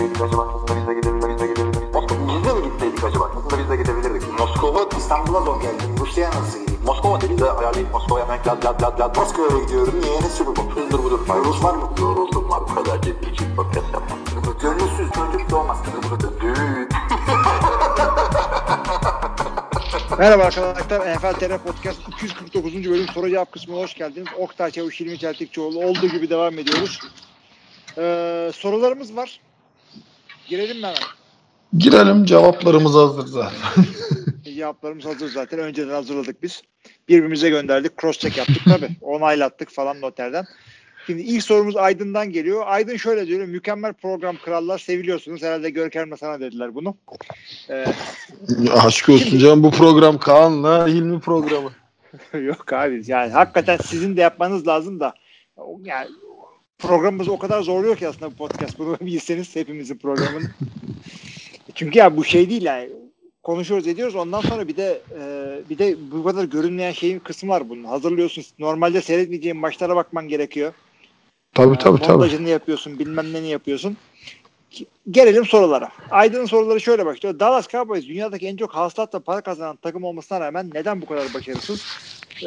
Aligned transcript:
gitseydik 0.00 0.22
acaba? 0.22 0.48
Aslında 0.54 0.80
biz 0.80 0.88
de 0.88 0.94
gidebilirdik. 0.94 1.50
Biz 2.28 2.44
de 2.44 2.52
mi 2.54 2.62
gitseydik 2.72 3.04
acaba? 3.04 3.30
Aslında 3.36 3.58
biz 3.62 3.70
de 3.70 3.76
gidebilirdik. 3.76 4.38
Moskova 4.38 4.88
İstanbul'a 4.98 5.40
zor 5.40 5.60
geldim. 5.62 5.96
Rusya'ya 6.00 6.30
nasıl 6.30 6.60
gideyim? 6.60 6.80
Moskova 6.84 7.20
dedi 7.20 7.38
de 7.38 7.50
ayarlayıp 7.50 7.92
Moskova'ya 7.92 8.24
hemen 8.24 8.38
lad 8.46 8.64
lad 8.64 8.82
lad 8.82 9.00
lad. 9.00 9.16
Moskova'ya 9.16 9.64
gidiyorum. 9.64 10.00
Niye? 10.00 10.20
Ne 10.20 10.28
Super 10.28 10.56
Bowl? 10.56 10.80
Hızdır 10.80 10.98
budur. 10.98 11.20
Rus 11.44 11.64
var 11.64 11.74
mı? 11.74 11.90
Yoruldum 12.00 12.50
var. 12.50 12.60
Bu 12.60 12.74
kadar 12.74 13.02
ciddi 13.02 13.30
için 13.30 13.56
podcast 13.56 13.86
yapmam. 13.92 14.18
Gönülsüz 14.62 15.10
çocuk 15.12 15.50
doğmaz. 15.50 15.78
Merhaba 20.18 20.42
arkadaşlar. 20.42 21.16
NFL 21.16 21.32
TR 21.32 21.58
Podcast 21.58 22.08
249. 22.08 22.90
bölüm 22.90 23.08
soru 23.08 23.30
cevap 23.30 23.52
kısmına 23.52 23.80
hoş 23.80 23.94
geldiniz. 23.94 24.28
Oktay 24.38 24.70
Çavuş, 24.70 25.00
Hilmi 25.00 25.18
Çeltikçioğlu 25.18 25.84
olduğu 25.84 26.06
gibi 26.06 26.30
devam 26.30 26.58
ediyoruz. 26.58 27.00
Ee, 27.98 28.50
sorularımız 28.54 29.16
var. 29.16 29.40
Girelim 30.50 30.76
mi 30.76 30.86
hemen? 30.86 31.02
Girelim 31.78 32.24
cevaplarımız 32.24 32.94
hazır 32.94 33.26
zaten. 33.26 33.84
Cevaplarımız 34.56 35.04
hazır 35.04 35.28
zaten. 35.28 35.58
Önceden 35.58 35.94
hazırladık 35.94 36.42
biz. 36.42 36.62
Birbirimize 37.08 37.50
gönderdik. 37.50 38.00
Cross 38.00 38.18
check 38.18 38.38
yaptık 38.38 38.62
tabii. 38.64 38.90
Onaylattık 39.00 39.70
falan 39.70 40.00
noterden. 40.00 40.46
Şimdi 41.06 41.22
ilk 41.22 41.42
sorumuz 41.42 41.76
Aydın'dan 41.76 42.30
geliyor. 42.30 42.62
Aydın 42.66 42.96
şöyle 42.96 43.26
diyor. 43.26 43.44
Mükemmel 43.44 43.92
program 43.92 44.36
krallar 44.36 44.78
seviliyorsunuz. 44.78 45.42
Herhalde 45.42 45.70
Görkem'le 45.70 46.16
sana 46.16 46.40
dediler 46.40 46.74
bunu. 46.74 46.96
Ee, 47.70 47.86
Aşk 48.72 49.08
olsun 49.08 49.38
canım 49.38 49.62
bu 49.62 49.70
program 49.70 50.18
Kaan'la 50.18 50.86
Hilmi 50.86 51.20
programı. 51.20 51.70
Yok 52.42 52.72
abi 52.72 53.02
yani 53.06 53.32
hakikaten 53.32 53.76
sizin 53.76 54.16
de 54.16 54.20
yapmanız 54.20 54.66
lazım 54.66 55.00
da 55.00 55.14
yani 55.84 56.08
programımız 56.80 57.28
o 57.28 57.38
kadar 57.38 57.62
zorluyor 57.62 57.96
ki 57.96 58.08
aslında 58.08 58.30
bu 58.30 58.34
podcast. 58.34 58.78
Bunu 58.78 58.96
bilseniz 59.00 59.56
hepimizin 59.56 59.96
programını. 59.96 60.50
Çünkü 61.74 61.98
ya 61.98 62.16
bu 62.16 62.24
şey 62.24 62.50
değil 62.50 62.62
yani 62.62 62.90
konuşuyoruz 63.42 63.86
ediyoruz 63.86 64.14
ondan 64.14 64.40
sonra 64.40 64.68
bir 64.68 64.76
de 64.76 65.00
e, 65.20 65.22
bir 65.70 65.78
de 65.78 65.96
bu 66.12 66.24
kadar 66.24 66.44
görünmeyen 66.44 66.92
şeyin 66.92 67.18
kısmı 67.18 67.50
var 67.50 67.68
bunun. 67.68 67.84
Hazırlıyorsun. 67.84 68.44
Normalde 68.58 69.00
seyretmeyeceğin 69.02 69.56
maçlara 69.56 69.96
bakman 69.96 70.28
gerekiyor. 70.28 70.72
Tabii 71.54 71.78
tabii 71.78 72.02
Ee, 72.02 72.06
tabii. 72.06 72.50
Yapıyorsun, 72.50 72.98
bilmem 72.98 73.32
ne 73.32 73.38
yapıyorsun. 73.38 73.96
Gelelim 75.10 75.46
sorulara. 75.46 75.88
Aydın'ın 76.10 76.46
soruları 76.46 76.80
şöyle 76.80 77.06
başlıyor. 77.06 77.38
Dallas 77.40 77.68
Cowboys 77.68 78.06
dünyadaki 78.06 78.46
en 78.46 78.56
çok 78.56 78.74
hasılatla 78.74 79.20
para 79.20 79.40
kazanan 79.40 79.76
takım 79.76 80.04
olmasına 80.04 80.40
rağmen 80.40 80.70
neden 80.74 81.02
bu 81.02 81.06
kadar 81.06 81.34
başarısız? 81.34 81.84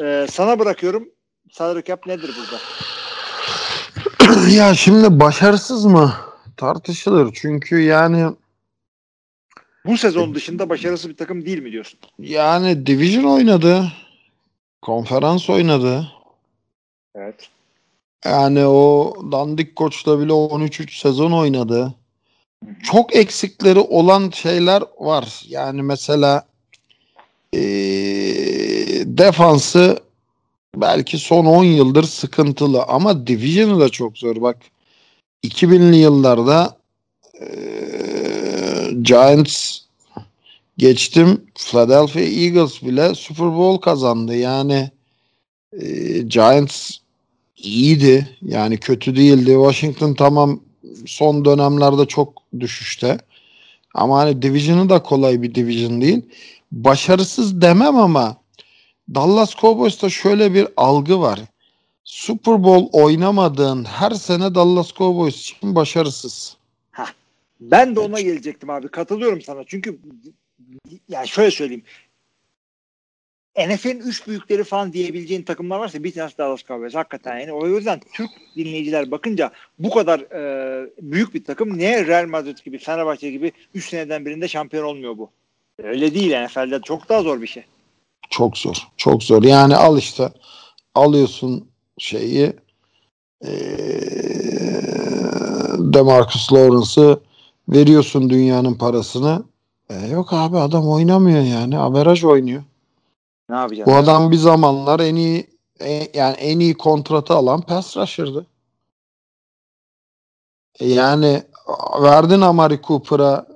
Ee, 0.04 0.28
sana 0.30 0.60
bırakıyorum. 0.60 1.10
Salary 1.52 1.84
cap 1.84 2.08
nedir 2.08 2.32
burada? 2.38 2.62
Ya 4.54 4.74
şimdi 4.74 5.20
başarısız 5.20 5.86
mı? 5.86 6.14
Tartışılır. 6.58 7.34
Çünkü 7.34 7.82
yani 7.82 8.36
Bu 9.86 9.98
sezon 9.98 10.36
dışında 10.36 10.70
başarısız 10.70 11.10
bir 11.10 11.18
takım 11.18 11.46
değil 11.46 11.60
mi 11.64 11.72
diyorsun? 11.72 12.00
yani 12.20 12.86
division 12.86 13.24
oynadı. 13.24 13.92
Konferans 14.82 15.50
oynadı. 15.50 16.08
Evet. 17.16 17.50
Yani 18.26 18.66
o 18.66 19.14
dandik 19.32 19.76
koçla 19.76 20.20
bile 20.20 20.32
13-3 20.34 21.00
sezon 21.02 21.32
oynadı. 21.32 21.94
Çok 22.84 23.16
eksikleri 23.16 23.80
olan 23.80 24.30
şeyler 24.30 24.84
var. 25.00 25.44
Yani 25.48 25.82
mesela 25.82 26.46
eee, 27.54 29.18
defansı 29.18 30.00
belki 30.78 31.18
son 31.18 31.46
10 31.46 31.64
yıldır 31.64 32.04
sıkıntılı 32.04 32.84
ama 32.84 33.28
Division'ı 33.28 33.80
da 33.80 33.90
çok 33.90 34.18
zor. 34.18 34.42
Bak 34.42 34.58
2000'li 35.44 35.98
yıllarda 35.98 36.78
eee, 37.42 38.92
Giants 39.02 39.80
geçtim. 40.78 41.42
Philadelphia 41.56 42.20
Eagles 42.22 42.84
bile 42.84 43.16
Super 43.16 43.48
Bowl 43.58 43.82
kazandı. 43.82 44.36
Yani 44.36 44.92
eee, 45.82 46.22
Giants 46.22 46.92
iyiydi. 47.58 48.30
Yani 48.42 48.78
kötü 48.78 49.16
değildi. 49.16 49.46
Washington 49.52 50.14
tamam 50.14 50.62
son 51.06 51.46
dönemlerde 51.46 52.06
çok 52.06 52.34
düşüşte. 52.60 53.18
Ama 53.96 54.20
hani 54.20 54.42
Division'ı 54.42 54.90
da 54.90 55.04
kolay 55.04 55.42
bir 55.42 55.56
division 55.56 56.02
değil. 56.02 56.22
Başarısız 56.72 57.62
demem 57.62 57.98
ama 57.98 58.38
Dallas 59.16 59.56
Cowboys'ta 59.56 60.10
şöyle 60.10 60.54
bir 60.54 60.68
algı 60.78 61.22
var. 61.22 61.40
Super 62.04 62.64
Bowl 62.64 62.98
oynamadığın 62.98 63.84
her 63.84 64.12
sene 64.12 64.56
Dallas 64.56 64.94
Cowboys 64.94 65.36
için 65.36 65.76
başarısız. 65.76 66.58
Ben 67.60 67.96
de 67.96 68.00
ona 68.00 68.22
gelecektim 68.22 68.70
abi. 68.70 68.88
Katılıyorum 68.88 69.42
sana. 69.42 69.64
Çünkü 69.68 70.00
yani 71.10 71.28
şöyle 71.28 71.52
söyleyeyim. 71.52 71.84
NFL'in 73.58 74.00
üç 74.00 74.28
büyükleri 74.28 74.64
falan 74.64 74.94
diyebileceğin 74.94 75.44
takımlar 75.44 75.80
varsa 75.80 76.04
bir 76.04 76.14
tanesi 76.14 76.38
Dallas 76.38 76.64
Cowboys. 76.64 76.96
Hakikaten 76.96 77.40
yani. 77.40 77.52
O 77.52 77.68
yüzden 77.68 78.02
Türk 78.14 78.30
dinleyiciler 78.56 79.12
bakınca 79.12 79.52
bu 79.80 79.90
kadar 79.90 80.20
e, 80.20 80.90
büyük 81.02 81.34
bir 81.34 81.44
takım 81.44 81.78
niye 81.78 82.08
Real 82.08 82.28
Madrid 82.28 82.58
gibi, 82.58 82.78
Fenerbahçe 82.78 83.32
gibi 83.32 83.52
3 83.74 83.90
seneden 83.90 84.26
birinde 84.26 84.48
şampiyon 84.48 84.84
olmuyor 84.84 85.18
bu? 85.18 85.30
Öyle 85.84 86.14
değil 86.14 86.46
NFL'de 86.46 86.82
çok 86.82 87.10
daha 87.10 87.22
zor 87.22 87.42
bir 87.42 87.48
şey. 87.48 87.64
Çok 88.34 88.58
zor. 88.58 88.88
Çok 88.98 89.24
zor. 89.24 89.44
Yani 89.44 89.76
al 89.76 89.98
işte 89.98 90.34
alıyorsun 90.96 91.68
şeyi 91.98 92.54
eee 93.44 94.84
Demarcus 95.78 96.54
Lawrence'ı 96.54 97.20
veriyorsun 97.70 98.30
dünyanın 98.30 98.74
parasını. 98.74 99.44
E, 99.90 100.08
yok 100.08 100.34
abi 100.34 100.58
adam 100.58 100.90
oynamıyor 100.90 101.42
yani. 101.42 101.78
Averaj 101.78 102.24
oynuyor. 102.24 102.64
Ne 103.50 103.56
yapacağız? 103.56 103.90
Bu 103.90 103.96
adam 103.96 104.32
bir 104.32 104.38
zamanlar 104.38 105.00
en 105.00 105.16
iyi 105.16 105.48
e- 105.82 106.12
yani 106.14 106.36
en 106.36 106.60
iyi 106.60 106.74
kontratı 106.74 107.34
alan 107.34 107.62
pass 107.62 107.98
rusher'dı. 107.98 108.46
E, 110.80 110.88
yani 110.88 111.44
verdin 112.02 112.42
Amari 112.42 112.82
Cooper'a 112.82 113.53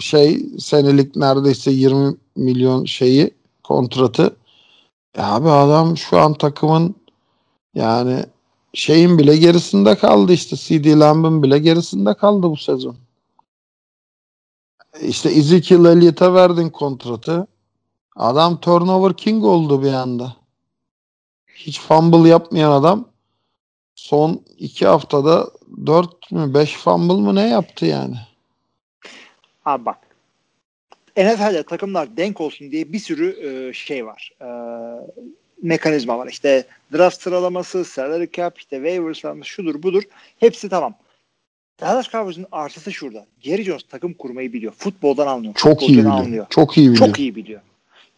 şey 0.00 0.46
senelik 0.58 1.16
neredeyse 1.16 1.70
20 1.70 2.14
milyon 2.36 2.84
şeyi 2.84 3.34
kontratı. 3.64 4.36
E 5.14 5.22
abi 5.22 5.50
adam 5.50 5.96
şu 5.96 6.18
an 6.18 6.34
takımın 6.34 6.94
yani 7.74 8.24
şeyin 8.74 9.18
bile 9.18 9.36
gerisinde 9.36 9.98
kaldı 9.98 10.32
işte 10.32 10.56
CD 10.56 11.00
Lamb'ın 11.00 11.42
bile 11.42 11.58
gerisinde 11.58 12.14
kaldı 12.14 12.50
bu 12.50 12.56
sezon. 12.56 12.96
İşte 15.02 15.28
Ezekiel 15.28 15.84
Elliott'a 15.84 16.34
verdin 16.34 16.70
kontratı. 16.70 17.46
Adam 18.16 18.60
turnover 18.60 19.16
king 19.16 19.44
oldu 19.44 19.82
bir 19.82 19.92
anda. 19.92 20.36
Hiç 21.54 21.80
fumble 21.80 22.28
yapmayan 22.28 22.72
adam 22.72 23.08
son 23.94 24.40
iki 24.58 24.86
haftada 24.86 25.50
4 25.86 26.32
mü 26.32 26.54
5 26.54 26.76
fumble 26.76 27.14
mı 27.14 27.34
ne 27.34 27.48
yaptı 27.48 27.86
yani? 27.86 28.16
Abi 29.66 29.84
bak. 29.84 29.98
NFL'de 31.16 31.62
takımlar 31.62 32.16
denk 32.16 32.40
olsun 32.40 32.70
diye 32.70 32.92
bir 32.92 32.98
sürü 32.98 33.48
e, 33.48 33.72
şey 33.72 34.06
var. 34.06 34.32
E, 34.40 34.48
mekanizma 35.62 36.18
var. 36.18 36.28
İşte 36.28 36.64
draft 36.92 37.22
sıralaması, 37.22 37.84
salary 37.84 38.26
cap, 38.32 38.58
işte 38.58 38.76
waiver 38.76 39.14
sıralaması, 39.14 39.48
şudur 39.48 39.82
budur. 39.82 40.02
Hepsi 40.40 40.68
tamam. 40.68 40.94
Dallas 41.80 42.10
Cowboys'un 42.10 42.46
artısı 42.52 42.92
şurada. 42.92 43.26
Jerry 43.40 43.62
Jones 43.62 43.82
takım 43.82 44.14
kurmayı 44.14 44.52
biliyor. 44.52 44.72
Futboldan 44.72 45.26
anlıyor. 45.26 45.54
Çok 45.54 45.82
iyi 45.82 45.98
biliyor. 45.98 46.10
anlıyor. 46.10 46.46
Çok 46.50 46.78
iyi 46.78 46.90
biliyor. 46.90 47.06
Çok 47.06 47.18
iyi 47.18 47.36
biliyor. 47.36 47.60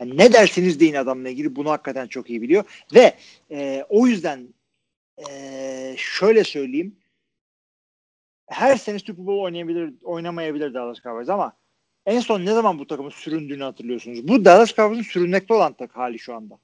Yani 0.01 0.17
ne 0.17 0.33
derseniz 0.33 0.81
deyin 0.81 0.95
adamla 0.95 1.29
ilgili 1.29 1.57
bunu 1.57 1.71
hakikaten 1.71 2.07
çok 2.07 2.31
iyi 2.31 2.43
biliyor. 2.43 2.65
Ve 2.95 3.15
e, 3.51 3.85
o 3.89 4.07
yüzden 4.07 4.49
e, 5.31 5.95
şöyle 5.97 6.45
söyleyeyim. 6.45 6.97
Her 8.49 8.77
sene 8.77 8.99
Super 8.99 9.27
Bowl 9.27 9.45
oynayabilir, 9.45 9.95
oynamayabilir 10.03 10.75
Dallas 10.75 11.01
Cowboys 11.03 11.29
ama 11.29 11.53
en 12.07 12.21
son 12.21 12.45
ne 12.45 12.53
zaman 12.55 12.79
bu 12.79 12.87
takımın 12.87 13.11
süründüğünü 13.11 13.63
hatırlıyorsunuz. 13.63 14.29
Bu 14.29 14.45
Dallas 14.45 14.75
Cowboys'un 14.75 15.03
sürünmekte 15.03 15.55
olan 15.55 15.73
tak 15.73 15.97
hali 15.97 16.19
şu 16.19 16.35
anda. 16.35 16.59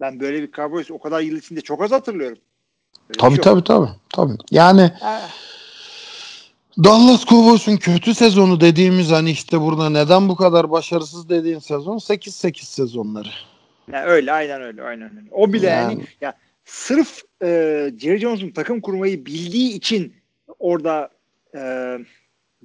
Ben 0.00 0.20
böyle 0.20 0.42
bir 0.42 0.52
Cowboys 0.52 0.90
o 0.90 0.98
kadar 0.98 1.20
yıl 1.20 1.36
içinde 1.36 1.60
çok 1.60 1.82
az 1.82 1.90
hatırlıyorum. 1.92 2.38
Böyle 3.08 3.18
Tabii 3.18 3.34
şey 3.34 3.42
tabii 3.44 3.64
tabii. 3.64 3.88
tabii. 4.08 4.32
Yani 4.50 4.90
Dallas 6.84 7.24
Cowboys'un 7.26 7.76
kötü 7.76 8.14
sezonu 8.14 8.60
dediğimiz 8.60 9.10
hani 9.10 9.30
işte 9.30 9.60
burada 9.60 9.90
neden 9.90 10.28
bu 10.28 10.36
kadar 10.36 10.70
başarısız 10.70 11.28
dediğin 11.28 11.58
sezon 11.58 11.98
8-8 11.98 12.64
sezonları. 12.64 13.28
yani 13.92 14.04
öyle 14.06 14.32
aynen 14.32 14.62
öyle 14.62 14.82
aynen 14.82 15.16
öyle. 15.16 15.28
O 15.30 15.52
bile 15.52 15.66
yani, 15.66 15.92
Yani- 15.92 16.06
ya 16.20 16.34
sırf 16.64 17.22
e, 17.42 17.46
Jerry 17.98 18.18
Jones'un 18.18 18.50
takım 18.50 18.80
kurmayı 18.80 19.26
bildiği 19.26 19.72
için 19.72 20.14
orada 20.58 21.10
e, 21.54 21.98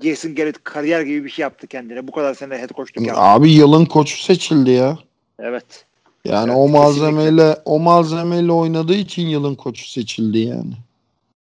Jason 0.04 0.36
Garrett 0.36 0.64
kariyer 0.64 1.02
gibi 1.02 1.24
bir 1.26 1.30
şey 1.30 1.44
yaptı 1.44 1.68
kendine. 1.68 2.08
Bu 2.08 2.12
kadar 2.12 2.34
sene 2.34 2.58
head 2.58 2.70
coachluk 2.70 3.08
yaptı. 3.08 3.22
Abi 3.22 3.52
yılın 3.52 3.86
koçu 3.86 4.24
seçildi 4.24 4.72
ya. 4.72 4.98
Evet. 5.40 5.86
Yani 6.26 6.48
Evet, 6.52 6.58
o 6.58 6.68
malzemeyle 6.68 7.58
o 7.66 7.80
malzemeyle 7.80 8.52
oynadığı 8.52 8.96
için 8.96 9.28
yılın 9.28 9.56
koçu 9.56 9.90
seçildi 9.90 10.40
yani. 10.40 10.74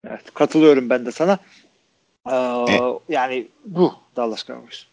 Evet. 0.06 0.34
Katılıyorum 0.34 0.90
ben 0.90 1.06
de 1.06 1.12
sana. 1.12 1.38
Ee, 2.30 2.34
E- 2.34 2.98
yani 3.08 3.48
bu 3.64 3.92
Dallas 4.16 4.46
Cowboys. 4.46 4.84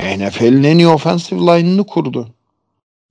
NFL'in 0.00 0.62
en 0.64 0.78
iyi 0.78 0.88
offensive 0.88 1.40
line'ını 1.40 1.86
kurdu. 1.86 2.28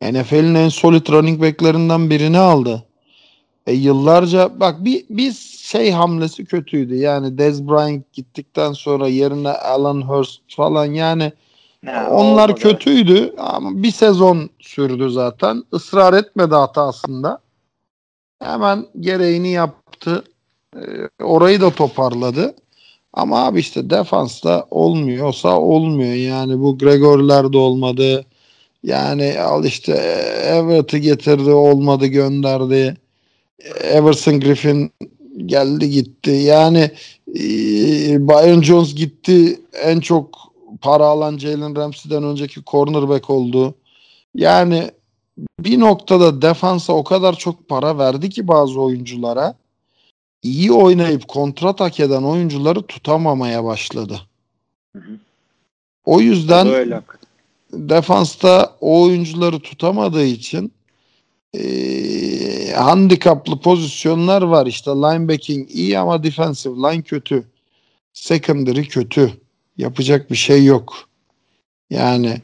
NFL'in 0.01 0.55
en 0.55 0.69
solid 0.69 1.09
running 1.09 1.41
back'lerinden 1.41 2.09
birini 2.09 2.37
aldı. 2.37 2.83
E 3.67 3.73
yıllarca 3.73 4.59
bak 4.59 4.85
bir 4.85 5.05
bir 5.09 5.31
şey 5.61 5.91
hamlesi 5.91 6.45
kötüydü. 6.45 6.95
Yani 6.95 7.37
Dez 7.37 7.67
Bryant 7.67 8.13
gittikten 8.13 8.73
sonra 8.73 9.07
yerine 9.07 9.49
Alan 9.49 10.01
Hurst 10.01 10.41
falan 10.55 10.85
yani 10.85 11.31
Ha, 11.85 12.07
onlar 12.11 12.49
olmadı. 12.49 12.61
kötüydü 12.61 13.33
ama 13.37 13.83
bir 13.83 13.91
sezon 13.91 14.49
sürdü 14.59 15.09
zaten. 15.09 15.63
Israr 15.73 16.13
etmedi 16.13 16.55
hatasında. 16.55 17.39
Hemen 18.41 18.85
gereğini 18.99 19.49
yaptı. 19.51 20.23
E, 20.75 21.23
orayı 21.23 21.61
da 21.61 21.69
toparladı. 21.69 22.55
Ama 23.13 23.45
abi 23.45 23.59
işte 23.59 23.89
defansta 23.89 24.65
olmuyorsa 24.71 25.59
olmuyor. 25.59 26.13
Yani 26.13 26.59
bu 26.59 26.77
Gregor'lar 26.77 27.53
da 27.53 27.57
olmadı. 27.57 28.25
Yani 28.83 29.39
al 29.39 29.65
işte 29.65 29.93
Everett'i 30.45 31.01
getirdi 31.01 31.49
olmadı 31.49 32.07
gönderdi. 32.07 32.97
Everson 33.81 34.39
Griffin 34.39 34.91
geldi 35.45 35.89
gitti. 35.89 36.31
Yani 36.31 36.91
e, 37.27 37.41
Byron 38.27 38.61
Jones 38.61 38.95
gitti. 38.95 39.61
En 39.73 39.99
çok 39.99 40.53
para 40.81 41.05
alan 41.05 41.37
Jalen 41.37 41.75
Ramsey'den 41.75 42.23
önceki 42.23 42.63
cornerback 42.63 43.29
oldu. 43.29 43.75
Yani 44.35 44.91
bir 45.59 45.79
noktada 45.79 46.41
defansa 46.41 46.93
o 46.93 47.03
kadar 47.03 47.33
çok 47.33 47.69
para 47.69 47.97
verdi 47.97 48.29
ki 48.29 48.47
bazı 48.47 48.81
oyunculara 48.81 49.55
iyi 50.43 50.71
oynayıp 50.71 51.27
kontrat 51.27 51.79
hak 51.79 51.99
eden 51.99 52.23
oyuncuları 52.23 52.81
tutamamaya 52.81 53.63
başladı. 53.63 54.21
Hı 54.95 54.99
hı. 54.99 55.19
O 56.05 56.21
yüzden 56.21 56.67
defansta 57.73 58.75
o 58.81 59.03
oyuncuları 59.03 59.59
tutamadığı 59.59 60.25
için 60.25 60.71
eee 61.59 62.73
handikaplı 62.73 63.59
pozisyonlar 63.59 64.41
var. 64.41 64.67
İşte 64.67 64.91
linebacking 64.91 65.71
iyi 65.71 65.99
ama 65.99 66.23
defensive 66.23 66.75
line 66.75 67.01
kötü. 67.01 67.43
Secondary 68.13 68.83
kötü. 68.83 69.31
Yapacak 69.77 70.31
bir 70.31 70.35
şey 70.35 70.65
yok. 70.65 71.09
Yani 71.89 72.41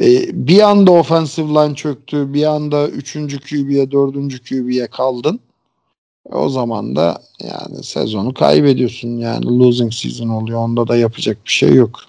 e, 0.00 0.06
bir 0.46 0.60
anda 0.60 0.92
offensive 0.92 1.48
line 1.48 1.74
çöktü. 1.74 2.34
Bir 2.34 2.44
anda 2.44 2.88
3. 2.88 3.12
QB'ye 3.50 3.90
4. 3.90 4.48
QB'ye 4.48 4.86
kaldın. 4.86 5.40
E, 6.32 6.34
o 6.34 6.48
zaman 6.48 6.96
da 6.96 7.22
yani 7.40 7.82
sezonu 7.82 8.34
kaybediyorsun. 8.34 9.18
Yani 9.18 9.58
losing 9.58 9.92
season 9.92 10.28
oluyor. 10.28 10.58
Onda 10.58 10.88
da 10.88 10.96
yapacak 10.96 11.38
bir 11.44 11.50
şey 11.50 11.74
yok. 11.74 12.00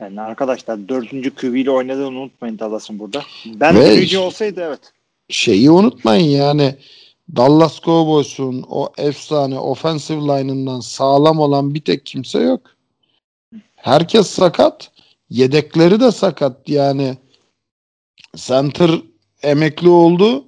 Yani 0.00 0.20
arkadaşlar 0.20 0.88
dördüncü 0.88 1.34
QB 1.34 1.54
ile 1.54 1.70
oynadığını 1.70 2.18
unutmayın 2.18 2.58
Dallas'ın 2.58 2.98
burada. 2.98 3.22
Ben 3.46 3.76
Ve- 3.76 3.96
birinci 3.96 4.18
olsaydı 4.18 4.60
evet. 4.60 4.92
Şeyi 5.28 5.70
unutmayın 5.70 6.28
yani 6.28 6.74
Dallas 7.36 7.80
Cowboys'un 7.80 8.64
o 8.68 8.92
efsane 8.98 9.58
offensive 9.58 10.20
line'ından 10.20 10.80
sağlam 10.80 11.40
olan 11.40 11.74
bir 11.74 11.80
tek 11.80 12.06
kimse 12.06 12.38
yok. 12.38 12.60
Herkes 13.76 14.26
sakat. 14.26 14.90
Yedekleri 15.30 16.00
de 16.00 16.12
sakat. 16.12 16.68
Yani 16.68 17.16
center 18.36 18.90
emekli 19.42 19.88
oldu. 19.88 20.44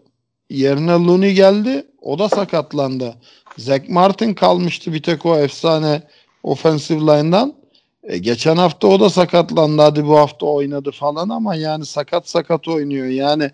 Yerine 0.51 0.93
Looney 0.93 1.35
geldi. 1.35 1.87
O 2.03 2.19
da 2.19 2.29
sakatlandı. 2.29 3.15
Zach 3.59 3.89
Martin 3.89 4.35
kalmıştı 4.35 4.93
bir 4.93 5.03
tek 5.03 5.27
o 5.27 5.39
efsane 5.39 6.03
offensive 6.43 7.01
line'dan. 7.01 7.55
E, 8.03 8.19
geçen 8.19 8.57
hafta 8.57 8.89
o 8.89 9.01
da 9.01 9.11
sakatlandı. 9.11 9.83
Hadi 9.83 10.07
bu 10.07 10.19
hafta 10.19 10.47
oynadı 10.47 10.91
falan 10.91 11.29
ama 11.29 11.55
yani 11.55 11.87
sakat 11.87 12.29
sakat 12.29 12.69
oynuyor. 12.69 13.07
Yani 13.07 13.51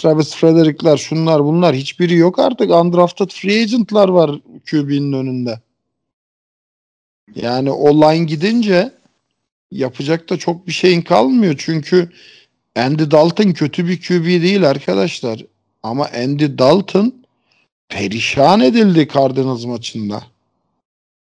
Travis 0.00 0.34
Frederick'ler 0.34 0.96
şunlar 0.96 1.44
bunlar 1.44 1.74
hiçbiri 1.74 2.14
yok 2.14 2.38
artık. 2.38 2.70
Undrafted 2.70 3.30
free 3.30 3.62
agent'lar 3.62 4.08
var 4.08 4.40
QB'nin 4.70 5.12
önünde. 5.12 5.60
Yani 7.34 7.70
o 7.70 8.02
line 8.02 8.24
gidince 8.24 8.92
yapacak 9.70 10.30
da 10.30 10.36
çok 10.36 10.66
bir 10.66 10.72
şeyin 10.72 11.02
kalmıyor. 11.02 11.54
Çünkü 11.58 12.12
Andy 12.76 13.10
Dalton 13.10 13.52
kötü 13.52 13.86
bir 13.88 14.00
QB 14.00 14.24
değil 14.24 14.70
arkadaşlar. 14.70 15.44
Ama 15.82 16.08
Andy 16.14 16.58
Dalton 16.58 17.24
perişan 17.88 18.60
edildi 18.60 19.08
Cardinals 19.14 19.64
maçında. 19.64 20.22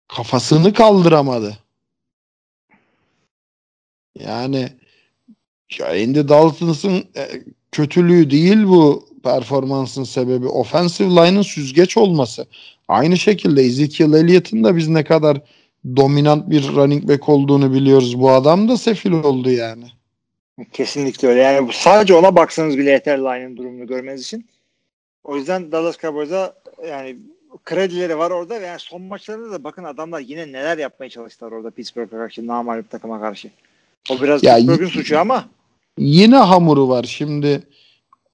Kafasını 0.08 0.72
kaldıramadı. 0.72 1.58
Yani 4.18 4.68
ya 5.78 5.86
Andy 5.86 6.28
Dalton'ın 6.28 7.04
e, 7.16 7.42
kötülüğü 7.72 8.30
değil 8.30 8.64
bu 8.64 9.08
performansın 9.24 10.04
sebebi. 10.04 10.46
Offensive 10.46 11.08
line'ın 11.08 11.42
süzgeç 11.42 11.96
olması. 11.96 12.46
Aynı 12.88 13.16
şekilde 13.18 13.62
Ezekiel 13.62 14.12
Elliott'ın 14.12 14.64
da 14.64 14.76
biz 14.76 14.88
ne 14.88 15.04
kadar 15.04 15.40
dominant 15.96 16.50
bir 16.50 16.68
running 16.68 17.08
back 17.08 17.28
olduğunu 17.28 17.74
biliyoruz. 17.74 18.20
Bu 18.20 18.30
adam 18.30 18.68
da 18.68 18.76
sefil 18.76 19.12
oldu 19.12 19.50
yani. 19.50 19.84
Kesinlikle 20.72 21.28
öyle. 21.28 21.40
Yani 21.40 21.70
sadece 21.72 22.14
ona 22.14 22.36
baksanız 22.36 22.78
bile 22.78 22.90
yeter 22.90 23.18
line'ın 23.18 23.56
durumunu 23.56 23.86
görmeniz 23.86 24.22
için. 24.22 24.46
O 25.24 25.36
yüzden 25.36 25.72
Dallas 25.72 25.98
Cowboys'a 25.98 26.54
yani 26.88 27.16
kredileri 27.64 28.18
var 28.18 28.30
orada 28.30 28.60
ve 28.60 28.66
yani 28.66 28.80
son 28.80 29.02
maçlarında 29.02 29.52
da 29.52 29.64
bakın 29.64 29.84
adamlar 29.84 30.20
yine 30.20 30.48
neler 30.48 30.78
yapmaya 30.78 31.08
çalıştılar 31.08 31.52
orada 31.52 31.70
Pittsburgh'a 31.70 32.10
karşı, 32.10 32.46
namalip 32.46 32.90
takıma 32.90 33.20
karşı. 33.20 33.50
O 34.10 34.22
biraz 34.22 34.44
Ya 34.44 34.56
Pittsburgh'ın 34.56 34.84
y- 34.84 34.90
suçu 34.90 35.18
ama 35.18 35.48
Yine 35.98 36.36
hamuru 36.36 36.88
var. 36.88 37.04
Şimdi 37.04 37.62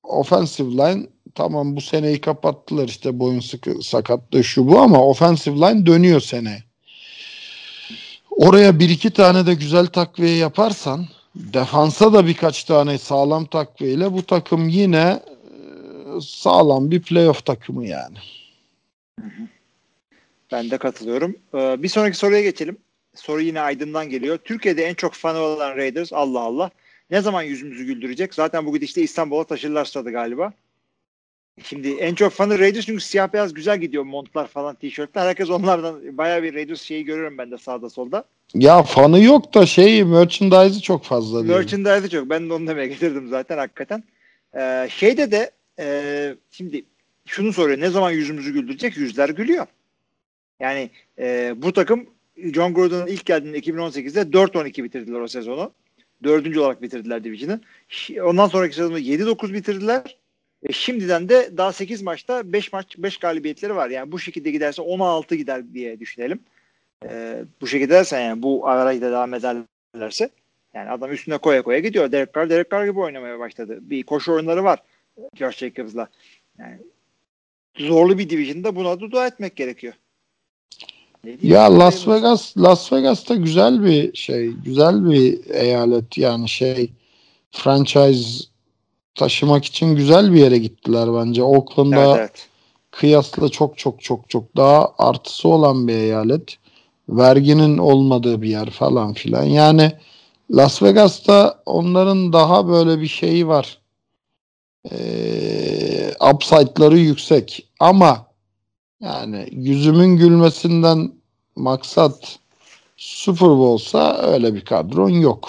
offensive 0.03 0.71
line 0.71 1.07
tamam 1.35 1.77
bu 1.77 1.81
seneyi 1.81 2.21
kapattılar 2.21 2.89
işte 2.89 3.19
boyun 3.19 3.41
sıkı 3.41 3.83
sakatlığı 3.83 4.45
şu 4.45 4.69
bu 4.69 4.79
ama 4.79 5.05
offensive 5.05 5.57
line 5.57 5.87
dönüyor 5.87 6.21
sene. 6.21 6.63
Oraya 8.31 8.79
bir 8.79 8.89
iki 8.89 9.11
tane 9.11 9.47
de 9.47 9.55
güzel 9.55 9.87
takviye 9.87 10.37
yaparsan 10.37 11.07
defansa 11.35 12.13
da 12.13 12.27
birkaç 12.27 12.65
tane 12.65 12.99
sağlam 12.99 13.47
takviyeyle 13.47 14.13
bu 14.13 14.23
takım 14.27 14.69
yine 14.69 15.23
e, 16.17 16.21
sağlam 16.21 16.91
bir 16.91 17.03
playoff 17.03 17.47
takımı 17.47 17.87
yani. 17.87 18.19
ben 20.53 20.71
de 20.71 20.79
katılıyorum. 20.79 21.37
Ee, 21.55 21.83
bir 21.83 21.89
sonraki 21.89 22.17
soruya 22.17 22.43
geçelim. 22.43 22.79
Soru 23.15 23.41
yine 23.41 23.61
Aydın'dan 23.61 24.09
geliyor. 24.09 24.39
Türkiye'de 24.39 24.85
en 24.85 24.95
çok 24.95 25.13
fanı 25.13 25.39
olan 25.39 25.77
Raiders 25.77 26.13
Allah 26.13 26.41
Allah. 26.41 26.71
Ne 27.11 27.21
zaman 27.21 27.43
yüzümüzü 27.43 27.85
güldürecek? 27.85 28.35
Zaten 28.35 28.67
bu 28.67 28.75
gidişte 28.75 29.03
İstanbul'a 29.03 29.45
taşırlar 29.45 29.85
stadı 29.85 30.11
galiba. 30.11 30.53
Şimdi 31.65 31.89
en 31.89 32.15
çok 32.15 32.33
fanı 32.33 32.59
Raiders 32.59 32.87
çünkü 32.87 33.05
siyah 33.05 33.33
beyaz 33.33 33.55
güzel 33.55 33.81
gidiyor 33.81 34.05
montlar 34.05 34.47
falan 34.47 34.75
tişörtler. 34.75 35.27
Herkes 35.27 35.51
onlardan 35.51 36.19
bayağı 36.19 36.43
bir 36.43 36.55
Raiders 36.55 36.83
şeyi 36.83 37.05
görüyorum 37.05 37.39
ben 37.39 37.51
de 37.51 37.59
sağda 37.59 37.91
solda. 37.91 38.25
Ya 38.55 38.83
fanı 38.83 39.23
yok 39.23 39.55
da 39.55 39.67
şey 39.67 40.05
merchandise'ı 40.05 40.83
çok 40.83 41.05
fazla. 41.05 41.43
Merchandise'ı 41.43 42.09
çok. 42.09 42.31
Ben 42.31 42.49
de 42.49 42.53
onu 42.53 42.67
demeye 42.67 42.87
getirdim 42.87 43.29
zaten 43.29 43.59
hakikaten. 43.59 44.05
Ee, 44.57 44.89
şeyde 44.91 45.31
de 45.31 45.51
e, 45.79 46.35
şimdi 46.51 46.85
şunu 47.27 47.53
soruyor. 47.53 47.81
Ne 47.81 47.91
zaman 47.91 48.11
yüzümüzü 48.11 48.53
güldürecek? 48.53 48.97
Yüzler 48.97 49.29
gülüyor. 49.29 49.67
Yani 50.61 50.91
e, 51.19 51.55
bu 51.57 51.73
takım 51.73 52.07
John 52.55 52.75
Gordon'un 52.75 53.07
ilk 53.07 53.27
geldiğinde 53.27 53.59
2018'de 53.59 54.21
4-12 54.21 54.85
bitirdiler 54.85 55.21
o 55.21 55.29
sezonu. 55.29 55.73
Dördüncü 56.23 56.61
olarak 56.61 56.83
bitirdiler 56.83 57.25
Division'ı. 57.25 57.61
Ondan 58.23 58.49
sonraki 58.49 58.75
sezonu 58.75 58.99
7-9 58.99 59.53
bitirdiler. 59.53 60.17
E, 60.63 60.73
şimdiden 60.73 61.29
de 61.29 61.51
daha 61.57 61.73
8 61.73 62.03
maçta 62.03 62.53
5 62.53 62.73
maç 62.73 62.95
5 62.99 63.19
galibiyetleri 63.19 63.77
var. 63.77 63.91
Yani 63.91 64.13
bu 64.13 64.19
şekilde 64.19 64.51
giderse 64.51 64.83
16 64.83 65.35
gider 65.35 65.75
diye 65.75 66.01
düşünelim. 66.01 66.41
E, 67.05 67.43
bu 67.61 67.67
şekilde 67.67 67.85
giderse 67.87 68.17
yani 68.17 68.43
bu 68.43 68.69
arayla 68.69 69.11
devam 69.11 69.35
ederlerse 69.35 70.31
yani 70.75 70.91
adam 70.91 71.13
üstüne 71.13 71.39
koya 71.39 71.63
koya 71.63 71.79
gidiyor. 71.79 72.13
Derek 72.13 72.35
Carr, 72.35 72.51
Derek 72.51 72.71
Carr 72.71 72.87
gibi 72.87 73.01
oynamaya 73.01 73.39
başladı. 73.39 73.79
Bir 73.81 74.03
koşu 74.03 74.33
oyunları 74.33 74.65
var 74.65 74.79
Josh 75.35 75.57
Jacobs'la. 75.57 76.09
Yani 76.59 76.79
zorlu 77.77 78.19
bir 78.19 78.31
division'da 78.31 78.77
buna 78.77 79.01
da 79.01 79.11
dua 79.11 79.27
etmek 79.27 79.57
gerekiyor. 79.57 79.95
Ya 81.43 81.79
Las 81.79 82.09
Vegas 82.09 82.57
Las 82.57 82.93
Vegas'ta 82.93 83.35
güzel 83.35 83.85
bir 83.85 84.17
şey, 84.17 84.49
güzel 84.49 85.11
bir 85.11 85.51
eyalet 85.51 86.19
yani 86.19 86.49
şey 86.49 86.93
franchise 87.51 88.45
taşımak 89.15 89.65
için 89.65 89.97
güzel 89.97 90.33
bir 90.33 90.41
yere 90.41 90.59
gittiler 90.59 91.15
bence. 91.15 91.43
Oakland'a 91.43 92.01
Evet, 92.01 92.19
evet. 92.19 92.49
kıyasla 92.91 93.49
çok 93.49 93.79
çok 93.79 94.03
çok 94.03 94.31
çok 94.31 94.57
daha 94.57 94.93
artısı 94.99 95.49
olan 95.49 95.89
bir 95.89 95.95
eyalet. 95.95 96.57
Verginin 97.09 97.79
olmadığı 97.79 98.43
bir 98.43 98.49
yer 98.49 98.71
falan 98.71 99.13
filan. 99.13 99.45
Yani 99.45 99.93
Las 100.51 100.83
Vegas'ta 100.83 101.63
onların 101.67 102.33
daha 102.33 102.69
böyle 102.69 103.01
bir 103.01 103.07
şeyi 103.07 103.49
var. 103.49 103.79
Ee, 104.93 106.15
upside'ları 106.33 106.99
yüksek. 106.99 107.69
Ama 107.81 108.28
yani 109.01 109.49
yüzümün 109.53 110.17
gülmesinden 110.17 111.13
maksat 111.57 112.39
Super 112.97 113.49
Bowl'sa 113.49 114.33
öyle 114.33 114.55
bir 114.55 114.65
kadron 114.65 115.11
yok. 115.11 115.49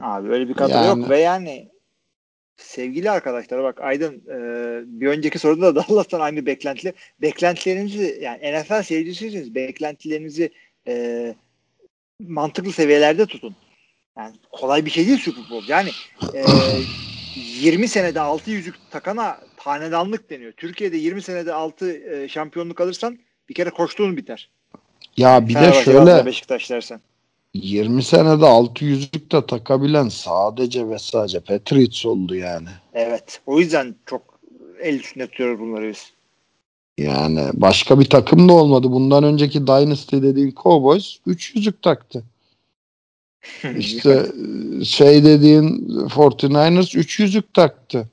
Abi 0.00 0.28
öyle 0.28 0.48
bir 0.48 0.54
kadro 0.54 0.74
Yani- 0.74 1.00
yok 1.00 1.10
ve 1.10 1.20
yani 1.20 1.68
sevgili 2.56 3.10
arkadaşlar 3.10 3.62
bak 3.62 3.80
Aydın 3.80 4.14
e, 4.14 4.36
bir 5.00 5.06
önceki 5.06 5.38
soruda 5.38 5.74
da 5.74 5.84
Dallas'tan 5.88 6.20
aynı 6.20 6.46
beklentiler. 6.46 6.94
Beklentilerinizi 7.22 8.18
yani 8.22 8.60
NFL 8.60 8.82
seyircisiyseniz 8.82 9.54
beklentilerinizi 9.54 10.50
e, 10.86 11.34
mantıklı 12.20 12.72
seviyelerde 12.72 13.26
tutun. 13.26 13.56
Yani 14.18 14.34
kolay 14.52 14.84
bir 14.84 14.90
şey 14.90 15.06
değil 15.06 15.18
Super 15.18 15.44
Bowl. 15.50 15.70
Yani 15.70 15.90
e, 16.34 16.44
20 17.60 17.88
senede 17.88 18.20
6 18.20 18.50
yüzük 18.50 18.74
takana 18.90 19.38
hanedanlık 19.66 20.30
deniyor. 20.30 20.52
Türkiye'de 20.52 20.96
20 20.96 21.22
senede 21.22 21.54
6 21.54 21.92
e, 21.92 22.28
şampiyonluk 22.28 22.80
alırsan 22.80 23.18
bir 23.48 23.54
kere 23.54 23.70
koştuğun 23.70 24.16
biter. 24.16 24.50
Ya 25.16 25.48
bir 25.48 25.54
de 25.54 25.58
Fenerbahçe, 25.58 25.84
şöyle 25.84 25.98
Galatasaray, 25.98 26.26
Beşiktaş 26.26 26.70
dersen. 26.70 27.00
20 27.54 28.02
senede 28.02 28.46
6 28.46 28.84
yüzlük 28.84 29.32
de 29.32 29.46
takabilen 29.46 30.08
sadece 30.08 30.88
ve 30.88 30.98
sadece 30.98 31.40
Patriots 31.40 32.06
oldu 32.06 32.34
yani. 32.34 32.68
Evet. 32.94 33.40
O 33.46 33.60
yüzden 33.60 33.94
çok 34.06 34.40
el 34.82 34.94
üstünde 34.94 35.26
tutuyoruz 35.26 35.60
bunları 35.60 35.88
biz. 35.88 36.12
Yani 36.98 37.40
başka 37.52 38.00
bir 38.00 38.04
takım 38.04 38.48
da 38.48 38.52
olmadı. 38.52 38.90
Bundan 38.90 39.24
önceki 39.24 39.66
Dynasty 39.66 40.16
dediğin 40.16 40.54
Cowboys 40.62 41.16
3 41.26 41.54
yüzük 41.54 41.82
taktı. 41.82 42.24
İşte 43.78 44.26
e, 44.80 44.84
şey 44.84 45.24
dediğin 45.24 45.88
49ers 46.08 46.98
3 46.98 47.20
yüzük 47.20 47.54
taktı. 47.54 48.08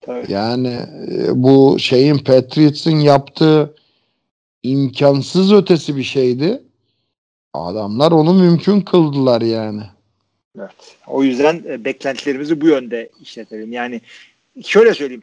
Tabii. 0.00 0.32
Yani 0.32 0.78
e, 1.12 1.42
bu 1.42 1.76
şeyin 1.78 2.18
Patriots'ın 2.18 2.96
yaptığı 3.00 3.74
imkansız 4.62 5.52
ötesi 5.52 5.96
bir 5.96 6.02
şeydi. 6.02 6.62
Adamlar 7.54 8.12
onu 8.12 8.34
mümkün 8.34 8.80
kıldılar 8.80 9.40
yani. 9.40 9.82
Evet. 10.58 10.96
O 11.06 11.22
yüzden 11.22 11.64
e, 11.68 11.84
beklentilerimizi 11.84 12.60
bu 12.60 12.66
yönde 12.66 13.10
işletelim. 13.20 13.72
Yani 13.72 14.00
şöyle 14.64 14.94
söyleyeyim. 14.94 15.22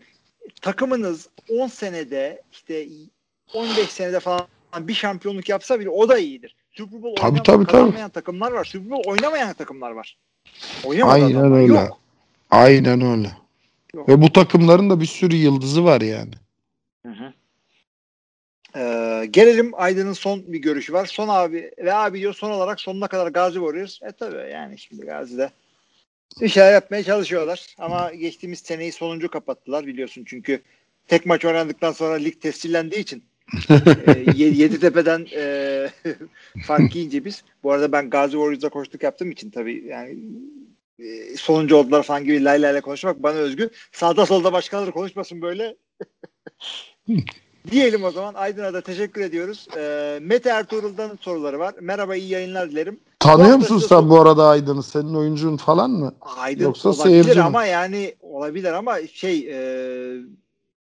Takımınız 0.61 1.29
10 1.49 1.67
senede 1.67 2.41
işte 2.51 2.87
15 3.53 3.89
senede 3.89 4.19
falan 4.19 4.47
bir 4.79 4.93
şampiyonluk 4.93 5.49
yapsa 5.49 5.79
bile 5.79 5.89
o 5.89 6.09
da 6.09 6.17
iyidir. 6.17 6.55
Super 6.71 7.03
Bowl 7.03 7.21
Tabii, 7.21 7.43
tabii, 7.43 7.65
tabii. 7.65 8.11
takımlar 8.13 8.51
var. 8.51 8.65
Super 8.65 8.91
Bowl 8.91 9.09
oynamayan 9.09 9.53
takımlar 9.53 9.91
var. 9.91 10.17
Oynamadı 10.85 11.25
Aynen 11.25 11.53
öyle. 11.53 11.73
Yok. 11.73 11.99
Aynen 12.51 13.01
öyle. 13.01 13.31
Yok. 13.97 14.09
Ve 14.09 14.21
bu 14.21 14.33
takımların 14.33 14.89
da 14.89 14.99
bir 15.01 15.05
sürü 15.05 15.35
yıldızı 15.35 15.83
var 15.83 16.01
yani. 16.01 16.31
Hı 17.05 17.11
hı. 17.11 17.33
Ee, 18.75 19.25
gelelim 19.25 19.71
Aydın'ın 19.73 20.13
son 20.13 20.53
bir 20.53 20.59
görüşü 20.59 20.93
var. 20.93 21.05
Son 21.05 21.27
abi 21.27 21.71
ve 21.77 21.93
abi 21.93 22.19
diyor 22.19 22.33
son 22.33 22.51
olarak 22.51 22.81
sonuna 22.81 23.07
kadar 23.07 23.27
Gazi 23.27 23.53
Warriors. 23.53 23.99
E 24.03 24.11
tabi 24.11 24.51
yani 24.51 24.79
şimdi 24.79 25.05
Gazi'de 25.05 25.49
bir 26.41 26.49
şeyler 26.49 26.73
yapmaya 26.73 27.03
çalışıyorlar. 27.03 27.75
Ama 27.77 28.13
geçtiğimiz 28.13 28.59
seneyi 28.59 28.91
sonuncu 28.91 29.29
kapattılar 29.29 29.85
biliyorsun. 29.87 30.23
Çünkü 30.27 30.61
tek 31.07 31.25
maç 31.25 31.45
oynadıktan 31.45 31.91
sonra 31.91 32.13
lig 32.13 32.41
tescillendiği 32.41 33.01
için 33.01 33.23
e, 33.69 34.25
Ye- 34.35 34.53
Yeditepe'den 34.53 35.27
e, 35.35 35.89
fark 36.67 36.95
yiyince 36.95 37.25
biz. 37.25 37.43
Bu 37.63 37.71
arada 37.71 37.91
ben 37.91 38.09
Gazi 38.09 38.31
Warriors'da 38.31 38.69
koştuk 38.69 39.03
yaptığım 39.03 39.31
için 39.31 39.49
tabii 39.49 39.85
yani 39.87 40.17
e, 40.99 41.37
sonuncu 41.37 41.75
oldular 41.75 42.03
falan 42.03 42.23
gibi 42.23 42.43
lay 42.43 42.61
lay 42.61 42.81
konuşmak 42.81 43.23
bana 43.23 43.35
özgü. 43.35 43.69
Sağda 43.91 44.25
solda 44.25 44.53
başkaları 44.53 44.91
konuşmasın 44.91 45.41
böyle. 45.41 45.75
Diyelim 47.71 48.03
o 48.03 48.11
zaman 48.11 48.33
Aydın'a 48.33 48.73
da 48.73 48.81
teşekkür 48.81 49.21
ediyoruz. 49.21 49.67
Ee, 49.77 50.19
Mete 50.21 50.49
Ertuğrul'dan 50.49 51.17
soruları 51.21 51.59
var. 51.59 51.75
Merhaba 51.81 52.15
iyi 52.15 52.29
yayınlar 52.29 52.71
dilerim. 52.71 52.99
Tanıyor 53.19 53.55
musun 53.57 53.79
sen 53.79 53.87
son- 53.87 54.09
bu 54.09 54.21
arada 54.21 54.47
Aydın'ı? 54.47 54.83
Senin 54.83 55.13
oyuncun 55.13 55.57
falan 55.57 55.91
mı? 55.91 56.15
Aydın 56.21 56.63
Yoksa 56.63 56.89
olabilir 56.89 57.03
seyirci 57.03 57.39
mi? 57.39 57.45
ama 57.45 57.65
yani 57.65 58.15
olabilir 58.21 58.73
ama 58.73 58.97
şey 59.13 59.49
e, 59.51 59.59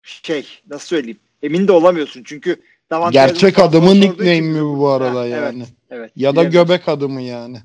şey 0.03 0.47
nasıl 0.71 0.87
söyleyeyim 0.87 1.19
emin 1.43 1.69
de 1.69 1.73
olamıyorsun 1.73 2.23
çünkü 2.25 2.57
Davante 2.91 3.13
Gerçek 3.13 3.57
sorduğu 3.57 4.01
nickname 4.01 4.41
mi 4.41 4.79
bu 4.79 4.89
arada 4.89 5.21
Ha, 5.21 5.27
yani? 5.27 5.59
Evet, 5.59 5.69
evet. 5.91 6.13
Ya 6.17 6.37
da 6.37 6.45
göbek 6.45 6.89
adımı 6.89 7.23
yani. 7.23 7.59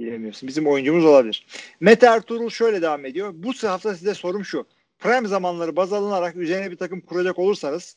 Bilemiyorsun. 0.00 0.48
Bizim 0.48 0.66
oyuncumuz 0.66 1.04
olabilir. 1.04 1.46
Mete 1.80 2.06
Ertuğrul 2.06 2.50
şöyle 2.50 2.82
devam 2.82 3.04
ediyor. 3.04 3.34
Bu 3.34 3.52
hafta 3.68 3.94
size 3.94 4.14
sorum 4.14 4.44
şu. 4.44 4.66
Prime 4.98 5.28
zamanları 5.28 5.76
baz 5.76 5.92
alınarak 5.92 6.36
üzerine 6.36 6.70
bir 6.70 6.76
takım 6.76 7.00
kuracak 7.00 7.38
olursanız 7.38 7.96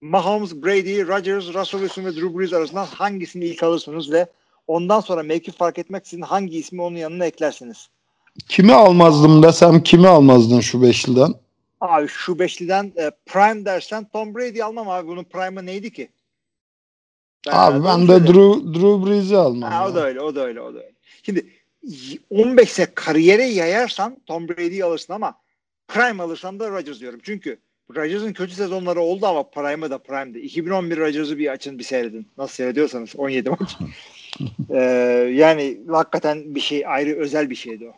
Mahomes, 0.00 0.54
Brady, 0.54 1.06
Rodgers, 1.06 1.46
Russell 1.46 1.80
Wilson 1.80 2.04
ve 2.04 2.14
Drew 2.14 2.38
Brees 2.38 2.52
arasından 2.52 2.86
hangisini 2.86 3.44
ilk 3.44 3.62
alırsınız 3.62 4.12
ve 4.12 4.26
ondan 4.66 5.00
sonra 5.00 5.22
mevki 5.22 5.52
fark 5.52 5.78
etmeksizin 5.78 6.22
hangi 6.22 6.58
ismi 6.58 6.82
onun 6.82 6.96
yanına 6.96 7.26
eklersiniz? 7.26 7.88
Kimi 8.48 8.72
almazdım 8.72 9.42
desem 9.42 9.82
kimi 9.82 10.08
almazdın 10.08 10.60
şu 10.60 10.82
beşliden? 10.82 11.34
Abi 11.80 12.08
şu 12.08 12.38
beşliden 12.38 12.92
e, 12.96 13.10
Prime 13.26 13.64
dersen 13.64 14.06
Tom 14.12 14.34
Brady 14.34 14.62
almam 14.62 14.88
abi. 14.88 15.08
Bunun 15.08 15.24
Prime'ı 15.24 15.66
neydi 15.66 15.92
ki? 15.92 16.08
Abi 17.50 17.84
ben 17.84 18.08
de. 18.08 18.26
Drew, 18.26 18.74
Drew 18.74 19.06
Brees'i 19.06 19.36
almam. 19.36 19.72
Ha, 19.72 19.88
o 19.88 19.94
da 19.94 20.06
öyle, 20.06 20.20
o 20.20 20.34
da 20.34 20.40
öyle, 20.40 20.60
o 20.60 20.74
da 20.74 20.78
öyle. 20.78 20.95
Şimdi 21.26 21.46
y- 21.82 22.18
15'e 22.30 22.86
kariyere 22.94 23.44
yayarsan 23.44 24.16
Tom 24.26 24.48
Brady'yi 24.48 24.84
alırsın 24.84 25.12
ama 25.12 25.34
Prime 25.88 26.22
alırsan 26.22 26.60
da 26.60 26.70
Rodgers 26.70 27.00
diyorum. 27.00 27.20
Çünkü 27.22 27.58
Rodgers'ın 27.96 28.32
kötü 28.32 28.54
sezonları 28.54 29.00
oldu 29.00 29.26
ama 29.26 29.42
Prime'ı 29.50 29.90
da 29.90 29.98
Prime'di. 29.98 30.38
2011 30.38 30.96
Rodgers'ı 30.98 31.38
bir 31.38 31.52
açın 31.52 31.78
bir 31.78 31.84
seyredin. 31.84 32.28
Nasıl 32.38 32.54
seyrediyorsanız 32.54 33.16
17 33.16 33.50
maç. 33.50 33.76
Ee, 34.70 34.80
yani 35.34 35.80
hakikaten 35.88 36.54
bir 36.54 36.60
şey 36.60 36.86
ayrı 36.86 37.16
özel 37.16 37.50
bir 37.50 37.54
şeydi 37.54 37.88
o. 37.88 37.92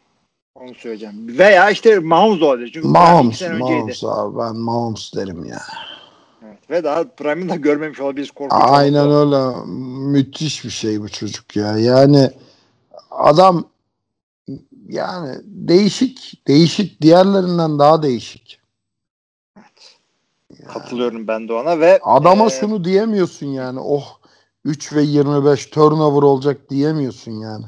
Onu 0.61 0.75
söyleyeceğim. 0.75 1.39
Veya 1.39 1.71
işte 1.71 1.99
Mahomes 1.99 2.43
olabilir. 2.43 2.71
Çünkü 2.75 2.89
Mahomes. 2.89 3.43
Mahomes 3.43 4.05
abi 4.05 4.39
ben 4.39 4.57
Mahomes 4.57 5.13
derim 5.17 5.45
ya. 5.45 5.61
Evet. 6.45 6.71
Ve 6.71 6.85
daha 6.85 7.05
Prime'ını 7.05 7.49
da 7.49 7.55
görmemiş 7.57 8.01
olabiliriz. 8.01 8.31
Korkunç 8.31 8.63
Aynen 8.65 9.07
oldu. 9.07 9.37
öyle. 9.37 9.67
Müthiş 10.19 10.65
bir 10.65 10.71
şey 10.71 11.01
bu 11.01 11.09
çocuk 11.09 11.57
ya. 11.57 11.79
Yani 11.79 12.31
adam 13.19 13.65
yani 14.89 15.37
değişik, 15.45 16.43
değişik 16.49 17.03
diğerlerinden 17.03 17.79
daha 17.79 18.03
değişik. 18.03 18.61
Katılıyorum 20.69 21.29
ben 21.29 21.49
de 21.49 21.53
ona 21.53 21.81
ve 21.81 22.01
Adama 22.03 22.47
e, 22.47 22.51
şunu 22.51 22.85
diyemiyorsun 22.85 23.47
yani. 23.47 23.81
Oh 23.81 24.19
3 24.65 24.93
ve 24.93 25.03
25 25.03 25.67
turnover 25.67 26.23
olacak 26.23 26.71
diyemiyorsun 26.71 27.33
yani. 27.33 27.65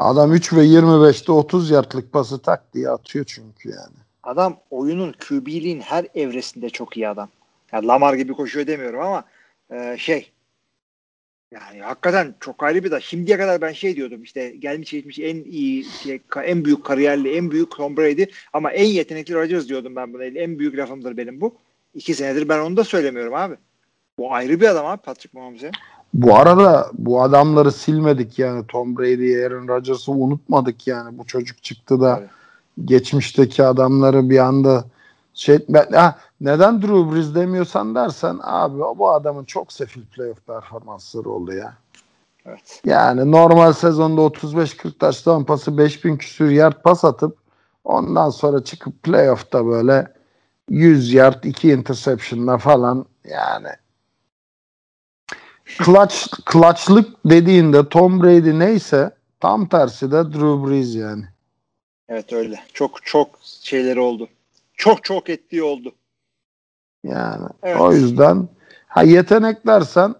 Adam 0.00 0.32
3 0.32 0.52
ve 0.52 0.66
25'te 0.66 1.32
30 1.32 1.70
yardlık 1.70 2.12
pası 2.12 2.42
tak 2.42 2.74
diye 2.74 2.90
atıyor 2.90 3.24
çünkü 3.28 3.68
yani. 3.68 3.96
Adam 4.22 4.56
oyunun 4.70 5.12
QB'liğin 5.28 5.80
her 5.80 6.06
evresinde 6.14 6.70
çok 6.70 6.96
iyi 6.96 7.08
adam. 7.08 7.28
Yani 7.72 7.86
Lamar 7.86 8.14
gibi 8.14 8.32
koşuyor 8.32 8.66
demiyorum 8.66 9.00
ama 9.00 9.24
e, 9.70 9.96
şey 9.98 10.32
yani 11.52 11.80
hakikaten 11.80 12.34
çok 12.40 12.62
ayrı 12.62 12.84
bir 12.84 12.90
da. 12.90 13.00
Şimdiye 13.00 13.38
kadar 13.38 13.60
ben 13.60 13.72
şey 13.72 13.96
diyordum 13.96 14.22
işte 14.22 14.50
gelmiş 14.50 14.90
geçmiş 14.90 15.18
en 15.18 15.44
iyi 15.44 15.84
şey, 15.84 16.20
en 16.44 16.64
büyük 16.64 16.84
kariyerli 16.84 17.36
en 17.36 17.50
büyük 17.50 17.76
Tom 17.76 17.96
Brady 17.96 18.24
ama 18.52 18.70
en 18.70 18.86
yetenekli 18.86 19.34
Rodgers 19.34 19.68
diyordum 19.68 19.96
ben 19.96 20.14
buna. 20.14 20.24
En 20.24 20.58
büyük 20.58 20.76
lafımdır 20.76 21.16
benim 21.16 21.40
bu. 21.40 21.54
İki 21.94 22.14
senedir 22.14 22.48
ben 22.48 22.58
onu 22.58 22.76
da 22.76 22.84
söylemiyorum 22.84 23.34
abi. 23.34 23.56
Bu 24.18 24.34
ayrı 24.34 24.60
bir 24.60 24.68
adam 24.68 24.86
abi 24.86 25.02
Patrick 25.02 25.38
Mahomes'e. 25.38 25.70
Bu 26.14 26.36
arada 26.36 26.90
bu 26.92 27.22
adamları 27.22 27.72
silmedik 27.72 28.38
yani. 28.38 28.66
Tom 28.68 28.98
Brady'yi, 28.98 29.46
Aaron 29.46 29.68
Rodgers'ı 29.68 30.12
unutmadık 30.12 30.86
yani. 30.86 31.18
Bu 31.18 31.26
çocuk 31.26 31.62
çıktı 31.62 32.00
da 32.00 32.14
Tabii. 32.14 32.86
geçmişteki 32.86 33.64
adamları 33.64 34.30
bir 34.30 34.38
anda 34.38 34.84
şey 35.34 35.58
ben, 35.68 35.92
ha, 35.92 36.18
neden 36.40 36.82
Drew 36.82 37.12
Brees 37.12 37.34
demiyorsan 37.34 37.94
dersen 37.94 38.38
abi 38.42 38.78
bu 38.80 39.10
adamın 39.10 39.44
çok 39.44 39.72
sefil 39.72 40.06
playoff 40.06 40.46
performansları 40.46 41.30
oldu 41.30 41.52
ya. 41.52 41.74
Evet. 42.46 42.82
Yani 42.84 43.32
normal 43.32 43.72
sezonda 43.72 44.20
35-40 44.20 44.98
taştan 44.98 45.44
pası 45.44 45.78
5000 45.78 46.16
küsür 46.16 46.50
yard 46.50 46.82
pas 46.82 47.04
atıp 47.04 47.38
ondan 47.84 48.30
sonra 48.30 48.64
çıkıp 48.64 49.02
playoff'ta 49.02 49.66
böyle 49.66 50.12
100 50.68 51.12
yard 51.12 51.44
2 51.44 51.72
interception'la 51.72 52.58
falan 52.58 53.06
yani 53.24 53.68
clutch, 55.84 56.16
clutch'lık 56.52 57.16
dediğinde 57.24 57.88
Tom 57.88 58.22
Brady 58.22 58.58
neyse 58.58 59.10
tam 59.40 59.68
tersi 59.68 60.12
de 60.12 60.32
Drew 60.32 60.70
Brees 60.70 60.94
yani. 60.94 61.24
Evet 62.08 62.32
öyle. 62.32 62.60
Çok 62.72 63.04
çok 63.04 63.38
şeyleri 63.42 64.00
oldu. 64.00 64.28
Çok 64.74 65.04
çok 65.04 65.28
ettiği 65.28 65.62
oldu. 65.62 65.92
Yani 67.04 67.46
Evet. 67.62 67.80
o 67.80 67.92
yüzden 67.92 68.48
ha 68.86 69.02
yetenek 69.02 69.66
dersen 69.66 70.14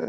eee, 0.00 0.06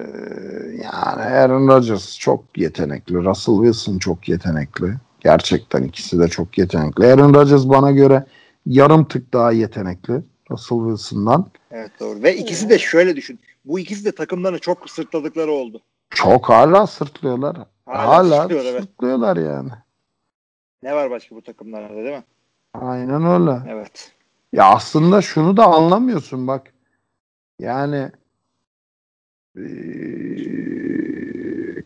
yani 0.83 1.21
Aaron 1.21 1.67
Rodgers 1.67 2.17
çok 2.19 2.57
yetenekli. 2.57 3.15
Russell 3.15 3.55
Wilson 3.55 3.97
çok 3.99 4.29
yetenekli. 4.29 4.93
Gerçekten 5.19 5.83
ikisi 5.83 6.19
de 6.19 6.27
çok 6.27 6.57
yetenekli. 6.57 7.05
Aaron 7.07 7.33
Rodgers 7.33 7.65
bana 7.69 7.91
göre 7.91 8.25
yarım 8.65 9.05
tık 9.05 9.33
daha 9.33 9.51
yetenekli 9.51 10.21
Russell 10.51 10.77
Wilson'dan. 10.79 11.45
Evet 11.71 11.91
doğru. 11.99 12.23
Ve 12.23 12.35
ikisi 12.37 12.69
de 12.69 12.79
şöyle 12.79 13.15
düşün. 13.15 13.39
Bu 13.65 13.79
ikisi 13.79 14.05
de 14.05 14.11
takımlarını 14.11 14.59
çok 14.59 14.89
sırtladıkları 14.89 15.51
oldu. 15.51 15.81
Çok 16.09 16.49
hala 16.49 16.87
sırtlıyorlar. 16.87 17.57
Hala 17.85 18.07
Hala, 18.07 18.41
sırtlıyorlar, 18.41 18.71
evet. 18.71 18.81
sırtlıyorlar 18.81 19.37
yani. 19.37 19.69
Ne 20.83 20.95
var 20.95 21.11
başka 21.11 21.35
bu 21.35 21.41
takımlarda 21.41 21.95
değil 21.95 22.15
mi? 22.17 22.23
Aynen 22.73 23.25
öyle. 23.25 23.59
Evet. 23.69 24.11
Ya 24.53 24.65
aslında 24.69 25.21
şunu 25.21 25.57
da 25.57 25.65
anlamıyorsun 25.65 26.47
bak. 26.47 26.73
Yani 27.59 28.11
eee, 29.57 30.87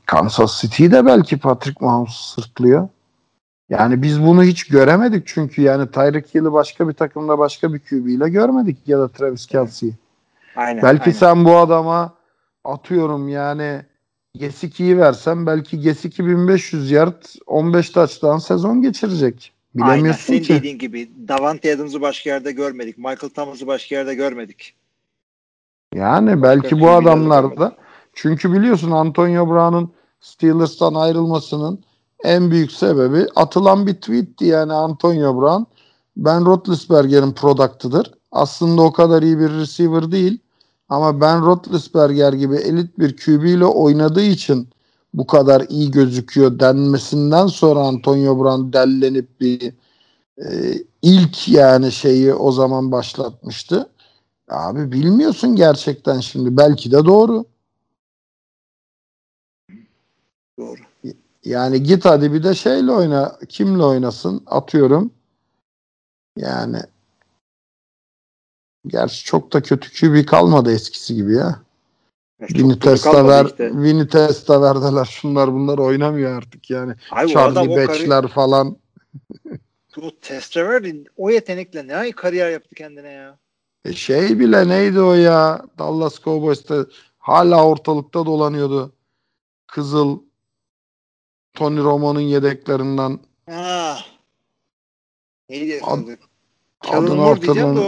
Kansas 0.05 0.61
City'yi 0.61 0.91
de 0.91 1.05
belki 1.05 1.39
Patrick 1.39 1.85
Mahomes 1.85 2.13
sırtlıyor. 2.13 2.89
Yani 3.69 4.01
biz 4.01 4.23
bunu 4.23 4.43
hiç 4.43 4.67
göremedik 4.67 5.27
çünkü 5.27 5.61
yani 5.61 5.91
Tyreek 5.91 6.35
Hill'i 6.35 6.53
başka 6.53 6.89
bir 6.89 6.93
takımda 6.93 7.39
başka 7.39 7.73
bir 7.73 7.79
QB 7.79 8.07
ile 8.07 8.29
görmedik 8.29 8.87
ya 8.87 8.99
da 8.99 9.07
Travis 9.07 9.45
Kelsey'yi. 9.47 9.95
Aynen. 10.55 10.83
Belki 10.83 11.03
aynen. 11.03 11.17
sen 11.17 11.45
bu 11.45 11.57
adama 11.57 12.13
atıyorum 12.63 13.29
yani 13.29 13.81
Gesicki'yi 14.33 14.97
versen 14.97 15.45
belki 15.45 15.79
Gesicki 15.79 16.25
1500 16.25 16.91
yard 16.91 17.23
15 17.47 17.89
taçtan 17.89 18.37
sezon 18.37 18.81
geçirecek. 18.81 19.53
Aynen. 19.79 19.93
Bilemiyorsun 19.93 20.21
Senin 20.21 20.43
ki. 20.43 20.53
dediğin 20.53 20.77
gibi 20.77 21.11
Davante 21.27 21.75
Adams'ı 21.75 22.01
başka 22.01 22.29
yerde 22.29 22.51
görmedik. 22.51 22.97
Michael 22.97 23.29
Thomas'ı 23.29 23.67
başka 23.67 23.95
yerde 23.95 24.15
görmedik. 24.15 24.73
Yani 25.95 26.43
belki 26.43 26.75
bu 26.75 26.79
QB'leri 26.79 26.95
adamlar 26.95 27.57
da 27.57 27.75
çünkü 28.13 28.53
biliyorsun 28.53 28.91
Antonio 28.91 29.49
Brown'un 29.49 29.93
Steelers'tan 30.21 30.93
ayrılmasının 30.93 31.83
en 32.23 32.51
büyük 32.51 32.71
sebebi 32.71 33.27
atılan 33.35 33.87
bir 33.87 33.93
tweetti 33.93 34.45
yani 34.45 34.73
Antonio 34.73 35.41
Brown 35.41 35.63
Ben 36.17 36.45
Roethlisberger'in 36.45 37.31
product'ıdır. 37.31 38.11
Aslında 38.31 38.81
o 38.81 38.91
kadar 38.93 39.21
iyi 39.21 39.39
bir 39.39 39.49
receiver 39.49 40.11
değil 40.11 40.39
ama 40.89 41.21
Ben 41.21 41.41
Roethlisberger 41.41 42.33
gibi 42.33 42.55
elit 42.55 42.99
bir 42.99 43.17
QB 43.17 43.43
ile 43.43 43.65
oynadığı 43.65 44.23
için 44.23 44.69
bu 45.13 45.27
kadar 45.27 45.65
iyi 45.69 45.91
gözüküyor 45.91 46.59
denmesinden 46.59 47.47
sonra 47.47 47.79
Antonio 47.79 48.39
Brown 48.39 48.73
dellenip 48.73 49.41
bir 49.41 49.73
e, 50.37 50.73
ilk 51.01 51.47
yani 51.47 51.91
şeyi 51.91 52.33
o 52.33 52.51
zaman 52.51 52.91
başlatmıştı. 52.91 53.89
Abi 54.49 54.91
bilmiyorsun 54.91 55.55
gerçekten 55.55 56.19
şimdi. 56.19 56.57
Belki 56.57 56.91
de 56.91 57.05
doğru. 57.05 57.45
Doğru. 60.59 60.79
Yani 61.45 61.83
git 61.83 62.05
hadi 62.05 62.33
bir 62.33 62.43
de 62.43 62.55
şeyle 62.55 62.91
oyna. 62.91 63.39
Kimle 63.49 63.83
oynasın? 63.83 64.43
Atıyorum. 64.45 65.11
Yani 66.37 66.79
gerçi 68.87 69.23
çok 69.23 69.53
da 69.53 69.61
kötü 69.61 69.91
QB 69.93 70.25
kalmadı 70.25 70.71
eskisi 70.71 71.15
gibi 71.15 71.33
ya. 71.33 71.59
Vini 72.41 72.79
Testa 72.79 73.27
ver, 73.27 73.45
işte. 73.45 73.71
Vini 73.73 74.07
Testa 74.07 74.61
verdiler. 74.61 75.05
Şunlar 75.05 75.53
bunlar 75.53 75.77
oynamıyor 75.77 76.37
artık 76.37 76.69
yani. 76.69 76.93
Abi 77.11 77.27
Charlie 77.27 77.59
o 77.59 77.63
kari- 77.63 77.87
Batch'ler 77.87 78.27
falan. 78.27 78.77
o 80.01 80.11
Testraver 80.21 80.93
o 81.17 81.29
yetenekle 81.29 81.87
ne 81.87 81.95
ay 81.95 82.11
kariyer 82.11 82.49
yaptı 82.49 82.75
kendine 82.75 83.09
ya. 83.11 83.37
E 83.85 83.93
şey 83.93 84.39
bile 84.39 84.67
neydi 84.67 85.01
o 85.01 85.13
ya? 85.13 85.61
Dallas 85.79 86.19
Cowboys'ta 86.23 86.85
hala 87.19 87.65
ortalıkta 87.65 88.25
dolanıyordu. 88.25 88.93
Kızıl 89.67 90.19
Tony 91.53 91.77
Romo'nun 91.77 92.19
yedeklerinden 92.19 93.19
Ah. 93.51 94.05
Neydi? 95.49 95.79
Ad- 95.83 96.03
adı? 96.03 96.17
Kellen 96.83 96.97
adını 97.03 97.41
diyeceğim 97.41 97.75
de 97.75 97.81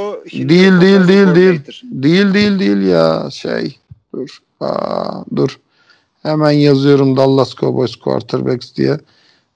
Değil, 0.50 0.82
değil, 0.82 1.08
değil, 1.08 1.36
değil. 1.36 1.62
Değil 1.84 2.34
değil 2.34 2.60
değil 2.60 2.82
ya 2.82 3.30
şey 3.32 3.80
dur. 4.14 4.40
Aa, 4.60 5.24
dur. 5.36 5.60
Hemen 6.24 6.52
yazıyorum 6.52 7.18
Dallas 7.18 7.56
Cowboys 7.56 7.96
quarterbacks 7.96 8.76
diye. 8.76 9.00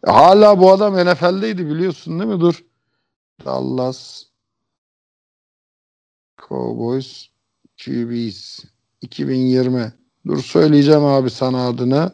Hala 0.05 0.59
bu 0.59 0.71
adam 0.71 1.05
NFL'deydi 1.05 1.69
biliyorsun 1.69 2.19
değil 2.19 2.31
mi? 2.31 2.39
Dur. 2.39 2.63
Dallas 3.45 4.23
Cowboys 6.49 7.27
QBs 7.85 8.59
2020 9.01 9.93
dur 10.27 10.43
söyleyeceğim 10.43 11.05
abi 11.05 11.29
sana 11.29 11.67
adını. 11.67 12.11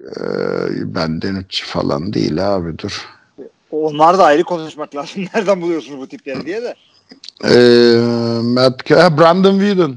Ee, 0.00 0.94
benden 0.94 1.34
üç 1.34 1.66
falan 1.66 2.12
değil 2.12 2.56
abi 2.56 2.78
dur. 2.78 3.08
Onlar 3.70 4.18
da 4.18 4.24
ayrı 4.24 4.44
konuşmak 4.44 4.94
lazım. 4.94 5.22
Nereden 5.34 5.60
buluyorsunuz 5.60 6.00
bu 6.00 6.08
tipleri 6.08 6.46
diye 6.46 6.62
de. 6.62 6.74
ee, 7.44 7.96
Matt, 8.42 8.90
Brandon 8.90 9.58
Whedon 9.58 9.96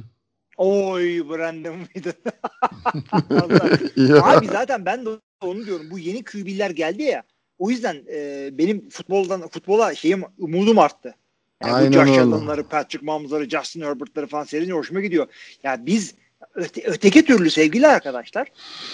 Oy 0.57 1.29
Brandon 1.29 1.77
Whedon. 1.93 2.13
Abi 4.23 4.47
zaten 4.47 4.85
ben 4.85 5.05
de 5.05 5.09
onu 5.41 5.65
diyorum. 5.65 5.91
Bu 5.91 5.99
yeni 5.99 6.23
QB'ler 6.23 6.69
geldi 6.69 7.03
ya. 7.03 7.23
O 7.59 7.69
yüzden 7.69 8.03
e, 8.13 8.49
benim 8.57 8.89
futboldan 8.89 9.47
futbola 9.47 9.95
şeyim 9.95 10.23
umudum 10.37 10.79
arttı. 10.79 11.15
Yani 11.63 11.73
Aynen 11.73 11.89
bu 11.89 11.93
Josh. 11.93 12.17
Allen'ları, 12.17 12.63
Patrick 12.63 13.05
Mahomes'ları, 13.05 13.49
Justin 13.49 13.81
Herbert'ları 13.81 14.27
falan 14.27 14.43
seyredince 14.43 14.73
hoşuma 14.73 15.01
gidiyor. 15.01 15.27
Ya 15.63 15.85
biz 15.85 16.15
öte, 16.55 16.81
öteki 16.85 17.25
türlü 17.25 17.49
sevgili 17.49 17.87
arkadaşlar 17.87 18.47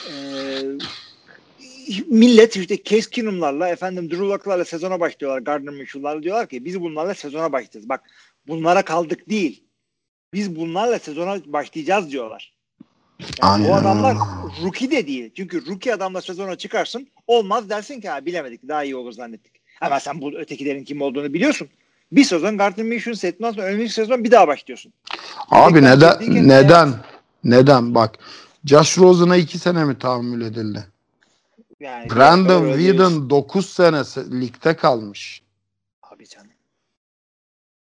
e, 0.08 0.14
millet 2.08 2.58
işte 2.58 2.84
Case 2.84 3.10
Keenum'larla 3.10 3.70
efendim 3.70 4.12
Drew 4.12 4.26
Lock'larla 4.26 4.66
sezona 4.66 5.00
başlıyorlar. 5.00 5.42
Gardner 5.42 5.74
Minshew'larla 5.74 6.24
diyorlar 6.24 6.48
ki 6.48 6.66
biz 6.66 6.82
bunlarla 6.82 7.14
sezona 7.14 7.52
başlayacağız. 7.52 7.90
Bak 7.90 8.02
bunlara 8.48 8.82
kaldık 8.82 9.30
değil. 9.30 9.64
Biz 10.34 10.56
bunlarla 10.56 11.00
sezona 11.00 11.38
başlayacağız 11.46 12.12
diyorlar. 12.12 12.54
Yani 13.42 13.68
bu 13.68 13.74
Aynen 13.74 13.82
adamlar 13.82 14.18
rookie 14.64 14.92
de 14.92 15.08
değil. 15.08 15.32
Çünkü 15.36 15.66
rookie 15.68 15.94
adamla 15.94 16.22
sezona 16.22 16.56
çıkarsın. 16.56 17.08
Olmaz 17.28 17.70
dersin 17.70 18.02
ki 18.02 18.10
ha 18.10 18.26
bilemedik 18.26 18.68
daha 18.68 18.84
iyi 18.84 18.96
olur 18.96 19.12
zannettik. 19.12 19.52
Ama 19.82 20.00
sen 20.00 20.22
bu 20.22 20.32
ötekilerin 20.38 20.84
kim 20.84 21.02
olduğunu 21.02 21.34
biliyorsun. 21.34 21.70
Bir 22.12 22.24
sezon 22.24 22.58
Gardner 22.58 22.86
Minshew'un 22.86 23.16
settinden 23.16 23.52
sonra 23.52 23.66
önümüzdeki 23.66 23.94
sezon 23.94 24.24
bir 24.24 24.32
daha 24.32 24.48
başlıyorsun. 24.48 24.94
Abi 25.50 25.76
Yedekten 25.78 25.98
neden 25.98 26.20
girdiyken 26.20 26.48
neden 26.48 26.94
neden 27.44 27.96
bak 27.96 28.16
Josh 28.66 28.98
Rosen'a 28.98 29.36
iki 29.36 29.60
sene 29.60 29.86
mi 29.86 30.00
tahammül 30.00 30.42
edildi? 30.46 30.86
Yani 31.80 32.10
Brandon 32.10 32.74
Whedon 32.78 33.30
9 33.30 33.70
sene 33.70 33.96
se- 33.98 34.42
ligde 34.42 34.76
kalmış. 34.76 35.42
Abi 36.04 36.28
canım. 36.28 36.51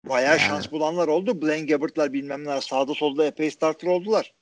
Bayağı 0.05 0.31
Yani. 0.39 0.41
şans 0.41 0.71
bulanlar 0.73 1.09
oldu. 1.09 1.43
Blaine 1.43 1.67
Gabbert'lar 1.67 2.13
bilmem 2.13 2.45
neler 2.45 2.61
sağda 2.61 2.95
solda 2.95 3.27
epey 3.27 3.51
starter 3.51 3.89
oldular. 3.89 4.35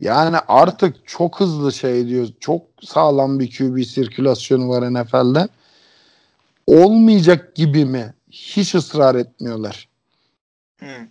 Yani 0.00 0.36
artık 0.48 1.08
çok 1.08 1.40
hızlı 1.40 1.72
şey 1.72 2.08
diyor. 2.08 2.28
Çok 2.40 2.62
sağlam 2.82 3.38
bir 3.38 3.58
QB 3.58 3.84
sirkülasyonu 3.84 4.68
var 4.68 4.94
NFL'de. 4.94 5.48
Olmayacak 6.66 7.54
gibi 7.56 7.84
mi? 7.84 8.14
Hiç 8.30 8.74
ısrar 8.74 9.14
etmiyorlar. 9.14 9.88
Hı. 10.80 11.08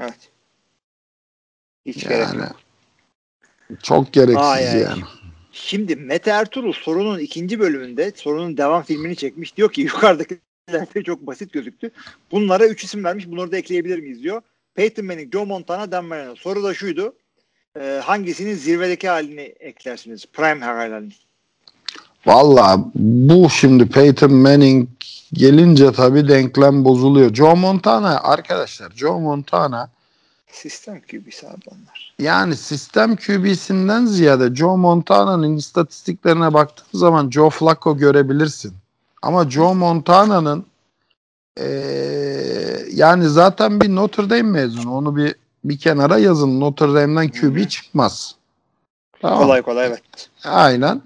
Evet. 0.00 0.30
Hiç 1.86 2.04
gerek 2.08 2.18
Yani 2.28 2.38
yok. 2.40 2.56
çok 3.82 4.12
gereksiz 4.12 4.36
Ay, 4.46 4.68
ay. 4.70 4.80
yani. 4.80 5.02
Şimdi 5.52 5.96
Mete 5.96 6.30
Ertuğrul 6.30 6.72
sorunun 6.72 7.18
ikinci 7.18 7.60
bölümünde 7.60 8.12
sorunun 8.16 8.56
devam 8.56 8.82
filmini 8.82 9.16
çekmiş. 9.16 9.56
Diyor 9.56 9.72
ki 9.72 9.80
yukarıdakiler 9.80 10.40
de 10.72 11.02
çok 11.02 11.26
basit 11.26 11.52
gözüktü. 11.52 11.90
Bunlara 12.32 12.66
üç 12.66 12.84
isim 12.84 13.04
vermiş. 13.04 13.30
Bunları 13.30 13.52
da 13.52 13.56
ekleyebilir 13.56 13.98
miyiz 13.98 14.22
diyor. 14.22 14.42
Peyton 14.74 15.06
Manning, 15.06 15.32
Joe 15.32 15.44
Montana, 15.44 15.92
Dan 15.92 16.04
Marino. 16.04 16.36
Soru 16.36 16.64
da 16.64 16.74
şuydu. 16.74 17.14
Ee, 17.80 18.00
hangisinin 18.04 18.54
zirvedeki 18.54 19.08
halini 19.08 19.40
eklersiniz? 19.40 20.26
Prime 20.32 20.64
halini. 20.64 21.12
Valla 22.26 22.84
bu 22.94 23.50
şimdi 23.50 23.88
Peyton 23.88 24.34
Manning 24.34 24.88
gelince 25.32 25.92
tabii 25.92 26.28
denklem 26.28 26.84
bozuluyor. 26.84 27.34
Joe 27.34 27.54
Montana 27.54 28.20
arkadaşlar 28.20 28.90
Joe 28.96 29.20
Montana 29.20 29.90
Sistem 30.50 31.00
QB'si 31.00 31.48
abi 31.48 31.60
onlar. 31.66 32.14
yani 32.18 32.56
sistem 32.56 33.16
QB'sinden 33.16 34.06
ziyade 34.06 34.54
Joe 34.54 34.76
Montana'nın 34.76 35.56
istatistiklerine 35.56 36.54
baktığın 36.54 36.98
zaman 36.98 37.30
Joe 37.30 37.50
Flacco 37.50 37.96
görebilirsin. 37.96 38.72
Ama 39.24 39.50
Joe 39.50 39.74
Montana'nın 39.74 40.66
eee, 41.60 42.86
yani 42.92 43.28
zaten 43.28 43.80
bir 43.80 43.94
Notre 43.94 44.30
Dame 44.30 44.42
mezunu. 44.42 44.94
Onu 44.96 45.16
bir 45.16 45.34
bir 45.64 45.78
kenara 45.78 46.18
yazın. 46.18 46.60
Notre 46.60 46.94
Dame'den 46.94 47.28
QB 47.28 47.68
çıkmaz. 47.68 48.34
Tamam. 49.20 49.38
Kolay 49.38 49.62
kolay 49.62 49.86
evet. 49.86 50.30
Aynen. 50.44 51.02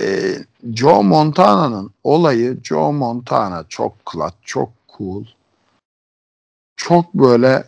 Ee, 0.00 0.34
Joe 0.74 1.02
Montana'nın 1.02 1.90
olayı 2.04 2.58
Joe 2.62 2.92
Montana 2.92 3.64
çok 3.68 3.92
clutch, 4.12 4.36
çok 4.42 4.70
cool. 4.98 5.24
Çok 6.76 7.14
böyle 7.14 7.64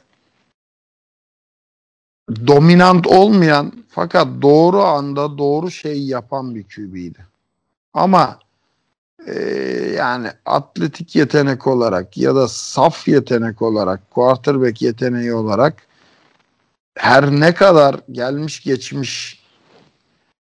dominant 2.47 3.07
olmayan 3.07 3.73
fakat 3.88 4.27
doğru 4.43 4.83
anda 4.83 5.38
doğru 5.38 5.71
şeyi 5.71 6.09
yapan 6.09 6.55
bir 6.55 6.64
QB'ydi. 6.64 7.27
Ama 7.95 8.38
e, 9.26 9.35
yani 9.96 10.28
atletik 10.46 11.16
yetenek 11.16 11.66
olarak 11.66 12.16
ya 12.16 12.35
da 12.35 12.48
saf 12.48 13.09
yetenek 13.09 13.62
olarak, 13.62 14.11
quarterback 14.11 14.83
yeteneği 14.83 15.35
olarak 15.35 15.74
her 16.98 17.30
ne 17.30 17.54
kadar 17.54 17.96
gelmiş 18.12 18.62
geçmiş 18.62 19.40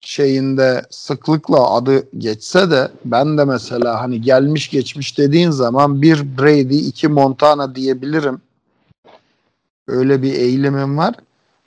şeyinde 0.01 0.83
sıklıkla 0.91 1.71
adı 1.71 2.19
geçse 2.19 2.71
de 2.71 2.91
ben 3.05 3.39
de 3.39 3.45
mesela 3.45 4.01
hani 4.01 4.21
gelmiş 4.21 4.71
geçmiş 4.71 5.19
dediğin 5.19 5.51
zaman 5.51 6.03
bir 6.03 6.39
Brady 6.39 6.89
iki 6.89 7.09
Montana 7.09 7.75
diyebilirim. 7.75 8.41
Öyle 9.89 10.23
bir 10.23 10.35
eğilimim 10.35 10.99
var. 10.99 11.15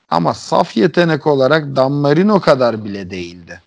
Ama 0.10 0.34
saf 0.34 0.78
yetenek 0.78 1.28
olarak 1.28 1.76
Dan 1.76 1.92
Marino 1.92 2.40
kadar 2.40 2.86
bile 2.86 3.10
değildi. 3.10 3.62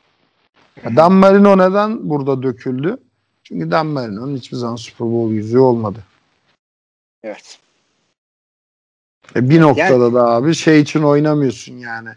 Dan 0.97 1.13
Marino 1.13 1.59
neden 1.59 2.11
burada 2.11 2.43
döküldü? 2.43 2.97
Çünkü 3.43 3.71
Dan 3.71 3.87
Marino'nun 3.87 4.37
hiçbir 4.37 4.57
zaman 4.57 4.77
Super 4.77 5.07
Bowl 5.07 5.33
yüzüğü 5.33 5.59
olmadı. 5.59 5.99
Evet. 7.23 7.59
E 9.37 9.51
bir 9.51 9.61
noktada 9.61 10.15
da 10.15 10.31
abi 10.31 10.55
şey 10.55 10.81
için 10.81 11.03
oynamıyorsun 11.03 11.79
yani. 11.79 12.09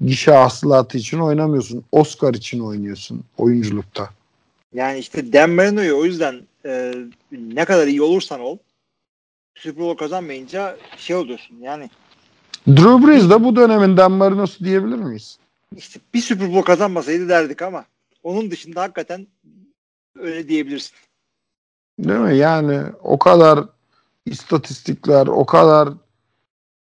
Gişe 0.00 0.32
hasılatı 0.32 0.98
için 0.98 1.18
oynamıyorsun. 1.18 1.84
Oscar 1.92 2.34
için 2.34 2.60
oynuyorsun 2.60 3.24
oyunculukta. 3.38 4.10
Yani 4.74 4.98
işte 4.98 5.32
Dan 5.32 5.50
Marino'yu 5.50 5.96
o 5.96 6.04
yüzden 6.04 6.40
e, 6.66 6.94
ne 7.32 7.64
kadar 7.64 7.86
iyi 7.86 8.02
olursan 8.02 8.40
ol 8.40 8.58
Super 9.54 9.84
Bowl 9.84 9.98
kazanmayınca 9.98 10.76
şey 10.96 11.16
oluyorsun 11.16 11.56
yani 11.60 11.90
Drew 12.68 13.06
Brees 13.06 13.30
de 13.30 13.44
bu 13.44 13.56
dönemin 13.56 13.96
Dan 13.96 14.12
Marino'su 14.12 14.64
diyebilir 14.64 14.96
miyiz? 14.96 15.38
işte 15.76 16.00
bir 16.14 16.20
Super 16.20 16.48
Bowl 16.48 16.66
kazanmasaydı 16.66 17.28
derdik 17.28 17.62
ama 17.62 17.84
onun 18.22 18.50
dışında 18.50 18.82
hakikaten 18.82 19.26
öyle 20.18 20.48
diyebilirsin. 20.48 20.96
Değil 21.98 22.20
mi? 22.20 22.36
Yani 22.36 22.82
o 23.02 23.18
kadar 23.18 23.64
istatistikler, 24.26 25.26
o 25.26 25.46
kadar 25.46 25.88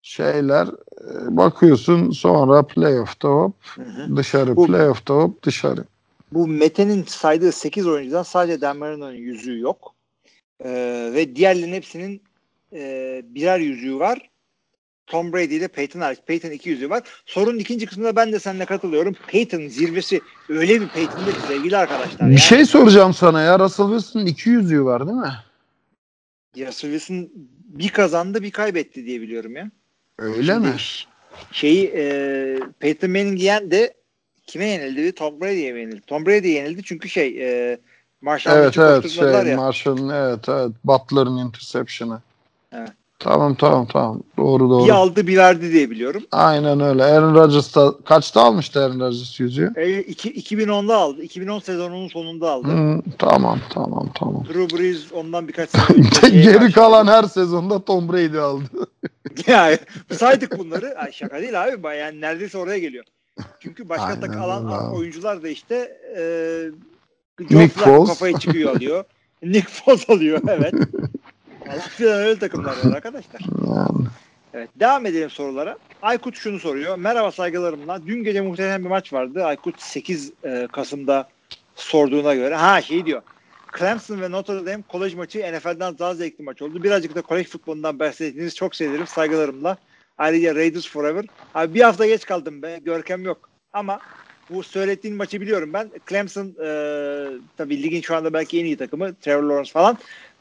şeyler 0.02 0.66
e, 0.66 1.37
bakıyorsun 1.37 2.11
sonra 2.11 2.66
playoff'ta 2.66 3.28
hop 3.28 3.54
Hı 3.74 3.83
hı. 3.83 4.16
dışarı, 4.16 4.57
Bu- 4.57 4.66
playoff'ta 4.66 5.14
hop 5.14 5.42
dışarı. 5.42 5.85
Bu 6.33 6.46
Mete'nin 6.48 7.02
saydığı 7.04 7.52
8 7.52 7.87
oyuncudan 7.87 8.22
sadece 8.22 8.61
Dan 8.61 8.76
Marino'nun 8.76 9.12
yüzüğü 9.12 9.59
yok. 9.59 9.94
Ee, 10.64 11.11
ve 11.14 11.37
diğerlerinin 11.37 11.72
hepsinin 11.72 12.22
e, 12.72 13.22
birer 13.24 13.59
yüzüğü 13.59 13.98
var. 13.98 14.31
Tom 15.09 15.33
Brady 15.33 15.57
ile 15.57 15.68
Peyton 15.68 16.01
hariç. 16.01 16.18
Peyton 16.27 16.51
iki 16.51 16.68
yüzüğü 16.71 16.90
var. 16.90 17.03
Sorunun 17.27 17.59
ikinci 17.59 17.87
kısmında 17.87 18.16
ben 18.16 18.33
de 18.33 18.40
seninle 18.40 18.64
katılıyorum. 18.64 19.16
Peyton 19.27 19.68
zirvesi 19.68 20.21
öyle 20.49 20.81
bir 20.81 20.88
Peyton'da 20.88 21.31
ki 21.31 21.40
sevgili 21.49 21.77
arkadaşlar. 21.77 22.18
Bir 22.21 22.25
yani. 22.25 22.38
şey 22.38 22.64
soracağım 22.64 23.14
sana 23.14 23.42
ya. 23.42 23.59
Russell 23.59 23.87
Wilson'ın 23.87 24.27
iki 24.27 24.51
yüzüğü 24.51 24.85
var 24.85 25.07
değil 25.07 25.18
mi? 25.18 25.33
Russell 26.57 26.90
Wilson 26.90 27.31
bir 27.68 27.88
kazandı 27.88 28.42
bir 28.42 28.51
kaybetti 28.51 29.07
diye 29.07 29.21
biliyorum 29.21 29.57
ya. 29.57 29.71
Öyle 30.18 30.53
Şimdi 30.53 30.68
mi? 30.68 30.75
Şeyi 31.53 31.92
e, 31.97 32.59
Peyton 32.79 33.11
Manning 33.11 33.42
yendi 33.42 33.71
de 33.71 33.94
kime 34.47 34.66
yenildi? 34.66 35.12
Tom 35.12 35.40
Brady'ye 35.40 35.79
yenildi? 35.79 36.01
Tom 36.07 36.27
Brady'ye 36.27 36.55
yenildi 36.55 36.83
çünkü 36.83 37.09
şey 37.09 37.38
e, 37.40 37.79
Marshall 38.21 38.57
Evet 38.57 38.79
evet 38.79 39.11
şey 39.11 39.25
ya. 39.25 39.57
Marshall'ın 39.57 40.09
evet 40.09 40.49
evet 40.49 40.71
Butler'ın 40.85 41.37
interception'ı. 41.37 42.23
Evet. 42.73 42.97
Tamam 43.18 43.54
tamam 43.54 43.87
tamam. 43.87 44.22
Doğru 44.37 44.70
doğru. 44.70 44.85
Bir 44.85 44.90
aldı 44.90 45.26
bir 45.26 45.37
verdi 45.37 45.72
diye 45.72 45.90
biliyorum. 45.90 46.22
Aynen 46.33 46.81
öyle. 46.81 47.04
Aaron 47.04 47.35
Rodgers 47.35 47.74
da 47.76 47.94
kaçta 48.04 48.42
almıştı 48.42 48.81
Aaron 48.85 49.00
Rodgers 49.00 49.40
yüzüğü? 49.40 49.72
E, 49.76 49.98
iki, 50.00 50.31
2010'da 50.57 50.96
aldı. 50.96 51.22
2010 51.22 51.59
sezonunun 51.59 52.09
sonunda 52.09 52.50
aldı. 52.50 52.68
Hı, 52.68 53.00
tamam 53.18 53.59
tamam 53.70 54.09
tamam. 54.14 54.44
Drew 54.48 54.78
Brees 54.78 55.12
ondan 55.12 55.48
birkaç 55.48 55.70
şeye 56.20 56.42
Geri 56.42 56.72
kalan 56.72 57.07
her 57.07 57.22
sezonda 57.24 57.85
Tom 57.85 58.12
Brady 58.12 58.38
aldı. 58.38 58.64
yani 59.46 59.78
saydık 60.12 60.59
bunları. 60.59 60.98
Ay 60.98 61.12
şaka 61.12 61.42
değil 61.42 61.64
abi. 61.64 61.96
Yani 61.98 62.20
neredeyse 62.20 62.59
oraya 62.59 62.78
geliyor. 62.78 63.04
Çünkü 63.61 63.88
başka 63.88 64.04
Aynen 64.04 64.20
tak 64.20 64.37
alan 64.37 64.66
abi. 64.66 64.96
oyuncular 64.96 65.42
da 65.42 65.48
işte 65.48 65.74
e, 66.18 66.22
Nick 67.40 67.57
Nick 67.59 67.81
Foles. 67.81 68.09
kafayı 68.09 68.38
çıkıyor 68.38 68.70
alıyor. 68.76 69.04
Nick 69.42 69.68
Foles 69.68 70.11
alıyor 70.11 70.40
evet. 70.48 70.74
Filan 71.76 72.20
öyle 72.20 72.38
takımlar 72.38 72.76
var 72.85 72.96
arkadaşlar. 72.96 73.40
Yani. 73.66 74.07
Evet 74.54 74.70
devam 74.81 75.07
edelim 75.07 75.31
sorulara. 75.31 75.78
Aykut 76.02 76.37
şunu 76.37 76.59
soruyor. 76.59 76.96
Merhaba 76.96 77.33
saygılarımla. 77.33 78.07
Dün 78.07 78.24
gece 78.24 78.40
muhtemelen 78.40 78.85
bir 78.85 78.88
maç 78.88 79.12
vardı. 79.12 79.44
Aykut 79.44 79.83
8 79.83 80.33
e, 80.44 80.68
Kasım'da 80.72 81.28
sorduğuna 81.74 82.35
göre. 82.35 82.54
Ha 82.54 82.83
şey 82.83 83.07
diyor. 83.07 83.22
Clemson 83.78 84.20
ve 84.20 84.31
Notre 84.31 84.66
Dame 84.66 84.83
kolej 84.88 85.14
maçı 85.14 85.38
NFL'den 85.38 85.98
daha 85.98 86.14
zevkli 86.14 86.44
maç 86.44 86.62
oldu. 86.62 86.83
Birazcık 86.83 87.14
da 87.14 87.22
kolej 87.22 87.46
futbolundan 87.46 87.98
bahsettiğiniz 87.98 88.57
çok 88.57 88.76
sevinirim. 88.76 89.07
Saygılarımla. 89.07 89.76
Ayrıca 90.18 90.54
Raiders 90.54 90.88
Forever. 90.88 91.24
Abi 91.54 91.74
bir 91.74 91.81
hafta 91.81 92.07
geç 92.07 92.26
kaldım 92.26 92.62
be. 92.62 92.81
Görkem 92.85 93.24
yok. 93.24 93.50
Ama 93.72 94.00
bu 94.50 94.62
söylediğin 94.62 95.16
maçı 95.16 95.40
biliyorum 95.40 95.72
ben. 95.72 95.90
Clemson 96.09 96.46
e, 96.46 96.70
tabii 97.57 97.83
ligin 97.83 98.00
şu 98.00 98.16
anda 98.16 98.33
belki 98.33 98.61
en 98.61 98.64
iyi 98.64 98.76
takımı. 98.76 99.14
Trevor 99.14 99.42
Lawrence 99.42 99.72
falan. 99.72 99.98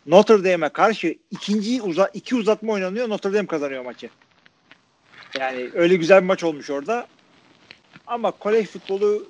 Notre 0.08 0.44
Dame'e 0.44 0.70
karşı 0.70 1.16
ikinci 1.32 1.82
uza 1.82 2.10
iki 2.14 2.36
uzatma 2.36 2.74
oynanıyor. 2.74 3.10
Notre 3.10 3.34
Dame 3.34 3.48
kazanıyor 3.48 3.86
maçı. 3.86 4.10
Yani 5.40 5.70
öyle 5.74 5.96
güzel 5.96 6.22
bir 6.22 6.28
maç 6.28 6.44
olmuş 6.44 6.70
orada. 6.70 7.08
Ama 8.08 8.32
kolej 8.32 8.68
futbolu 8.68 9.28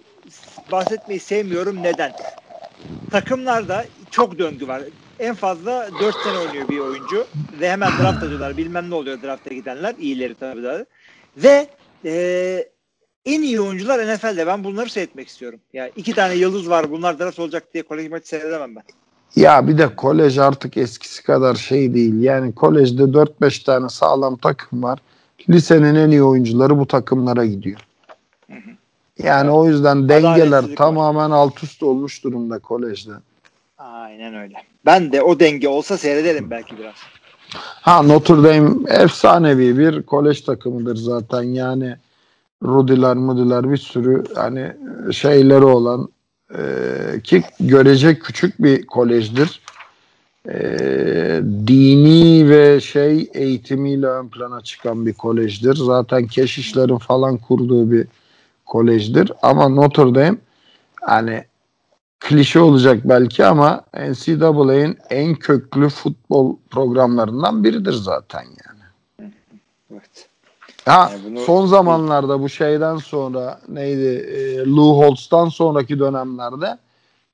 bahsetmeyi 0.71 1.19
sevmiyorum. 1.19 1.83
Neden? 1.83 2.13
Takımlarda 3.11 3.85
çok 4.11 4.39
döngü 4.39 4.67
var. 4.67 4.81
En 5.19 5.35
fazla 5.35 5.89
4 6.01 6.15
sene 6.15 6.37
oynuyor 6.37 6.69
bir 6.69 6.79
oyuncu 6.79 7.27
ve 7.59 7.71
hemen 7.71 7.91
draft 8.01 8.23
alıyorlar. 8.23 8.57
Bilmem 8.57 8.89
ne 8.89 8.95
oluyor 8.95 9.21
drafta 9.21 9.53
gidenler. 9.53 9.95
iyileri 9.99 10.35
tabii 10.35 10.63
daha. 10.63 10.85
Ve 11.37 11.67
e, 12.05 12.69
en 13.25 13.41
iyi 13.41 13.61
oyuncular 13.61 14.15
NFL'de. 14.15 14.47
Ben 14.47 14.63
bunları 14.63 14.89
seyretmek 14.89 15.27
istiyorum. 15.27 15.59
Yani 15.73 15.91
iki 15.95 16.13
tane 16.13 16.35
yıldız 16.35 16.69
var. 16.69 16.91
Bunlar 16.91 17.19
draft 17.19 17.39
olacak 17.39 17.73
diye 17.73 17.83
kolej 17.83 18.09
maçı 18.09 18.27
seyredemem 18.27 18.75
ben. 18.75 18.83
Ya 19.35 19.67
bir 19.67 19.77
de 19.77 19.95
kolej 19.95 20.37
artık 20.37 20.77
eskisi 20.77 21.23
kadar 21.23 21.55
şey 21.55 21.93
değil. 21.93 22.21
Yani 22.21 22.55
kolejde 22.55 23.03
4-5 23.03 23.65
tane 23.65 23.89
sağlam 23.89 24.37
takım 24.37 24.83
var. 24.83 24.99
Lisenin 25.49 25.95
en 25.95 26.09
iyi 26.09 26.23
oyuncuları 26.23 26.79
bu 26.79 26.87
takımlara 26.87 27.45
gidiyor. 27.45 27.79
Yani 29.23 29.51
o 29.51 29.67
yüzden 29.67 30.09
dengeler 30.09 30.31
Adaletsizlik 30.47 30.79
var. 30.79 30.85
tamamen 30.85 31.31
alt 31.31 31.63
üst 31.63 31.83
olmuş 31.83 32.23
durumda 32.23 32.59
kolejde. 32.59 33.11
Aynen 33.77 34.35
öyle. 34.35 34.53
Ben 34.85 35.11
de 35.11 35.21
o 35.21 35.39
denge 35.39 35.67
olsa 35.67 35.97
seyrederim 35.97 36.49
belki 36.51 36.77
biraz. 36.77 36.95
Ha 37.81 38.03
Notre 38.03 38.35
Dame 38.35 38.69
efsanevi 38.89 39.77
bir 39.77 40.03
kolej 40.03 40.41
takımıdır 40.41 40.95
zaten 40.95 41.43
yani 41.43 41.95
Rudiler, 42.63 43.17
Mudiler 43.17 43.71
bir 43.71 43.77
sürü 43.77 44.23
hani 44.35 44.73
şeyleri 45.11 45.65
olan 45.65 46.09
e, 46.55 46.62
ki 47.23 47.43
görecek 47.60 48.21
küçük 48.21 48.63
bir 48.63 48.86
kolejdir. 48.86 49.62
E, 50.49 50.60
dini 51.67 52.49
ve 52.49 52.81
şey 52.81 53.29
eğitimiyle 53.33 54.07
ön 54.07 54.29
plana 54.29 54.62
çıkan 54.62 55.05
bir 55.05 55.13
kolejdir. 55.13 55.75
Zaten 55.75 56.27
keşişlerin 56.27 56.97
falan 56.97 57.38
kurduğu 57.38 57.91
bir 57.91 58.07
kolejdir. 58.65 59.31
Ama 59.41 59.69
Notre 59.69 60.15
Dame 60.15 60.38
hani 61.01 61.43
klişe 62.19 62.60
olacak 62.60 62.99
belki 63.03 63.45
ama 63.45 63.81
NCAA'nin 63.93 64.97
en 65.10 65.36
köklü 65.36 65.89
futbol 65.89 66.55
programlarından 66.69 67.63
biridir 67.63 67.93
zaten 67.93 68.43
yani. 68.43 69.31
Evet. 69.91 70.29
Ha 70.88 71.10
Yani 71.12 71.23
bunu- 71.26 71.39
son 71.39 71.65
zamanlarda 71.65 72.41
bu 72.41 72.50
şeyden 72.50 72.97
sonra 72.97 73.60
neydi 73.67 74.08
e, 74.08 74.65
Lou 74.65 74.97
Holtz'tan 74.97 75.50
sonraki 75.50 76.00
dönemlerde 76.00 76.78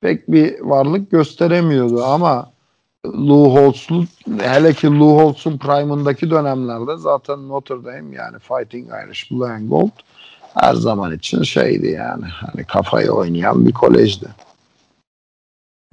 pek 0.00 0.30
bir 0.30 0.60
varlık 0.60 1.10
gösteremiyordu 1.10 2.04
ama 2.04 2.52
Lou 3.06 3.56
Holtz'lu 3.56 4.04
hele 4.40 4.72
ki 4.72 4.86
Lou 4.86 5.18
Holtz'un 5.18 5.58
prime'ındaki 5.58 6.30
dönemlerde 6.30 6.96
zaten 6.96 7.48
Notre 7.48 7.84
Dame 7.84 8.16
yani 8.16 8.38
Fighting 8.38 8.90
Irish 9.04 9.30
Blue 9.30 9.50
and 9.50 9.68
Gold 9.68 9.90
her 10.54 10.74
zaman 10.74 11.14
için 11.14 11.42
şeydi 11.42 11.86
yani 11.86 12.24
hani 12.24 12.64
kafayı 12.64 13.10
oynayan 13.10 13.66
bir 13.66 13.72
kolejdi. 13.72 14.26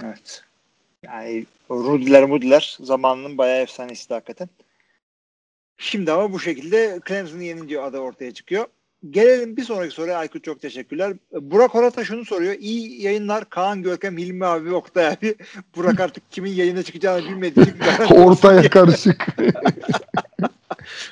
Evet. 0.03 0.43
Yani 1.05 1.45
Rudiler 1.71 2.23
Mudiler 2.23 2.77
zamanının 2.83 3.37
bayağı 3.37 3.61
efsanesi 3.61 4.13
hakikaten. 4.13 4.49
Şimdi 5.81 6.11
ama 6.11 6.33
bu 6.33 6.39
şekilde 6.39 6.99
Clemson'ı 7.07 7.43
yenince 7.43 7.81
adı 7.81 7.97
ortaya 7.97 8.33
çıkıyor. 8.33 8.65
Gelelim 9.09 9.57
bir 9.57 9.63
sonraki 9.63 9.93
soruya 9.93 10.17
Aykut 10.17 10.43
çok 10.43 10.61
teşekkürler. 10.61 11.13
Burak 11.31 11.75
Orata 11.75 12.05
şunu 12.05 12.25
soruyor. 12.25 12.55
İyi 12.59 13.01
yayınlar 13.01 13.49
Kaan 13.49 13.83
Görkem 13.83 14.17
Hilmi 14.17 14.45
abi 14.45 14.73
Oktay 14.73 15.07
abi. 15.07 15.35
Burak 15.75 15.99
artık 15.99 16.31
kimin 16.31 16.51
yayına 16.51 16.83
çıkacağını 16.83 17.29
bilmediği 17.29 17.61
için 17.61 17.79
Ortaya 18.15 18.69
karışık. 18.69 19.27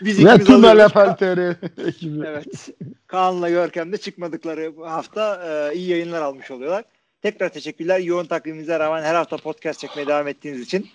Biz 0.01 0.19
ikimiz 0.19 0.45
tüm 0.45 0.65
alıyoruz. 0.65 0.91
NFL 0.91 1.15
TR 1.15 1.55
ekibi. 1.87 2.27
Evet. 2.27 2.69
Kaan'la 3.07 3.49
Görkem 3.49 3.91
de 3.91 3.97
çıkmadıkları 3.97 4.73
hafta 4.85 5.43
e, 5.47 5.75
iyi 5.75 5.89
yayınlar 5.89 6.21
almış 6.21 6.51
oluyorlar. 6.51 6.83
Tekrar 7.21 7.49
teşekkürler. 7.49 7.99
Yoğun 7.99 8.25
takvimimize 8.25 8.79
rağmen 8.79 9.03
her 9.03 9.15
hafta 9.15 9.37
podcast 9.37 9.79
çekmeye 9.79 10.07
devam 10.07 10.27
ettiğiniz 10.27 10.61
için. 10.61 10.89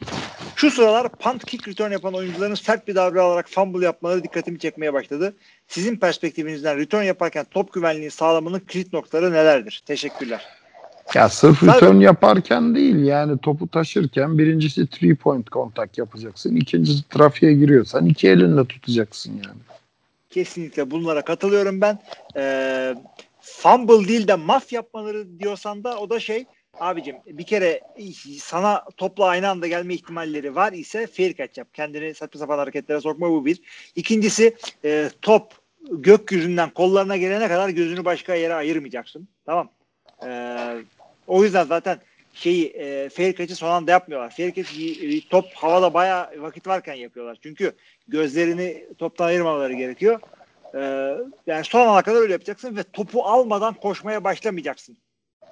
Şu 0.56 0.70
sıralar 0.70 1.08
punt 1.08 1.44
kick 1.44 1.68
return 1.68 1.90
yapan 1.90 2.14
oyuncuların 2.14 2.54
sert 2.54 2.88
bir 2.88 2.94
davranış 2.94 3.20
alarak 3.20 3.48
fumble 3.48 3.84
yapmaları 3.84 4.24
dikkatimi 4.24 4.58
çekmeye 4.58 4.92
başladı. 4.92 5.34
Sizin 5.68 5.96
perspektifinizden 5.96 6.78
return 6.78 7.02
yaparken 7.02 7.46
top 7.50 7.72
güvenliği 7.72 8.10
sağlamanın 8.10 8.58
kilit 8.58 8.92
noktaları 8.92 9.32
nelerdir? 9.32 9.82
Teşekkürler. 9.86 10.46
Ya 11.14 11.28
sırf 11.28 11.62
return 11.62 12.00
yaparken 12.00 12.74
değil 12.74 13.04
yani 13.04 13.38
topu 13.38 13.68
taşırken 13.68 14.38
birincisi 14.38 14.86
three 14.86 15.14
point 15.14 15.50
kontak 15.50 15.98
yapacaksın. 15.98 16.56
İkincisi 16.56 17.08
trafiğe 17.08 17.52
giriyorsan 17.52 18.06
iki 18.06 18.28
elinle 18.28 18.64
tutacaksın 18.64 19.32
yani. 19.32 19.60
Kesinlikle 20.30 20.90
bunlara 20.90 21.22
katılıyorum 21.22 21.80
ben. 21.80 21.98
Ee, 22.36 22.94
fumble 23.44 24.08
değil 24.08 24.28
de 24.28 24.34
maf 24.34 24.72
yapmaları 24.72 25.38
diyorsan 25.38 25.84
da 25.84 25.98
o 25.98 26.10
da 26.10 26.20
şey 26.20 26.44
abicim 26.80 27.16
bir 27.26 27.46
kere 27.46 27.80
sana 28.40 28.84
topla 28.96 29.26
aynı 29.26 29.48
anda 29.48 29.66
gelme 29.66 29.94
ihtimalleri 29.94 30.54
var 30.54 30.72
ise 30.72 31.06
fair 31.06 31.34
catch 31.34 31.58
yap. 31.58 31.68
Kendini 31.74 32.14
saçma 32.14 32.40
sapan 32.40 32.58
hareketlere 32.58 33.00
sokma 33.00 33.30
bu 33.30 33.46
bir. 33.46 33.60
İkincisi 33.96 34.56
e, 34.84 35.10
top 35.22 35.52
gökyüzünden 35.90 36.70
kollarına 36.70 37.16
gelene 37.16 37.48
kadar 37.48 37.68
gözünü 37.68 38.04
başka 38.04 38.34
yere 38.34 38.54
ayırmayacaksın. 38.54 39.28
Tamam. 39.46 39.68
Ee, 40.26 40.76
o 41.26 41.44
yüzden 41.44 41.64
zaten 41.64 41.98
şeyi 42.34 42.66
e, 42.66 43.08
fair 43.08 43.34
catch'i 43.34 43.56
son 43.56 43.70
anda 43.70 43.90
yapmıyorlar. 43.90 44.30
Fair 44.30 44.54
catch 44.54 44.80
e, 44.80 45.28
top 45.28 45.44
havada 45.54 45.94
bayağı 45.94 46.30
vakit 46.38 46.66
varken 46.66 46.94
yapıyorlar. 46.94 47.38
Çünkü 47.42 47.72
gözlerini 48.08 48.86
toptan 48.98 49.26
ayırmamaları 49.26 49.72
gerekiyor. 49.72 50.20
Ee, 50.74 51.16
yani 51.46 51.64
son 51.64 51.86
ana 51.86 52.02
kadar 52.02 52.20
öyle 52.20 52.32
yapacaksın 52.32 52.76
ve 52.76 52.82
topu 52.82 53.22
almadan 53.24 53.74
koşmaya 53.74 54.24
başlamayacaksın 54.24 54.96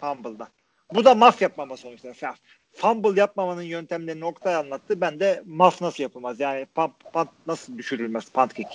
fumble'da. 0.01 0.49
Bu 0.95 1.05
da 1.05 1.15
maf 1.15 1.43
yapmama 1.43 1.77
sonuçta. 1.77 2.35
Fumble 2.73 3.21
yapmamanın 3.21 3.63
yöntemlerini 3.63 4.25
Oktay 4.25 4.55
anlattı. 4.55 5.01
Ben 5.01 5.21
de 5.21 5.43
maf 5.47 5.81
nasıl 5.81 6.03
yapılmaz? 6.03 6.41
Yani 6.41 6.67
punt, 6.75 6.93
punt 7.13 7.29
nasıl 7.47 7.79
düşürülmez? 7.79 8.29
Punt 8.29 8.55
kick. 8.55 8.69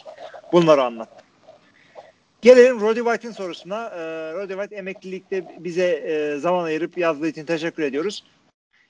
Bunları 0.51 0.83
anlattım. 0.83 1.27
Gelelim 2.41 2.81
Roddy 2.81 2.99
White'in 2.99 3.31
sorusuna. 3.31 3.85
Ee, 3.85 4.33
Roddy 4.33 4.53
White 4.53 4.75
emeklilikte 4.75 5.55
bize 5.59 5.87
e, 5.87 6.37
zaman 6.37 6.63
ayırıp 6.63 6.97
yazdığı 6.97 7.27
için 7.27 7.45
teşekkür 7.45 7.83
ediyoruz. 7.83 8.23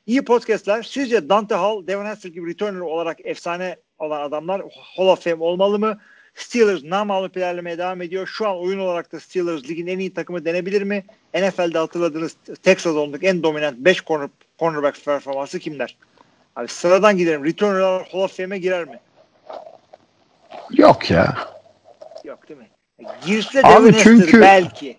İyi 0.06 0.26
podcastler. 0.26 0.84
Sizce 0.84 1.30
Dante 1.30 1.56
Hall, 1.56 1.88
Devon 1.88 2.06
Hester 2.06 2.30
gibi 2.30 2.50
returner 2.50 2.80
olarak 2.80 3.26
efsane 3.26 3.76
olan 3.98 4.22
adamlar 4.22 4.62
Hall 4.96 5.08
of 5.08 5.24
Fame 5.24 5.44
olmalı 5.44 5.80
mı? 5.80 5.98
Steelers 6.38 6.84
namağlup 6.84 7.38
ilerlemeye 7.38 7.78
devam 7.78 8.02
ediyor. 8.02 8.28
Şu 8.28 8.48
an 8.48 8.58
oyun 8.60 8.80
olarak 8.80 9.12
da 9.12 9.20
Steelers 9.20 9.64
ligin 9.70 9.88
en 9.88 10.00
iyi 10.00 10.14
takımı 10.14 10.46
denebilir 10.46 10.82
mi? 10.82 11.04
NFL'de 11.34 11.78
hatırladığınız 11.78 12.36
Texas 12.64 12.96
ondaki 12.96 13.28
en 13.28 13.44
dominant 13.44 13.78
5 13.78 14.04
corner, 14.06 14.30
cornerback 14.60 15.06
performansı 15.06 15.60
kimler? 15.60 15.98
Abi 16.56 16.68
sıradan 16.68 17.18
gidelim. 17.18 17.46
Returner'lar 17.46 18.08
Hall 18.12 18.20
of 18.20 18.38
Fame'e 18.38 18.58
girer 18.58 18.84
mi? 18.86 19.00
Yok 20.72 21.12
ya. 21.12 21.38
Yok 22.24 22.50
değil 22.50 22.60
mi? 22.60 22.68
Girse 23.26 23.60
Abi 23.64 23.74
Devon 23.74 23.88
Hester 23.88 24.04
çünkü- 24.04 24.42
belki. 24.42 24.98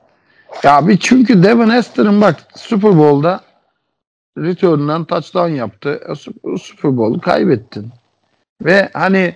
Ya 0.62 0.88
bir 0.88 0.98
çünkü 0.98 1.42
Devin 1.42 1.70
Hester'ın 1.70 2.20
bak 2.20 2.36
Super 2.56 2.98
Bowl'da 2.98 3.40
return'dan 4.38 5.04
touchdown 5.04 5.48
yaptı. 5.50 6.00
E, 6.10 6.14
Su- 6.14 6.58
Super 6.58 6.96
Bowl'u 6.96 7.20
kaybettin. 7.20 7.90
Ve 8.62 8.90
hani 8.92 9.34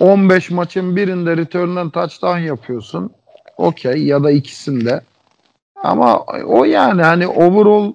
15 0.00 0.50
maçın 0.50 0.96
birinde 0.96 1.36
return'dan 1.36 1.90
touchdown 1.90 2.38
yapıyorsun. 2.38 3.12
Okey 3.56 4.04
ya 4.04 4.24
da 4.24 4.30
ikisinde. 4.30 5.00
Ama 5.76 6.24
o 6.46 6.64
yani 6.64 7.02
hani 7.02 7.28
overall 7.28 7.94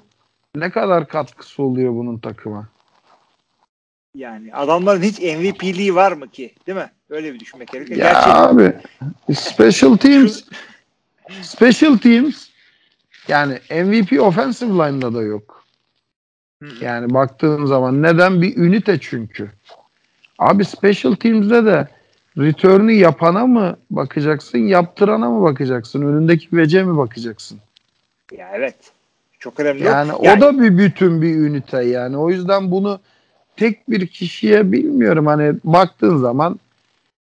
ne 0.55 0.69
kadar 0.69 1.07
katkısı 1.07 1.63
oluyor 1.63 1.93
bunun 1.93 2.17
takıma? 2.17 2.67
Yani 4.15 4.53
adamların 4.53 5.01
hiç 5.01 5.19
MVP'liği 5.19 5.95
var 5.95 6.11
mı 6.11 6.29
ki? 6.29 6.53
Değil 6.67 6.77
mi? 6.77 6.91
Öyle 7.09 7.33
bir 7.33 7.39
düşünmek 7.39 7.67
gerekiyor. 7.67 7.99
Ya 7.99 8.11
Gerçi 8.11 8.29
abi 8.29 8.73
special 9.33 9.97
teams 9.97 10.43
special 11.41 11.97
teams 11.97 12.47
yani 13.27 13.59
MVP 13.69 14.21
offensive 14.21 14.71
line'da 14.71 15.13
da 15.13 15.21
yok. 15.21 15.65
Yani 16.81 17.13
baktığın 17.13 17.65
zaman 17.65 18.03
neden 18.03 18.41
bir 18.41 18.57
ünite 18.57 18.99
çünkü. 18.99 19.51
Abi 20.39 20.65
special 20.65 21.15
teams'de 21.15 21.65
de 21.65 21.87
return'ü 22.37 22.91
yapana 22.91 23.47
mı 23.47 23.77
bakacaksın, 23.89 24.57
yaptırana 24.57 25.29
mı 25.29 25.43
bakacaksın, 25.43 26.01
önündeki 26.01 26.47
vece 26.57 26.83
mi 26.83 26.97
bakacaksın? 26.97 27.59
ya 28.37 28.51
evet. 28.53 28.75
Çok 29.39 29.59
önemli. 29.59 29.83
Yani, 29.83 30.11
Yani- 30.23 30.37
o 30.37 30.41
da 30.41 30.59
bir 30.59 30.77
bütün 30.77 31.21
bir 31.21 31.35
ünite 31.35 31.83
yani. 31.83 32.17
O 32.17 32.29
yüzden 32.29 32.71
bunu 32.71 32.99
tek 33.57 33.89
bir 33.89 34.07
kişiye 34.07 34.71
bilmiyorum 34.71 35.25
hani 35.25 35.55
baktığın 35.63 36.17
zaman 36.17 36.59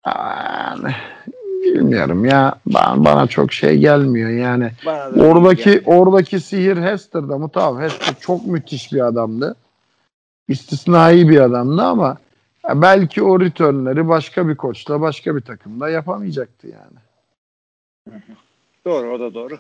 yani, 0.06 0.96
bilmiyorum 1.64 2.26
ya 2.26 2.56
bana, 2.66 3.06
bana 3.06 3.28
çok 3.28 3.54
şey 3.54 3.78
gelmiyor 3.78 4.30
yani. 4.30 4.72
Oradaki 5.20 5.70
yani. 5.70 5.82
oradaki 5.86 6.40
sihir 6.40 6.78
Hester'da 6.78 7.38
mı? 7.38 7.50
Tamam 7.54 7.82
Hester 7.82 8.16
çok 8.20 8.48
müthiş 8.48 8.94
bir 8.94 9.08
adamdı. 9.08 9.56
İstisnai 10.48 11.30
bir 11.30 11.40
adamdı 11.40 11.82
ama 11.82 12.18
belki 12.76 13.24
o 13.24 13.40
returnleri 13.40 14.08
başka 14.08 14.48
bir 14.48 14.56
koçla 14.56 15.02
başka 15.02 15.36
bir 15.36 15.42
takımda 15.42 15.90
yapamayacaktı 15.90 16.68
yani. 16.68 16.98
Doğru 18.86 19.14
o 19.14 19.20
da 19.20 19.34
doğru. 19.34 19.58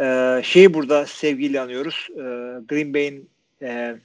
Ee, 0.00 0.40
şeyi 0.44 0.74
burada 0.74 1.06
sevgiyle 1.06 1.60
anıyoruz. 1.60 2.08
Ee, 2.10 2.20
Green 2.68 2.94
Bay'in 2.94 3.28
e, 3.62 3.96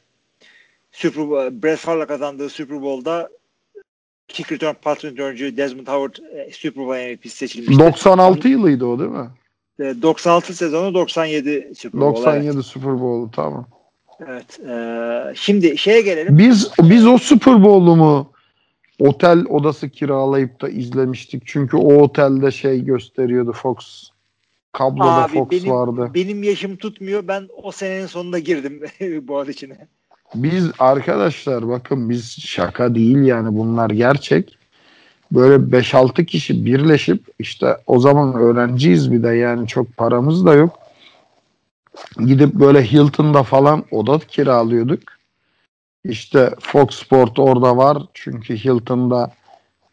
Super 0.91 1.29
Bowl, 1.29 1.63
Brett 1.63 1.79
Favre'la 1.79 2.07
kazandığı 2.07 2.49
Super 2.49 2.81
Bowl'da 2.81 3.29
kick 4.27 4.51
return 4.51 4.73
punt 4.73 5.05
return'cü 5.05 5.57
Desmond 5.57 5.87
Howard 5.87 6.15
e, 6.35 6.51
Super 6.51 6.85
Bowl 6.85 7.13
MVP'si 7.13 7.29
seçilmişti. 7.29 7.79
96 7.79 8.47
yılıydı 8.47 8.85
o 8.85 8.99
değil 8.99 9.11
mi? 9.11 9.29
E, 9.79 10.01
96 10.01 10.53
sezonu 10.53 10.93
97 10.93 11.71
Super 11.75 12.01
Bowl. 12.01 12.25
97 12.25 12.63
Super 12.63 12.99
Bowl'u 12.99 13.31
tamam. 13.31 13.67
Evet. 14.19 14.59
Ee, 14.59 15.33
şimdi 15.35 15.77
şeye 15.77 16.01
gelelim. 16.01 16.37
Biz 16.37 16.71
biz 16.79 17.07
o 17.07 17.17
Super 17.17 17.63
Bowl'u 17.63 17.95
mu 17.95 18.31
otel 18.99 19.45
odası 19.45 19.89
kiralayıp 19.89 20.61
da 20.61 20.69
izlemiştik. 20.69 21.43
Çünkü 21.45 21.77
o 21.77 22.01
otelde 22.01 22.51
şey 22.51 22.85
gösteriyordu 22.85 23.53
Fox. 23.53 24.09
Kabloda 24.73 25.11
Abi 25.11 25.33
Fox 25.33 25.51
benim, 25.51 25.71
vardı. 25.71 26.11
benim 26.13 26.43
yaşım 26.43 26.75
tutmuyor. 26.75 27.27
Ben 27.27 27.47
o 27.63 27.71
senenin 27.71 28.05
sonunda 28.05 28.39
girdim 28.39 28.81
Boğaz 29.27 29.49
içine. 29.49 29.87
Biz 30.35 30.71
arkadaşlar 30.79 31.69
bakın 31.69 32.09
biz 32.09 32.39
şaka 32.39 32.95
değil 32.95 33.17
yani 33.17 33.57
bunlar 33.57 33.89
gerçek. 33.89 34.57
Böyle 35.31 35.77
5-6 35.77 36.25
kişi 36.25 36.65
birleşip 36.65 37.23
işte 37.39 37.77
o 37.87 37.99
zaman 37.99 38.33
öğrenciyiz 38.33 39.11
bir 39.11 39.23
de 39.23 39.27
yani 39.29 39.67
çok 39.67 39.97
paramız 39.97 40.45
da 40.45 40.53
yok. 40.53 40.79
Gidip 42.25 42.53
böyle 42.53 42.91
Hilton'da 42.91 43.43
falan 43.43 43.83
oda 43.91 44.19
kiralıyorduk. 44.19 45.03
İşte 46.03 46.53
Fox 46.59 46.89
Sport 46.89 47.39
orada 47.39 47.77
var 47.77 47.97
çünkü 48.13 48.57
Hilton'da 48.57 49.31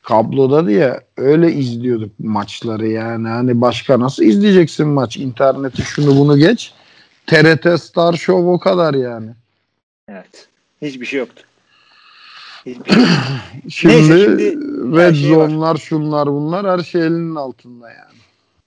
kabloda 0.02 0.66
diye 0.66 1.00
öyle 1.16 1.52
izliyorduk 1.52 2.10
maçları 2.18 2.88
yani. 2.88 3.28
Hani 3.28 3.60
başka 3.60 4.00
nasıl 4.00 4.22
izleyeceksin 4.22 4.88
maç? 4.88 5.16
İnterneti 5.16 5.82
şunu 5.82 6.16
bunu 6.16 6.38
geç. 6.38 6.72
TRT 7.26 7.80
Star 7.80 8.12
Show 8.12 8.50
o 8.50 8.58
kadar 8.58 8.94
yani. 8.94 9.30
Evet. 10.08 10.48
Hiçbir 10.82 11.06
şey 11.06 11.20
yoktu. 11.20 11.42
Hiçbir 12.66 12.92
şey 12.92 13.02
yoktu. 13.02 13.14
Şimdi, 13.68 13.94
Neyse, 13.94 14.24
şimdi 14.24 14.42
red 14.96 15.14
şey 15.14 15.28
zone'lar 15.28 15.76
şunlar 15.76 16.26
bunlar 16.26 16.66
her 16.66 16.84
şey 16.84 17.02
elinin 17.02 17.34
altında 17.34 17.90
yani. 17.90 18.18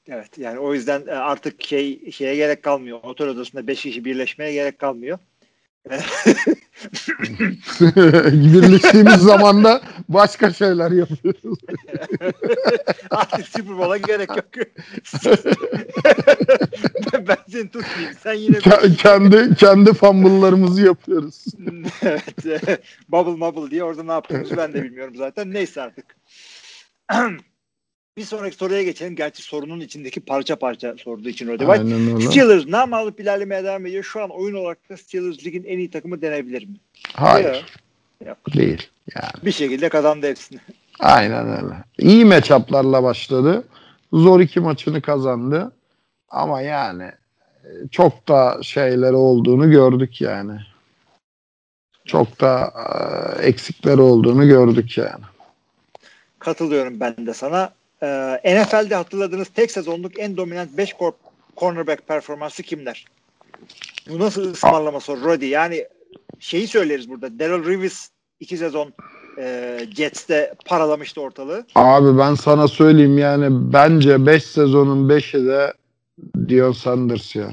Evet 0.10 0.38
yani 0.38 0.60
o 0.60 0.74
yüzden 0.74 1.08
e, 1.08 1.12
artık 1.12 1.64
şey 1.64 2.12
şeye 2.12 2.36
gerek 2.36 2.64
kalmıyor. 2.64 3.00
Otel 3.04 3.28
odasında 3.28 3.68
5 3.68 3.82
kişi 3.82 4.06
birleşmeye 4.06 4.54
gerek 4.54 4.80
kalmıyor. 4.80 5.20
Birleştiğimiz 8.32 9.22
zaman 9.22 9.64
da 9.64 9.82
başka 10.10 10.54
şeyler 10.54 10.92
yapıyoruz. 10.92 11.60
artık 13.12 13.48
Super 13.48 13.78
Bowl'a 13.78 13.98
gerek 13.98 14.30
yok. 14.30 14.46
ben, 17.14 17.28
ben 17.28 17.38
seni 17.50 17.70
tutmayayım. 17.70 18.14
Sen 18.24 18.34
yine 18.34 18.58
Ke- 18.58 18.96
kendi 18.96 19.56
kendi 19.56 19.94
fumble'larımızı 19.94 20.86
yapıyoruz. 20.86 21.46
evet. 22.02 22.46
e, 22.46 22.60
bubble 23.10 23.42
bubble 23.42 23.72
diye 23.72 23.84
orada 23.84 24.04
ne 24.04 24.12
yaptığımızı 24.12 24.58
ben 24.58 24.74
de 24.74 24.84
bilmiyorum 24.84 25.16
zaten. 25.16 25.54
Neyse 25.54 25.82
artık. 25.82 26.06
Bir 28.18 28.24
sonraki 28.24 28.56
soruya 28.56 28.84
geçelim. 28.84 29.16
Gerçi 29.16 29.42
sorunun 29.42 29.80
içindeki 29.80 30.20
parça 30.20 30.56
parça 30.56 30.96
sorduğu 30.98 31.30
için 31.30 31.48
White. 31.48 31.72
Aynen 31.72 32.16
öyle. 32.16 32.22
Steelers 32.22 32.68
nam 32.68 32.94
alıp 32.94 33.20
ilerlemeye 33.20 33.64
devam 33.64 33.86
ediyor. 33.86 34.04
Şu 34.04 34.24
an 34.24 34.30
oyun 34.30 34.56
olarak 34.56 34.90
da 34.90 34.98
Steelers 34.98 35.46
ligin 35.46 35.64
en 35.64 35.78
iyi 35.78 35.92
takımı 35.92 36.22
denebilir 36.22 36.68
mi? 36.68 36.76
Hayır. 37.14 37.66
Yok. 38.26 38.38
Değil. 38.54 38.88
Yani. 39.16 39.46
Bir 39.46 39.52
şekilde 39.52 39.90
kazandı 39.90 40.28
hepsini. 40.28 40.60
Aynen 41.00 41.48
öyle. 41.48 41.74
İyi 42.00 42.26
matchup'larla 42.26 43.04
başladı. 43.04 43.68
Zor 44.14 44.40
iki 44.40 44.60
maçını 44.60 45.02
kazandı. 45.02 45.72
Ama 46.30 46.62
yani 46.62 47.12
e, 47.64 47.70
çok 47.92 48.28
da 48.28 48.58
şeyleri 48.62 49.16
olduğunu 49.16 49.72
gördük 49.72 50.22
yani. 50.22 50.60
çok 52.06 52.42
da 52.42 52.74
e, 53.40 53.48
eksikleri 53.48 54.02
olduğunu 54.02 54.48
gördük 54.48 54.98
yani. 54.98 55.24
Katılıyorum 56.40 57.00
ben 57.00 57.28
de 57.28 57.34
sana. 57.34 57.74
Ee, 58.04 58.64
NFL'de 58.64 58.96
hatırladığınız 58.96 59.48
tek 59.48 59.72
sezonluk 59.72 60.20
en 60.20 60.38
dominant 60.38 60.78
5 60.78 60.96
cornerback 61.58 62.08
performansı 62.08 62.64
kimler? 62.64 63.06
Bu 64.10 64.20
nasıl 64.20 64.52
ısmarlama 64.54 65.00
soru 65.00 65.24
Roddy? 65.24 65.46
Yani 65.46 65.88
şeyi 66.40 66.68
söyleriz 66.68 67.10
burada. 67.10 67.40
Daryl 67.40 67.66
Reeves 67.66 68.10
iki 68.40 68.58
sezon 68.58 68.94
e, 69.38 69.80
Jets'te 69.96 70.54
paralamıştı 70.66 71.22
ortalığı. 71.22 71.66
Abi 71.76 72.18
ben 72.18 72.36
sana 72.36 72.68
söyleyeyim 72.68 73.18
yani 73.18 73.74
bence 73.74 74.26
5 74.26 74.44
sezonun 74.44 75.10
5'i 75.10 75.46
de 75.46 75.74
Dion 76.50 76.72
Sanders 76.72 77.36
ya. 77.36 77.50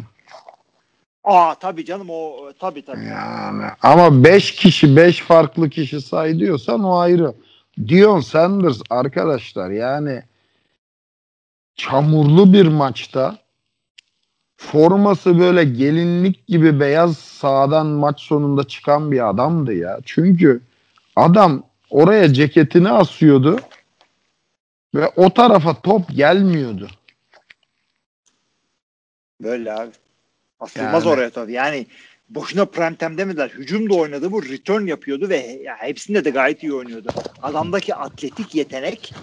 Aa 1.25 1.55
tabii 1.55 1.85
canım 1.85 2.11
o 2.11 2.53
tabii 2.61 2.85
tabii. 2.85 3.05
Yani 3.05 3.65
ama 3.83 4.25
5 4.25 4.53
kişi 4.53 4.97
5 4.97 5.21
farklı 5.21 5.71
kişi 5.71 6.01
say 6.01 6.39
diyorsan 6.39 6.85
o 6.85 6.99
ayrı. 6.99 7.35
Dion 7.89 8.21
Sanders 8.21 8.81
arkadaşlar 8.91 9.71
yani 9.71 10.23
çamurlu 11.77 12.53
bir 12.53 12.67
maçta 12.67 13.39
forması 14.57 15.39
böyle 15.39 15.65
gelinlik 15.65 16.47
gibi 16.47 16.81
beyaz 16.81 17.19
sağdan 17.19 17.87
maç 17.87 18.21
sonunda 18.21 18.65
çıkan 18.65 19.13
bir 19.13 19.29
adamdı 19.31 19.75
ya. 19.75 19.99
Çünkü 20.05 20.61
adam 21.17 21.63
oraya 21.91 22.33
ceketini 22.33 22.89
asıyordu 22.89 23.61
ve 24.95 25.09
o 25.17 25.31
tarafa 25.35 25.81
top 25.81 26.11
gelmiyordu. 26.11 26.89
Böyle 29.41 29.73
abi. 29.73 29.91
Asılmaz 30.61 31.05
Yani. 31.05 31.15
oraya 31.15 31.31
tabii. 31.31 31.53
Yani 31.53 31.87
boşuna 32.29 32.65
prime 32.65 32.97
time 32.97 33.19
demediler. 33.19 33.49
Hücum 33.49 33.91
da 33.91 33.95
oynadı 33.95 34.33
bu. 34.33 34.43
Return 34.43 34.87
yapıyordu 34.87 35.29
ve 35.29 35.37
ya 35.37 35.77
hepsinde 35.79 36.25
de 36.25 36.31
gayet 36.31 36.63
iyi 36.63 36.75
oynuyordu. 36.75 37.09
Adamdaki 37.43 37.95
atletik 37.95 38.55
yetenek 38.55 39.15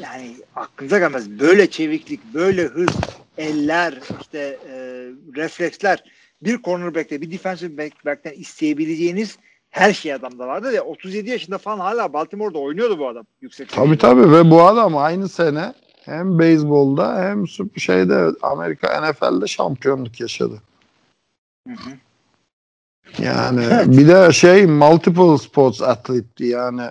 yani 0.00 0.36
aklınıza 0.56 0.98
gelmez. 0.98 1.30
Böyle 1.30 1.70
çeviklik, 1.70 2.34
böyle 2.34 2.62
hız, 2.62 2.90
eller, 3.38 3.94
işte 4.20 4.38
e, 4.68 4.74
refleksler 5.36 6.04
bir 6.42 6.62
cornerback'te, 6.62 7.20
bir 7.20 7.30
defensive 7.30 7.82
back- 7.82 8.04
back'ten 8.06 8.32
isteyebileceğiniz 8.32 9.38
her 9.70 9.92
şey 9.92 10.14
adamda 10.14 10.46
vardı 10.46 10.72
ve 10.72 10.80
37 10.80 11.30
yaşında 11.30 11.58
falan 11.58 11.78
hala 11.78 12.12
Baltimore'da 12.12 12.58
oynuyordu 12.58 12.98
bu 12.98 13.08
adam. 13.08 13.26
Yüksek 13.40 13.68
Tabii 13.68 13.76
seviyede. 13.80 13.98
tabii 14.00 14.32
ve 14.32 14.50
bu 14.50 14.62
adam 14.62 14.96
aynı 14.96 15.28
sene 15.28 15.72
hem 16.04 16.38
beyzbolda 16.38 17.22
hem 17.22 17.48
şeyde 17.76 18.26
Amerika 18.42 19.00
NFL'de 19.00 19.46
şampiyonluk 19.46 20.20
yaşadı. 20.20 20.62
Hı 21.68 21.74
hı. 21.74 21.90
Yani 23.18 23.62
bir 23.86 24.08
de 24.08 24.32
şey 24.32 24.66
multiple 24.66 25.38
sports 25.38 25.82
atletti 25.82 26.46
yani 26.46 26.82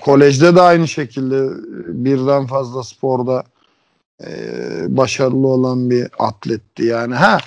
kolejde 0.00 0.56
de 0.56 0.60
aynı 0.60 0.88
şekilde 0.88 1.48
birden 2.04 2.46
fazla 2.46 2.82
sporda 2.82 3.44
e, 4.26 4.30
başarılı 4.88 5.46
olan 5.46 5.90
bir 5.90 6.08
atletti 6.18 6.84
yani. 6.84 7.14
Ha 7.14 7.38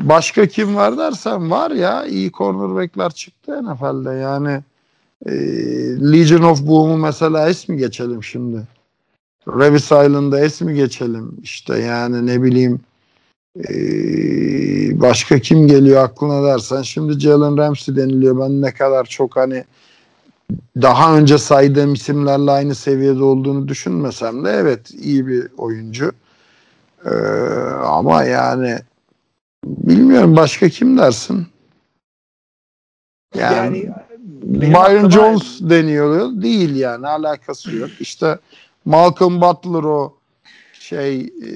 başka 0.00 0.46
kim 0.46 0.76
var 0.76 0.98
dersen 0.98 1.50
var 1.50 1.70
ya 1.70 2.06
iyi 2.06 2.32
cornerback'ler 2.32 3.10
çıktı 3.10 3.64
NFL'de 3.64 4.14
yani 4.14 4.60
e, 5.26 5.32
Legion 6.12 6.42
of 6.42 6.66
Boom'u 6.66 6.96
mesela 6.96 7.48
es 7.48 7.68
mi 7.68 7.76
geçelim 7.76 8.24
şimdi? 8.24 8.62
Revis 9.48 9.84
Island'da 9.84 10.40
es 10.40 10.60
mi 10.60 10.74
geçelim? 10.74 11.36
İşte 11.42 11.78
yani 11.78 12.26
ne 12.26 12.42
bileyim 12.42 12.80
ee, 13.58 15.00
başka 15.00 15.38
kim 15.38 15.66
geliyor 15.66 16.04
aklına 16.04 16.44
dersen 16.46 16.82
şimdi 16.82 17.20
Jalen 17.20 17.58
Ramsey 17.58 17.96
deniliyor. 17.96 18.40
Ben 18.40 18.62
ne 18.62 18.74
kadar 18.74 19.04
çok 19.04 19.36
hani 19.36 19.64
daha 20.82 21.16
önce 21.16 21.38
saydığım 21.38 21.94
isimlerle 21.94 22.50
aynı 22.50 22.74
seviyede 22.74 23.24
olduğunu 23.24 23.68
düşünmesem 23.68 24.44
de 24.44 24.50
evet 24.50 24.90
iyi 24.90 25.26
bir 25.26 25.48
oyuncu. 25.58 26.12
Ee, 27.06 27.10
ama 27.84 28.24
yani 28.24 28.78
bilmiyorum 29.64 30.36
başka 30.36 30.68
kim 30.68 30.98
dersin? 30.98 31.46
Yani, 33.38 33.78
Yani 33.78 33.94
Byron 34.42 35.10
Jones 35.10 35.60
deniyor. 35.60 36.30
Değil 36.42 36.76
yani 36.76 37.06
alakası 37.06 37.76
yok. 37.76 37.90
İşte 38.00 38.38
Malcolm 38.84 39.40
Butler 39.40 39.82
o 39.82 40.16
şey 40.84 41.20
e, 41.42 41.48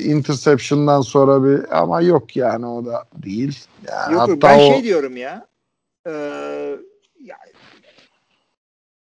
interception'dan 0.00 1.00
sonra 1.00 1.44
bir 1.44 1.78
ama 1.82 2.00
yok 2.00 2.36
yani 2.36 2.66
o 2.66 2.84
da 2.86 3.04
değil. 3.14 3.58
Yani 3.90 4.12
Yok 4.12 4.20
hatta 4.20 4.42
ben 4.42 4.58
o 4.58 4.62
şey 4.72 4.82
diyorum 4.82 5.16
ya. 5.16 5.46
E, 6.06 6.10
ya 7.24 7.36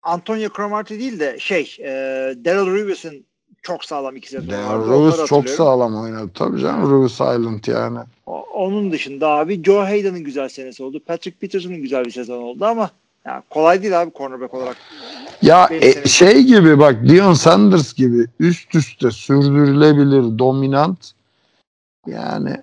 Antonio 0.03 0.49
Cromartie 0.57 0.99
değil 0.99 1.21
de 1.21 1.39
şey 1.39 1.77
e, 1.81 1.89
Daryl 2.45 2.75
Reeves'in 2.75 3.27
çok 3.63 3.85
sağlam 3.85 4.17
iki 4.17 4.29
sezonu 4.29 4.53
vardı. 4.53 4.63
Darren 4.89 4.99
Onları 4.99 5.07
Rose 5.13 5.27
çok 5.27 5.49
sağlam 5.49 6.03
oynadı 6.03 6.31
tabii 6.35 6.61
canım 6.61 6.91
Rose 6.91 7.25
Island 7.25 7.65
yani. 7.67 7.99
O- 8.27 8.47
Onun 8.55 8.93
dışında 8.93 9.29
abi 9.29 9.65
Joe 9.65 9.81
Hayden'ın 9.81 10.25
güzel 10.25 10.49
senesi 10.49 10.83
oldu. 10.83 11.01
Patrick 11.07 11.39
Peterson'ın 11.39 11.83
güzel 11.83 12.05
bir 12.05 12.11
sezon 12.11 12.43
oldu 12.43 12.65
ama 12.65 12.91
ya 13.27 13.43
kolay 13.51 13.83
değil 13.83 14.03
abi 14.03 14.11
cornerback 14.19 14.55
olarak. 14.55 14.77
Ya 15.43 15.69
Benim 15.71 15.83
e, 15.83 15.93
senin- 15.93 16.05
şey 16.05 16.43
gibi 16.43 16.79
bak 16.79 16.97
Dion 17.09 17.33
Sanders 17.33 17.95
gibi 17.95 18.27
üst 18.41 18.75
üste 18.75 19.11
sürdürülebilir 19.11 20.39
dominant 20.39 21.13
yani 22.07 22.57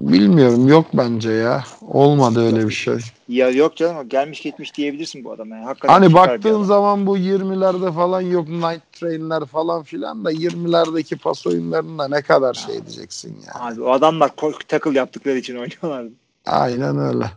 bilmiyorum 0.00 0.68
yok 0.68 0.86
bence 0.94 1.30
ya. 1.32 1.64
Olmadı 1.80 2.46
öyle 2.46 2.68
bir 2.68 2.72
şey. 2.72 2.98
Ya 3.28 3.50
yok 3.50 3.76
canım 3.76 4.08
gelmiş 4.08 4.40
gitmiş 4.40 4.74
diyebilirsin 4.74 5.24
bu 5.24 5.32
adama. 5.32 5.56
Yani. 5.56 5.64
Hakikaten 5.64 5.94
Hani 5.94 6.14
baktığın 6.14 6.62
zaman 6.62 7.06
bu 7.06 7.18
20'lerde 7.18 7.92
falan 7.92 8.20
yok 8.20 8.48
night 8.48 8.92
train'ler 8.92 9.44
falan 9.44 9.82
filan 9.82 10.24
da 10.24 10.32
20'lerdeki 10.32 11.16
pas 11.16 11.46
oyunlarında 11.46 12.08
ne 12.08 12.22
kadar 12.22 12.54
şey 12.54 12.74
diyeceksin 12.74 13.36
ya. 13.46 13.52
Abi 13.54 13.82
o 13.82 13.90
adamlar 13.90 14.30
tackle 14.68 14.98
yaptıkları 14.98 15.38
için 15.38 15.56
oynuyorlardı. 15.58 16.12
Aynen 16.46 16.98
öyle. 16.98 17.30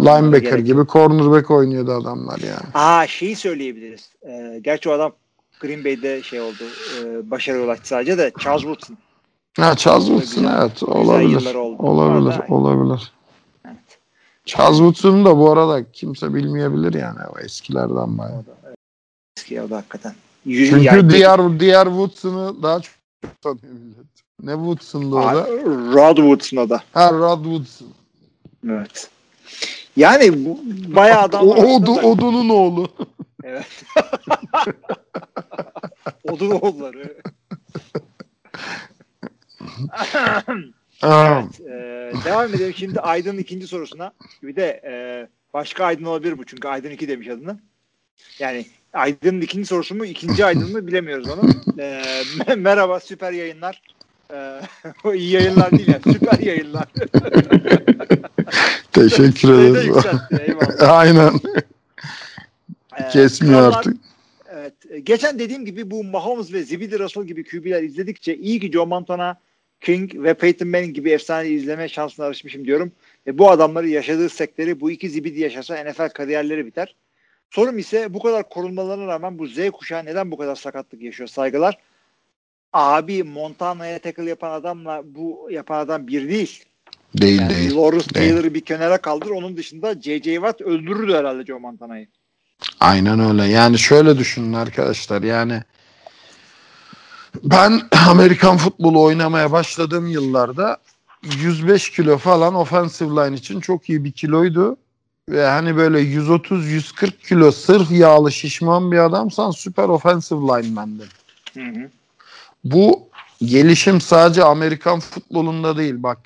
Linebacker 0.00 0.58
gibi 0.58 0.86
cornerback 0.86 1.50
oynuyordu 1.50 1.92
adamlar 1.92 2.38
yani. 2.38 2.70
Aa 2.74 3.06
şeyi 3.06 3.36
söyleyebiliriz. 3.36 4.08
Ee, 4.28 4.60
gerçi 4.62 4.88
o 4.88 4.92
adam 4.92 5.12
Green 5.60 5.84
Bay'de 5.84 6.22
şey 6.22 6.40
oldu. 6.40 6.64
E, 7.04 7.30
başarıya 7.30 7.64
ulaştı 7.64 7.88
sadece 7.88 8.18
de 8.18 8.32
Charles 8.40 8.60
Woodson. 8.62 8.96
Ha 9.56 9.76
Charles 9.76 10.06
Woodson 10.06 10.42
Güzel- 10.42 10.58
evet 10.60 10.82
olabilir. 10.82 11.54
oldu. 11.54 11.82
Olabilir, 11.82 12.38
Orada- 12.38 12.54
olabilir. 12.54 13.12
Evet. 13.66 13.76
Charles 14.44 14.76
Woodson'u 14.78 15.24
da 15.24 15.38
bu 15.38 15.50
arada 15.52 15.92
kimse 15.92 16.34
bilmeyebilir 16.34 16.94
yani 16.94 17.18
o 17.34 17.38
eskilerden 17.38 18.18
bayağı. 18.18 18.34
O 18.38 18.46
da, 18.46 18.50
evet. 18.66 18.76
Eski 19.36 19.62
o 19.62 19.70
da 19.70 19.76
hakikaten. 19.76 20.14
Yürü- 20.46 20.70
Çünkü 20.70 20.84
yani- 20.84 21.10
diğer 21.10 21.60
diğer 21.60 21.84
Woodson'u 21.84 22.62
daha 22.62 22.80
çok 22.80 22.94
tanıyor 23.42 23.72
millet. 23.74 24.06
Ne 24.42 24.52
Woodson'du 24.52 25.18
o 25.18 25.22
da? 25.22 25.46
Rod 25.94 26.16
Woodson 26.16 26.56
o 26.56 26.68
da. 26.70 26.82
Ha 26.92 27.12
Rod 27.12 27.44
Woodson. 27.44 27.88
Evet. 28.68 29.10
Yani 29.96 30.44
bu 30.44 30.60
bayağı 30.94 31.22
adam 31.22 31.48
O, 31.48 31.54
odu, 31.54 31.92
odunun 31.92 32.48
oğlu. 32.48 32.88
Evet. 33.44 33.84
Odun 36.24 36.50
oğulları. 36.50 37.14
Aa, 41.02 41.42
evet, 41.42 41.60
e, 41.60 42.12
devam 42.24 42.54
edelim 42.54 42.74
şimdi 42.76 43.00
Aydın'ın 43.00 43.38
ikinci 43.38 43.66
sorusuna. 43.66 44.12
Bir 44.42 44.56
de 44.56 44.80
e, 44.84 44.94
başka 45.54 45.84
Aydın 45.84 46.04
olabilir 46.04 46.38
bu 46.38 46.44
çünkü 46.44 46.68
Aydın 46.68 46.90
2 46.90 47.08
demiş 47.08 47.28
adını. 47.28 47.58
Yani 48.38 48.66
Aydın'ın 48.92 49.40
ikinci 49.40 49.66
sorusu 49.66 49.94
mu 49.94 50.04
ikinci 50.06 50.44
Aydın 50.44 50.72
mı 50.72 50.86
bilemiyoruz 50.86 51.28
onu. 51.28 51.50
E, 51.78 52.02
me- 52.38 52.56
merhaba 52.56 53.00
süper 53.00 53.32
yayınlar. 53.32 53.82
E, 54.34 54.60
iyi 55.14 55.30
yayınlar 55.30 55.70
değil 55.70 55.88
yani 55.88 56.14
süper 56.14 56.38
yayınlar. 56.38 56.86
Teşekkür 58.94 59.48
eyvallah. 59.58 60.30
Aynen. 60.98 61.32
E, 62.96 63.08
Kesmiyor 63.08 63.60
krallar- 63.60 63.78
artık. 63.78 63.96
Evet. 64.48 64.72
E, 64.90 65.00
Geçen 65.00 65.38
dediğim 65.38 65.64
gibi 65.64 65.90
bu 65.90 66.04
Mahomes 66.04 66.52
ve 66.52 66.62
Zibidi 66.62 66.98
Russell 66.98 67.24
gibi 67.24 67.44
QB'ler 67.44 67.82
izledikçe 67.82 68.36
iyi 68.36 68.60
ki 68.60 68.72
Joe 68.72 68.86
Montana, 68.86 69.36
King 69.80 70.14
ve 70.14 70.34
Peyton 70.34 70.68
Manning 70.68 70.94
gibi 70.94 71.10
efsane 71.10 71.48
izleme 71.48 71.88
şansına 71.88 72.26
erişmişim 72.26 72.64
diyorum. 72.64 72.92
Ve 73.26 73.38
bu 73.38 73.50
adamları 73.50 73.88
yaşadığı 73.88 74.28
sektörü 74.28 74.80
bu 74.80 74.90
iki 74.90 75.10
Zibidi 75.10 75.40
yaşasa 75.40 75.84
NFL 75.84 76.08
kariyerleri 76.08 76.66
biter. 76.66 76.94
Sorum 77.50 77.78
ise 77.78 78.14
bu 78.14 78.22
kadar 78.22 78.48
korunmalarına 78.48 79.06
rağmen 79.06 79.38
bu 79.38 79.46
Z 79.46 79.70
kuşağı 79.70 80.04
neden 80.04 80.30
bu 80.30 80.36
kadar 80.36 80.56
sakatlık 80.56 81.02
yaşıyor 81.02 81.28
saygılar? 81.28 81.78
Abi 82.72 83.22
Montana'ya 83.22 83.98
tackle 83.98 84.28
yapan 84.28 84.50
adamla 84.50 85.02
bu 85.04 85.48
yapan 85.50 85.78
adam 85.78 86.06
bir 86.06 86.28
değil. 86.28 86.64
Değil 87.14 87.40
Yani 87.40 87.50
değil. 87.54 87.76
Lawrence. 87.76 88.06
Taylor'ı 88.06 88.54
bir 88.54 88.60
kenara 88.60 88.98
kaldır. 88.98 89.30
Onun 89.30 89.56
dışında 89.56 89.94
J.J. 89.94 90.34
Watt 90.34 90.60
öldürürdü 90.60 91.14
herhalde 91.14 91.44
Joe 91.44 91.58
Montana'yı. 91.58 92.06
Aynen 92.80 93.20
öyle. 93.20 93.44
Yani 93.44 93.78
şöyle 93.78 94.18
düşünün 94.18 94.52
arkadaşlar. 94.52 95.22
Yani 95.22 95.62
ben 97.44 97.80
Amerikan 98.08 98.56
futbolu 98.56 99.02
oynamaya 99.02 99.52
başladığım 99.52 100.06
yıllarda 100.06 100.76
105 101.38 101.90
kilo 101.90 102.18
falan 102.18 102.54
offensive 102.54 103.08
line 103.10 103.36
için 103.36 103.60
çok 103.60 103.90
iyi 103.90 104.04
bir 104.04 104.12
kiloydu. 104.12 104.76
ve 105.28 105.46
hani 105.46 105.76
böyle 105.76 106.00
130-140 106.00 107.10
kilo 107.28 107.52
sırf 107.52 107.90
yağlı 107.90 108.32
şişman 108.32 108.92
bir 108.92 108.98
adamsan 108.98 109.50
süper 109.50 109.88
offensive 109.88 110.40
lineman'din. 110.40 111.08
Hı 111.54 111.60
hı. 111.60 111.90
Bu 112.64 113.08
gelişim 113.44 114.00
sadece 114.00 114.44
Amerikan 114.44 115.00
futbolunda 115.00 115.76
değil 115.76 115.94
bak. 115.98 116.18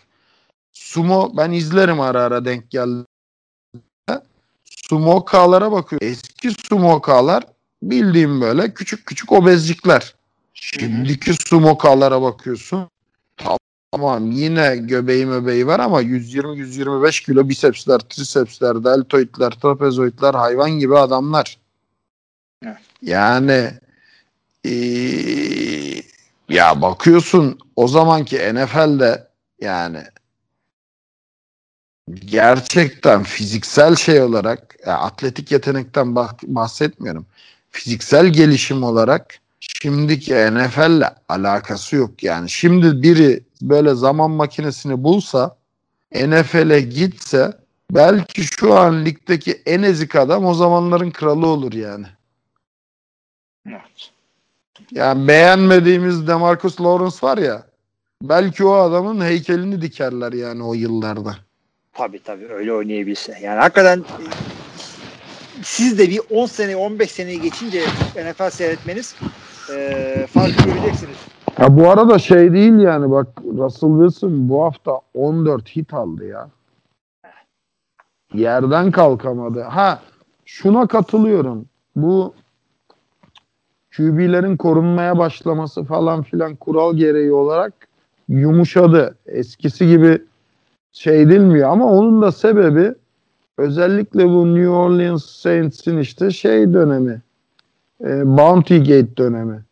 Sumo 0.78 1.32
ben 1.36 1.52
izlerim 1.52 2.00
ara 2.00 2.22
ara 2.22 2.44
denk 2.44 2.70
geldi. 2.70 3.04
Sumokalara 4.64 5.72
bakıyor. 5.72 6.02
Eski 6.02 6.50
sumokalar 6.68 7.44
bildiğim 7.82 8.40
böyle 8.40 8.74
küçük 8.74 9.06
küçük 9.06 9.32
obezcikler. 9.32 10.14
Şimdiki 10.54 11.32
sumokalara 11.32 12.22
bakıyorsun. 12.22 12.88
Tamam 13.92 14.30
yine 14.30 14.76
göbeği 14.76 15.26
möbeği 15.26 15.66
var 15.66 15.80
ama 15.80 16.02
120-125 16.02 17.24
kilo 17.24 17.48
bisepsler, 17.48 17.98
trisepsler, 17.98 18.84
deltoidler, 18.84 19.50
trapezoidler 19.50 20.34
hayvan 20.34 20.70
gibi 20.70 20.98
adamlar. 20.98 21.58
Evet. 22.64 22.76
Yani 23.02 23.70
ee, 24.64 26.02
ya 26.48 26.82
bakıyorsun 26.82 27.58
o 27.76 27.88
zamanki 27.88 28.54
NFL'de 28.54 29.28
yani 29.60 30.02
gerçekten 32.14 33.22
fiziksel 33.22 33.96
şey 33.96 34.22
olarak 34.22 34.76
atletik 34.86 35.52
yetenekten 35.52 36.06
bah- 36.06 36.42
bahsetmiyorum. 36.42 37.26
Fiziksel 37.70 38.26
gelişim 38.26 38.82
olarak 38.82 39.38
şimdiki 39.60 40.34
NFL'le 40.34 41.10
alakası 41.28 41.96
yok 41.96 42.22
yani. 42.22 42.50
Şimdi 42.50 43.02
biri 43.02 43.44
böyle 43.62 43.94
zaman 43.94 44.30
makinesini 44.30 45.04
bulsa 45.04 45.56
NFL'e 46.14 46.80
gitse 46.80 47.52
belki 47.90 48.42
şu 48.42 48.74
an 48.74 49.04
ligdeki 49.04 49.62
en 49.66 49.82
ezik 49.82 50.16
adam 50.16 50.46
o 50.46 50.54
zamanların 50.54 51.10
kralı 51.10 51.46
olur 51.46 51.72
yani. 51.72 52.06
Evet. 53.66 54.10
Yani 54.92 55.28
beğenmediğimiz 55.28 56.26
Demarcus 56.26 56.80
Lawrence 56.80 57.16
var 57.22 57.38
ya 57.38 57.66
belki 58.22 58.64
o 58.64 58.72
adamın 58.72 59.24
heykelini 59.24 59.82
dikerler 59.82 60.32
yani 60.32 60.62
o 60.62 60.74
yıllarda. 60.74 61.47
Tabii 61.98 62.22
tabii 62.22 62.46
öyle 62.48 62.72
oynayabilse. 62.72 63.38
Yani 63.42 63.60
hakikaten 63.60 63.98
e, 63.98 64.24
siz 65.62 65.98
de 65.98 66.08
bir 66.08 66.20
10 66.30 66.46
sene 66.46 66.76
15 66.76 67.10
seneyi 67.10 67.40
geçince 67.40 67.80
NFL 68.16 68.50
seyretmeniz 68.50 69.16
e, 69.74 70.26
farkı 70.26 70.64
göreceksiniz. 70.64 71.16
Ya 71.58 71.76
bu 71.76 71.90
arada 71.90 72.18
şey 72.18 72.52
değil 72.52 72.78
yani 72.78 73.10
bak 73.10 73.28
Russell 73.44 73.90
Wilson 73.90 74.48
bu 74.48 74.64
hafta 74.64 75.00
14 75.14 75.76
hit 75.76 75.94
aldı 75.94 76.26
ya. 76.26 76.48
Yerden 78.34 78.90
kalkamadı. 78.90 79.62
Ha 79.62 80.02
şuna 80.44 80.86
katılıyorum. 80.86 81.66
Bu 81.96 82.34
QB'lerin 83.96 84.56
korunmaya 84.56 85.18
başlaması 85.18 85.84
falan 85.84 86.22
filan 86.22 86.54
kural 86.56 86.96
gereği 86.96 87.32
olarak 87.32 87.72
yumuşadı. 88.28 89.16
Eskisi 89.26 89.86
gibi 89.86 90.22
şey 90.92 91.22
edilmiyor 91.22 91.70
ama 91.70 91.86
onun 91.86 92.22
da 92.22 92.32
sebebi 92.32 92.94
özellikle 93.58 94.28
bu 94.28 94.54
New 94.54 94.68
Orleans 94.68 95.24
Saints'in 95.24 95.98
işte 95.98 96.30
şey 96.30 96.72
dönemi 96.72 97.22
e, 98.04 98.36
Bounty 98.36 98.78
Gate 98.78 99.16
dönemi. 99.16 99.62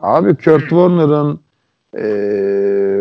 Abi 0.00 0.36
Kurt 0.36 0.60
Warner'ın 0.60 1.40
e, 1.96 2.02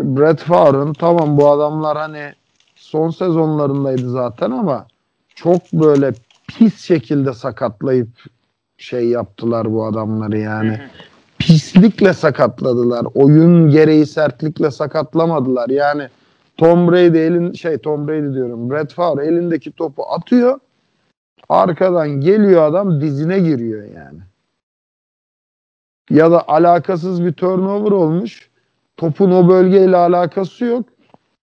Brett 0.04 0.40
Favre'ın 0.40 0.94
tamam 0.94 1.38
bu 1.38 1.50
adamlar 1.50 1.98
hani 1.98 2.34
son 2.76 3.10
sezonlarındaydı 3.10 4.10
zaten 4.10 4.52
ama 4.52 4.88
çok 5.36 5.74
böyle 5.74 6.14
pis 6.48 6.82
şekilde 6.82 7.34
sakatlayıp 7.34 8.10
şey 8.78 9.08
yaptılar 9.08 9.74
bu 9.74 9.86
adamları 9.86 10.38
yani. 10.38 10.80
Pislikle 11.40 12.14
sakatladılar. 12.14 13.06
Oyun 13.14 13.70
gereği 13.70 14.06
sertlikle 14.06 14.72
sakatlamadılar. 14.72 15.70
Yani 15.70 16.08
Tom 16.60 16.92
Brady 16.92 17.28
elin 17.28 17.54
şey 17.54 17.78
Tom 17.78 18.08
Brady 18.08 18.34
diyorum. 18.34 18.70
Brett 18.70 18.94
Favre 18.94 19.26
elindeki 19.26 19.72
topu 19.72 20.04
atıyor. 20.10 20.60
Arkadan 21.50 22.10
geliyor 22.10 22.64
adam 22.64 23.02
dizine 23.02 23.40
giriyor 23.40 23.84
yani. 23.84 24.20
Ya 26.10 26.32
da 26.32 26.48
alakasız 26.48 27.26
bir 27.26 27.34
turnover 27.34 27.92
olmuş. 27.92 28.50
Topun 28.98 29.32
o 29.32 29.50
bölgeyle 29.50 29.98
alakası 29.98 30.66
yok. 30.66 30.86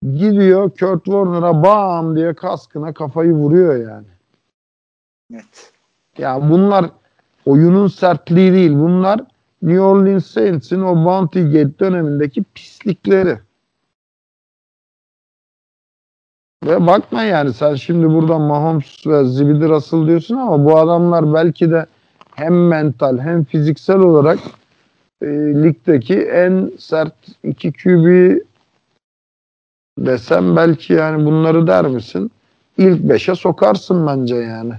Gidiyor 0.02 0.70
Kurt 0.70 1.04
Warner'a 1.04 1.62
bam 1.62 2.16
diye 2.16 2.34
kaskına 2.34 2.94
kafayı 2.94 3.32
vuruyor 3.32 3.76
yani. 3.76 4.06
Evet. 5.34 5.72
Ya 6.18 6.50
bunlar 6.50 6.90
oyunun 7.46 7.86
sertliği 7.86 8.52
değil. 8.52 8.72
Bunlar 8.72 9.20
New 9.62 9.80
Orleans 9.80 10.26
Saints'in 10.26 10.80
o 10.80 11.04
Bounty 11.04 11.42
Gate 11.42 11.78
dönemindeki 11.78 12.44
pislikleri. 12.54 13.45
Ve 16.66 16.86
bakma 16.86 17.22
yani 17.22 17.52
sen 17.52 17.74
şimdi 17.74 18.08
burada 18.10 18.38
Mahomes 18.38 19.06
ve 19.06 19.24
Zibidi 19.24 19.68
Russell 19.68 20.06
diyorsun 20.06 20.36
ama 20.36 20.64
bu 20.64 20.78
adamlar 20.78 21.34
belki 21.34 21.70
de 21.70 21.86
hem 22.34 22.68
mental 22.68 23.18
hem 23.18 23.44
fiziksel 23.44 23.98
olarak 23.98 24.38
e, 25.22 25.26
ligdeki 25.62 26.20
en 26.20 26.72
sert 26.78 27.14
iki 27.44 27.72
QB 27.72 28.36
desem 29.98 30.56
belki 30.56 30.92
yani 30.92 31.26
bunları 31.26 31.66
der 31.66 31.84
misin? 31.84 32.30
İlk 32.78 33.00
beşe 33.00 33.34
sokarsın 33.34 34.06
bence 34.06 34.36
yani. 34.36 34.74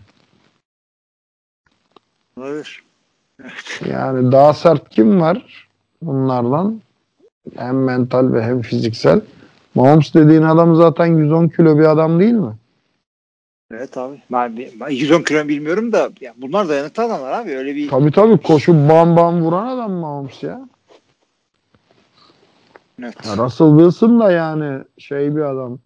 Olabilir. 2.38 2.84
Yani 3.90 4.32
daha 4.32 4.54
sert 4.54 4.90
kim 4.90 5.22
var 5.22 5.68
bunlardan? 6.02 6.82
Hem 7.56 7.84
mental 7.84 8.34
ve 8.34 8.44
hem 8.44 8.62
fiziksel. 8.62 9.22
Mahomes 9.78 10.14
dediğin 10.14 10.42
adam 10.42 10.76
zaten 10.76 11.06
110 11.06 11.48
kilo 11.48 11.80
bir 11.80 11.92
adam 11.92 12.20
değil 12.20 12.34
mi? 12.34 12.56
Evet 13.72 13.98
abi. 13.98 14.22
Ben, 14.32 14.58
ben 14.80 14.90
110 14.90 15.22
kilo 15.22 15.48
bilmiyorum 15.48 15.92
da 15.92 16.10
ya 16.22 16.34
bunlar 16.38 16.70
dayanıklı 16.70 17.04
adamlar 17.04 17.32
abi. 17.32 17.58
Öyle 17.58 17.76
bir 17.76 17.90
Tabii 17.90 18.12
tabii 18.12 18.38
koşup 18.38 18.76
bam 18.90 19.16
bam 19.16 19.42
vuran 19.42 19.68
adam 19.68 19.92
Mahomes 19.92 20.44
ya. 20.44 20.68
evet. 23.04 23.16
ya. 23.26 23.38
Russell 23.38 23.78
Wilson 23.78 24.20
da 24.20 24.32
yani 24.32 24.84
şey 24.98 25.36
bir 25.36 25.42
adam. 25.42 25.80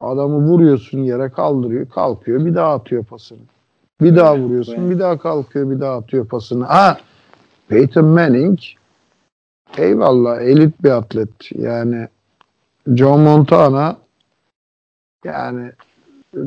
Adamı 0.00 0.36
vuruyorsun 0.36 0.98
yere 0.98 1.28
kaldırıyor, 1.30 1.88
kalkıyor, 1.88 2.46
bir 2.46 2.54
daha 2.54 2.74
atıyor 2.74 3.04
pasını. 3.04 3.38
Bir 4.00 4.16
daha 4.16 4.38
vuruyorsun, 4.38 4.90
bir 4.90 4.98
daha 4.98 5.18
kalkıyor, 5.18 5.70
bir 5.70 5.80
daha 5.80 5.96
atıyor 5.96 6.28
pasını. 6.28 6.64
Ha, 6.64 6.98
Peyton 7.68 8.04
Manning 8.04 8.58
eyvallah 9.78 10.40
elit 10.40 10.84
bir 10.84 10.90
atlet. 10.90 11.52
Yani 11.54 12.08
Joe 12.94 13.16
Montana 13.16 13.96
yani 15.24 15.72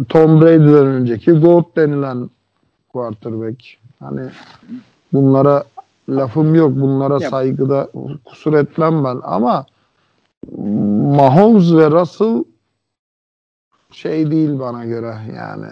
Tom 0.09 0.41
Brady'den 0.41 0.85
önceki 0.85 1.31
GOAT 1.31 1.75
denilen 1.75 2.29
quarterback. 2.89 3.77
Hani 3.99 4.29
bunlara 5.13 5.63
lafım 6.09 6.55
yok. 6.55 6.71
Bunlara 6.75 7.23
Ya- 7.23 7.29
saygıda 7.29 7.89
kusur 8.25 8.53
etmem 8.53 9.03
ben 9.03 9.19
ama 9.23 9.65
Mahomes 11.15 11.73
ve 11.73 11.91
Russell 11.91 12.43
şey 13.91 14.31
değil 14.31 14.59
bana 14.59 14.85
göre 14.85 15.15
yani. 15.37 15.65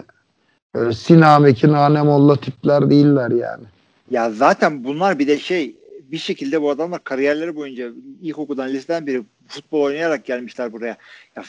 Öyle 0.74 0.92
Sinameki 0.92 1.72
Nanemolla 1.72 2.36
tipler 2.36 2.90
değiller 2.90 3.30
yani. 3.30 3.64
Ya 4.10 4.30
zaten 4.30 4.84
bunlar 4.84 5.18
bir 5.18 5.26
de 5.26 5.38
şey 5.38 5.76
bir 6.12 6.18
şekilde 6.18 6.62
bu 6.62 6.70
adamlar 6.70 7.04
kariyerleri 7.04 7.56
boyunca 7.56 7.90
ilkokuldan 8.22 8.68
liseden 8.68 9.06
beri 9.06 9.22
futbol 9.48 9.82
oynayarak 9.82 10.24
gelmişler 10.24 10.72
buraya. 10.72 10.96
Ya, 11.36 11.44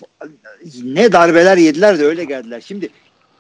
ne 0.83 1.11
darbeler 1.11 1.57
yediler 1.57 1.99
de 1.99 2.05
öyle 2.05 2.23
geldiler. 2.23 2.61
Şimdi 2.61 2.89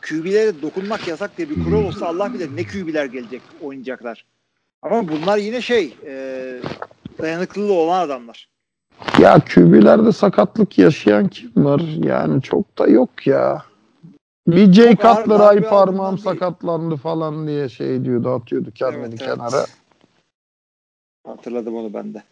QB'lere 0.01 0.61
dokunmak 0.61 1.07
yasak 1.07 1.37
diye 1.37 1.49
bir 1.49 1.63
kural 1.63 1.83
olsa 1.83 2.05
Allah 2.07 2.33
bilir 2.33 2.49
ne 2.55 2.63
QB'ler 2.63 3.05
gelecek 3.05 3.41
oynayacaklar. 3.61 4.25
Ama 4.81 5.07
bunlar 5.07 5.37
yine 5.37 5.61
şey 5.61 5.97
e, 6.05 6.13
dayanıklılığı 7.21 7.73
olan 7.73 8.01
adamlar. 8.01 8.49
Ya 9.19 9.39
QB'lerde 9.53 10.11
sakatlık 10.11 10.77
yaşayan 10.77 11.27
kim 11.27 11.51
var? 11.55 11.81
Yani 12.03 12.41
çok 12.41 12.77
da 12.77 12.87
yok 12.87 13.27
ya. 13.27 13.63
Bir 14.47 14.77
ağır 15.05 15.23
Cutler 15.23 15.39
ay 15.39 15.61
parmağım 15.61 16.17
sakatlandı 16.17 16.95
falan 16.95 17.47
diye 17.47 17.69
şey 17.69 18.05
diyordu 18.05 18.29
atıyordu 18.29 18.71
kendini 18.71 19.15
Evet, 19.19 19.21
evet. 19.53 19.67
Hatırladım 21.23 21.75
onu 21.75 21.93
ben 21.93 22.13
de. 22.13 22.23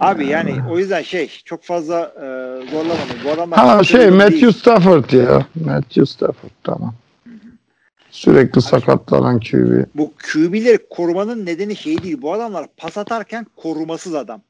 Abi 0.00 0.26
yani 0.26 0.54
o 0.70 0.78
yüzden 0.78 1.02
şey 1.02 1.28
çok 1.44 1.62
fazla 1.62 2.00
e, 2.16 2.24
zorlamadım. 2.70 3.28
Adamlar 3.34 3.58
Ha 3.58 3.84
şey 3.84 4.00
değil. 4.00 4.12
Matthew 4.12 4.52
Stafford 4.52 5.10
ya. 5.10 5.46
Matthew 5.64 6.06
Stafford 6.06 6.50
tamam. 6.64 6.94
Sürekli 8.10 8.62
sakatlanan 8.62 9.40
QB. 9.40 9.84
bu 9.94 10.12
QB'leri 10.32 10.78
korumanın 10.90 11.46
nedeni 11.46 11.76
şey 11.76 12.02
değil. 12.02 12.22
Bu 12.22 12.32
adamlar 12.32 12.66
pas 12.76 12.98
atarken 12.98 13.46
korumasız 13.56 14.14
adam. 14.14 14.42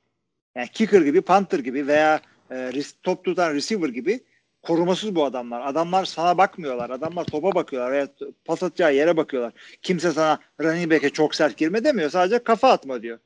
Yani 0.57 0.69
kicker 0.69 1.03
gibi, 1.03 1.21
punter 1.21 1.59
gibi 1.59 1.87
veya 1.87 2.21
e, 2.53 2.73
top 3.03 3.25
tutan 3.25 3.55
receiver 3.55 3.89
gibi 3.89 4.21
Korumasız 4.63 5.15
bu 5.15 5.25
adamlar. 5.25 5.67
Adamlar 5.67 6.05
sana 6.05 6.39
bakmıyorlar. 6.39 6.91
Adamlar 6.91 7.25
topa 7.25 7.55
bakıyorlar 7.55 7.93
veya 7.93 8.09
pas 8.45 8.63
atacağı 8.63 8.95
yere 8.95 9.17
bakıyorlar. 9.17 9.53
Kimse 9.83 10.13
sana 10.13 10.39
running 10.61 10.93
back'e 10.93 11.11
çok 11.11 11.35
sert 11.35 11.57
girme 11.57 11.85
demiyor. 11.85 12.11
Sadece 12.11 12.39
kafa 12.39 12.71
atma 12.71 13.03
diyor. 13.03 13.19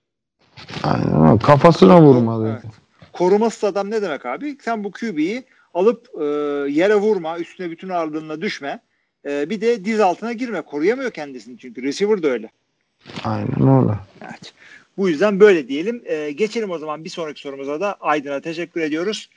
Aynen 0.82 1.30
öyle. 1.30 1.38
Kafasına 1.38 2.02
vurma 2.02 2.44
dedi. 2.44 2.48
Evet. 2.52 2.74
Korumasız 3.12 3.64
adam 3.64 3.90
ne 3.90 4.02
demek 4.02 4.26
abi? 4.26 4.56
Sen 4.60 4.84
bu 4.84 4.90
QB'yi 4.90 5.44
alıp 5.74 6.08
e, 6.20 6.24
yere 6.72 6.94
vurma, 6.94 7.38
üstüne 7.38 7.70
bütün 7.70 7.88
ağırlığına 7.88 8.40
düşme. 8.40 8.80
E, 9.26 9.50
bir 9.50 9.60
de 9.60 9.84
diz 9.84 10.00
altına 10.00 10.32
girme. 10.32 10.62
Koruyamıyor 10.62 11.10
kendisini 11.10 11.58
çünkü. 11.58 11.82
Receiver 11.82 12.22
da 12.22 12.28
öyle. 12.28 12.50
Aynen 13.24 13.82
öyle. 13.82 13.98
Evet. 14.22 14.54
Bu 14.96 15.08
yüzden 15.08 15.40
böyle 15.40 15.68
diyelim. 15.68 16.02
E, 16.04 16.30
geçelim 16.30 16.70
o 16.70 16.78
zaman 16.78 17.04
bir 17.04 17.10
sonraki 17.10 17.40
sorumuza 17.40 17.80
da 17.80 17.96
Aydın'a 18.00 18.40
teşekkür 18.40 18.80
ediyoruz. 18.80 19.28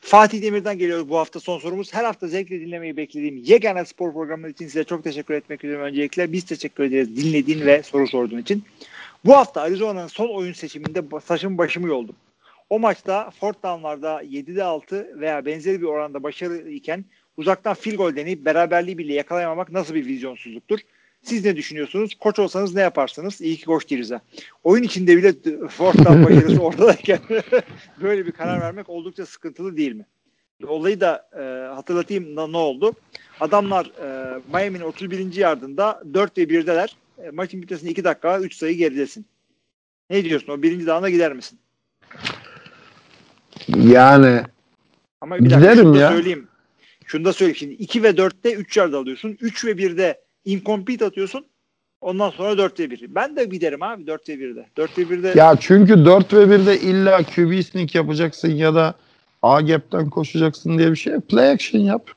Fatih 0.00 0.42
Demir'den 0.42 0.78
geliyor 0.78 1.08
bu 1.08 1.18
hafta 1.18 1.40
son 1.40 1.58
sorumuz. 1.58 1.94
Her 1.94 2.04
hafta 2.04 2.28
zevkle 2.28 2.60
dinlemeyi 2.60 2.96
beklediğim 2.96 3.36
yegane 3.36 3.84
spor 3.84 4.12
programları 4.12 4.50
için 4.50 4.66
size 4.66 4.84
çok 4.84 5.04
teşekkür 5.04 5.34
etmek 5.34 5.64
üzere 5.64 5.78
öncelikle. 5.78 6.32
Biz 6.32 6.44
teşekkür 6.44 6.84
ederiz 6.84 7.16
dinlediğin 7.16 7.66
ve 7.66 7.82
soru 7.82 8.08
sorduğun 8.08 8.38
için. 8.38 8.64
Bu 9.24 9.36
hafta 9.36 9.60
Arizona'nın 9.60 10.06
son 10.06 10.28
oyun 10.28 10.52
seçiminde 10.52 11.02
saçım 11.24 11.58
başımı 11.58 11.88
yoldum. 11.88 12.16
O 12.70 12.78
maçta 12.78 13.30
fourth 13.30 13.62
down'larda 13.62 14.22
7'de 14.22 14.64
6 14.64 15.20
veya 15.20 15.46
benzeri 15.46 15.80
bir 15.80 15.86
oranda 15.86 16.22
başarılı 16.22 16.70
iken 16.70 17.04
uzaktan 17.36 17.74
field 17.74 17.96
goal 17.96 18.16
deneyip 18.16 18.44
beraberliği 18.44 18.98
bile 18.98 19.14
yakalayamamak 19.14 19.72
nasıl 19.72 19.94
bir 19.94 20.06
vizyonsuzluktur? 20.06 20.78
Siz 21.22 21.44
ne 21.44 21.56
düşünüyorsunuz? 21.56 22.14
Koç 22.14 22.38
olsanız 22.38 22.74
ne 22.74 22.80
yaparsınız? 22.80 23.40
İyi 23.40 23.56
ki 23.56 23.64
koç 23.64 23.90
değiliz 23.90 24.10
ha. 24.10 24.20
Oyun 24.64 24.82
içinde 24.82 25.16
bile 25.16 25.32
fourth 25.68 25.98
down 25.98 26.24
başarısı 26.24 26.62
ortadayken 26.62 27.18
böyle 28.02 28.26
bir 28.26 28.32
karar 28.32 28.60
vermek 28.60 28.88
oldukça 28.88 29.26
sıkıntılı 29.26 29.76
değil 29.76 29.92
mi? 29.92 30.06
Olayı 30.66 31.00
da 31.00 31.28
e, 31.38 31.74
hatırlatayım 31.74 32.36
da 32.36 32.46
ne 32.46 32.56
oldu? 32.56 32.92
Adamlar 33.40 33.86
e, 33.86 34.38
Miami'nin 34.52 34.84
31. 34.84 35.36
yardında 35.36 36.02
4 36.14 36.38
ve 36.38 36.42
1'deler. 36.42 36.88
E, 37.18 37.30
maçın 37.30 37.62
bitmesine 37.62 37.90
2 37.90 38.04
dakika 38.04 38.40
3 38.40 38.54
sayı 38.56 38.76
geridesin. 38.76 39.26
Ne 40.10 40.24
diyorsun? 40.24 40.52
O 40.52 40.62
birinci 40.62 40.86
dağına 40.86 41.10
gider 41.10 41.32
misin? 41.32 41.58
Yani 43.76 44.42
Ama 45.20 45.38
bir 45.38 45.44
dakika 45.44 45.58
Giderim 45.60 45.82
şunu 45.82 45.94
da 45.94 45.98
ya. 45.98 46.08
söyleyeyim. 46.08 46.48
Şunu 47.06 47.24
da 47.24 47.32
söyleyeyim. 47.32 47.56
Şimdi 47.56 47.74
2 47.74 48.02
ve 48.02 48.10
4'te 48.10 48.52
3 48.54 48.76
yard 48.76 48.92
alıyorsun. 48.92 49.36
3 49.40 49.64
ve 49.64 49.70
1'de 49.72 50.20
incomplete 50.44 51.04
atıyorsun. 51.04 51.46
Ondan 52.00 52.30
sonra 52.30 52.58
4 52.58 52.80
ve 52.80 52.90
1. 52.90 53.14
Ben 53.14 53.36
de 53.36 53.44
giderim 53.44 53.82
abi 53.82 54.06
4 54.06 54.28
ve 54.28 54.34
1'de. 54.34 54.66
4 54.76 54.98
ve 54.98 55.02
1'de 55.02 55.38
ya 55.38 55.56
çünkü 55.60 56.04
4 56.04 56.32
ve 56.34 56.44
1'de 56.44 56.80
illa 56.80 57.22
QB 57.22 57.62
sneak 57.64 57.94
yapacaksın 57.94 58.48
ya 58.50 58.74
da 58.74 58.94
A 59.42 59.60
gap'ten 59.60 60.10
koşacaksın 60.10 60.78
diye 60.78 60.90
bir 60.90 60.96
şey. 60.96 61.20
Play 61.20 61.50
action 61.50 61.80
yap. 61.82 62.10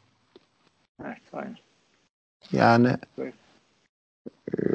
Evet, 1.06 1.18
aynen. 1.34 1.58
Yani 2.52 2.90
Evet. 3.18 3.34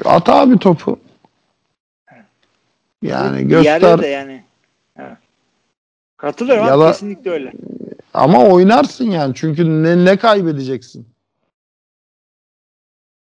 At 0.04 0.28
abi 0.28 0.58
topu. 0.58 0.98
Yani 3.02 3.48
göster 3.48 4.02
de 4.02 4.06
yani. 4.06 4.44
Evet. 4.96 5.16
Katılıyorum 6.16 6.66
Ya 6.66 6.74
abi, 6.74 6.92
kesinlikle 6.92 7.30
öyle. 7.30 7.52
ama 8.14 8.44
oynarsın 8.46 9.10
yani. 9.10 9.34
Çünkü 9.34 9.82
ne, 9.82 10.04
ne 10.04 10.16
kaybedeceksin? 10.16 11.08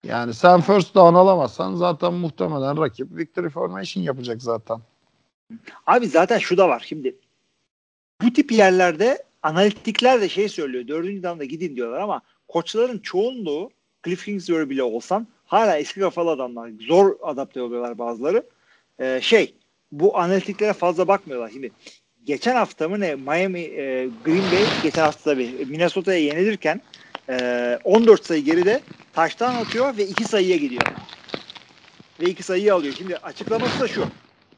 Yani 0.05 0.35
sen 0.35 0.61
first 0.61 0.95
down 0.95 1.15
alamazsan 1.15 1.75
zaten 1.75 2.15
muhtemelen 2.15 2.81
rakip 2.81 3.17
victory 3.17 3.49
formation 3.49 4.03
yapacak 4.03 4.43
zaten. 4.43 4.81
Abi 5.87 6.09
zaten 6.09 6.39
şu 6.39 6.57
da 6.57 6.69
var 6.69 6.85
şimdi. 6.87 7.17
Bu 8.23 8.33
tip 8.33 8.53
yerlerde 8.53 9.23
analitikler 9.43 10.21
de 10.21 10.29
şey 10.29 10.49
söylüyor. 10.49 10.89
Dördüncü 10.89 11.23
damda 11.23 11.45
gidin 11.45 11.77
diyorlar 11.77 12.01
ama 12.01 12.23
koçların 12.49 12.99
çoğunluğu 12.99 13.71
Cliff 14.05 14.25
Kingsbury 14.25 14.71
bile 14.71 14.83
olsan 14.83 15.27
hala 15.47 15.79
eski 15.79 16.01
kafalı 16.01 16.31
adamlar. 16.31 16.71
Zor 16.81 17.17
adapte 17.23 17.63
oluyorlar 17.63 17.99
bazıları. 17.99 18.47
Ee, 19.01 19.21
şey 19.23 19.55
bu 19.93 20.19
analitiklere 20.19 20.73
fazla 20.73 21.09
bakmıyorlar. 21.09 21.51
Şimdi 21.51 21.71
geçen 22.25 22.55
hafta 22.55 22.89
mı 22.89 23.01
ne 23.01 23.15
Miami 23.15 23.61
e, 23.61 24.09
Green 24.25 24.53
Bay 24.53 24.65
geçen 24.83 25.03
hafta 25.03 25.31
tabii 25.31 25.67
Minnesota'ya 25.69 26.19
yenilirken 26.19 26.81
e, 27.29 27.79
14 27.85 28.27
sayı 28.27 28.45
geride 28.45 28.81
taştan 29.13 29.55
atıyor 29.55 29.97
ve 29.97 30.07
2 30.07 30.25
sayıya 30.25 30.57
gidiyor. 30.57 30.83
Ve 32.21 32.25
2 32.25 32.43
sayıyı 32.43 32.75
alıyor. 32.75 32.95
Şimdi 32.99 33.17
açıklaması 33.17 33.81
da 33.81 33.89
şu. 33.89 34.05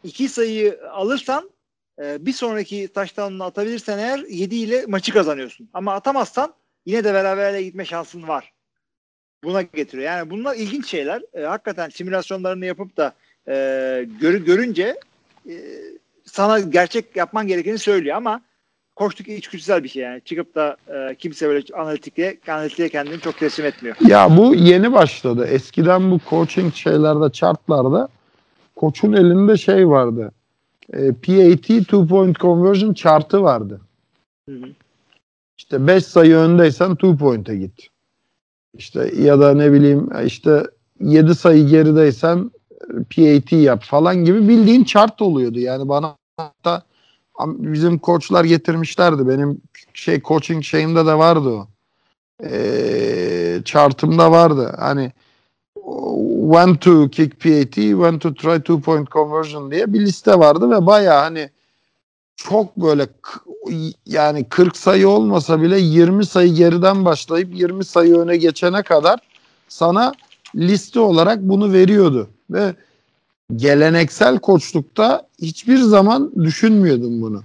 2 0.05 0.29
sayıyı 0.29 0.81
alırsan 0.93 1.51
e, 2.03 2.27
bir 2.27 2.33
sonraki 2.33 2.89
taştanını 2.89 3.45
atabilirsen 3.45 3.99
eğer 3.99 4.19
7 4.19 4.57
ile 4.57 4.87
maçı 4.87 5.13
kazanıyorsun. 5.13 5.71
Ama 5.73 5.95
atamazsan 5.95 6.55
yine 6.87 7.05
de 7.05 7.15
beraberliğe 7.15 7.63
gitme 7.63 7.85
şansın 7.85 8.29
var. 8.29 8.53
Buna 9.47 9.63
getiriyor. 9.63 10.07
Yani 10.07 10.31
bunlar 10.31 10.57
ilginç 10.57 10.87
şeyler. 10.87 11.23
E, 11.35 11.43
hakikaten 11.43 11.89
simülasyonlarını 11.89 12.67
yapıp 12.67 12.97
da 12.97 13.13
e, 13.49 13.53
görü, 14.21 14.45
görünce 14.45 14.97
e, 15.49 15.55
sana 16.25 16.61
gerçek 16.61 17.17
yapman 17.17 17.47
gerekeni 17.47 17.79
söylüyor 17.79 18.17
ama 18.17 18.41
koştuk 18.97 19.29
içgüdüsel 19.29 19.85
bir 19.85 19.89
şey 19.89 20.03
yani. 20.03 20.21
Çıkıp 20.25 20.55
da 20.55 20.77
e, 20.89 21.15
kimse 21.15 21.49
böyle 21.49 21.65
analitikliğe, 21.75 22.39
analitikliğe 22.49 22.89
kendini 22.89 23.21
çok 23.21 23.39
teslim 23.39 23.67
etmiyor. 23.67 23.97
Ya 24.09 24.37
bu 24.37 24.55
yeni 24.55 24.93
başladı. 24.93 25.47
Eskiden 25.51 26.11
bu 26.11 26.21
coaching 26.31 26.75
şeylerde, 26.75 27.33
chartlarda 27.33 28.09
koçun 28.77 29.13
elinde 29.13 29.57
şey 29.57 29.89
vardı. 29.89 30.33
E, 30.93 31.13
PAT 31.13 31.63
two 31.63 32.07
point 32.07 32.39
conversion 32.39 32.95
chartı 32.95 33.43
vardı. 33.43 33.81
Hı 34.49 34.55
hı. 34.55 34.67
İşte 35.59 35.87
5 35.87 36.05
sayı 36.05 36.37
öndeysen 36.37 36.95
two 36.95 37.17
point'e 37.17 37.57
git. 37.57 37.89
İşte 38.79 39.13
ya 39.21 39.41
da 39.41 39.55
ne 39.55 39.73
bileyim 39.73 40.11
işte 40.27 40.63
7 41.01 41.35
sayı 41.35 41.67
gerideysen 41.67 42.51
e, 42.73 42.87
PAT 42.97 43.53
yap 43.53 43.83
falan 43.85 44.25
gibi 44.25 44.49
bildiğin 44.49 44.85
chart 44.85 45.23
oluyordu. 45.23 45.59
Yani 45.59 45.89
bana 45.89 46.17
hatta 46.37 46.83
bizim 47.45 47.99
koçlar 47.99 48.45
getirmişlerdi. 48.45 49.29
Benim 49.29 49.61
şey 49.95 50.21
coaching 50.21 50.65
şeyimde 50.65 51.07
de 51.07 51.15
vardı 51.15 51.49
o. 51.49 51.69
Ee, 52.45 53.63
chartımda 53.65 54.31
vardı. 54.31 54.75
Hani 54.79 55.13
when 56.53 56.75
to 56.77 57.09
kick 57.09 57.41
PAT, 57.41 57.75
when 57.75 58.19
to 58.19 58.35
try 58.35 58.63
two 58.63 58.81
point 58.81 59.11
conversion 59.11 59.71
diye 59.71 59.93
bir 59.93 60.01
liste 60.01 60.39
vardı 60.39 60.71
ve 60.71 60.87
baya 60.87 61.23
hani 61.23 61.51
çok 62.37 62.77
böyle 62.77 63.07
yani 64.07 64.45
40 64.49 64.77
sayı 64.77 65.09
olmasa 65.09 65.63
bile 65.63 65.81
20 65.81 66.27
sayı 66.27 66.55
geriden 66.55 67.05
başlayıp 67.05 67.55
20 67.55 67.85
sayı 67.85 68.17
öne 68.17 68.37
geçene 68.37 68.83
kadar 68.83 69.21
sana 69.69 70.13
liste 70.55 71.01
olarak 71.01 71.43
bunu 71.43 71.73
veriyordu 71.73 72.29
ve 72.51 72.75
geleneksel 73.57 74.39
koçlukta 74.39 75.27
hiçbir 75.43 75.79
zaman 75.79 76.33
düşünmüyordum 76.43 77.23
bunu. 77.23 77.43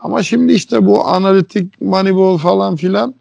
Ama 0.00 0.22
şimdi 0.22 0.52
işte 0.52 0.86
bu 0.86 1.08
analitik 1.08 1.80
moneyball 1.80 2.38
falan 2.38 2.76
filan 2.76 3.14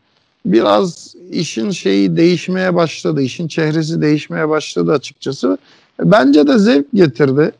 biraz 0.45 1.16
işin 1.32 1.70
şeyi 1.72 2.18
değişmeye 2.18 2.76
başladı. 2.76 3.22
işin 3.22 3.47
çehresi 3.47 4.01
değişmeye 4.01 4.49
başladı 4.49 4.91
açıkçası. 4.91 5.58
Bence 5.99 6.47
de 6.47 6.60
zevk 6.60 6.86
getirdi 6.93 7.51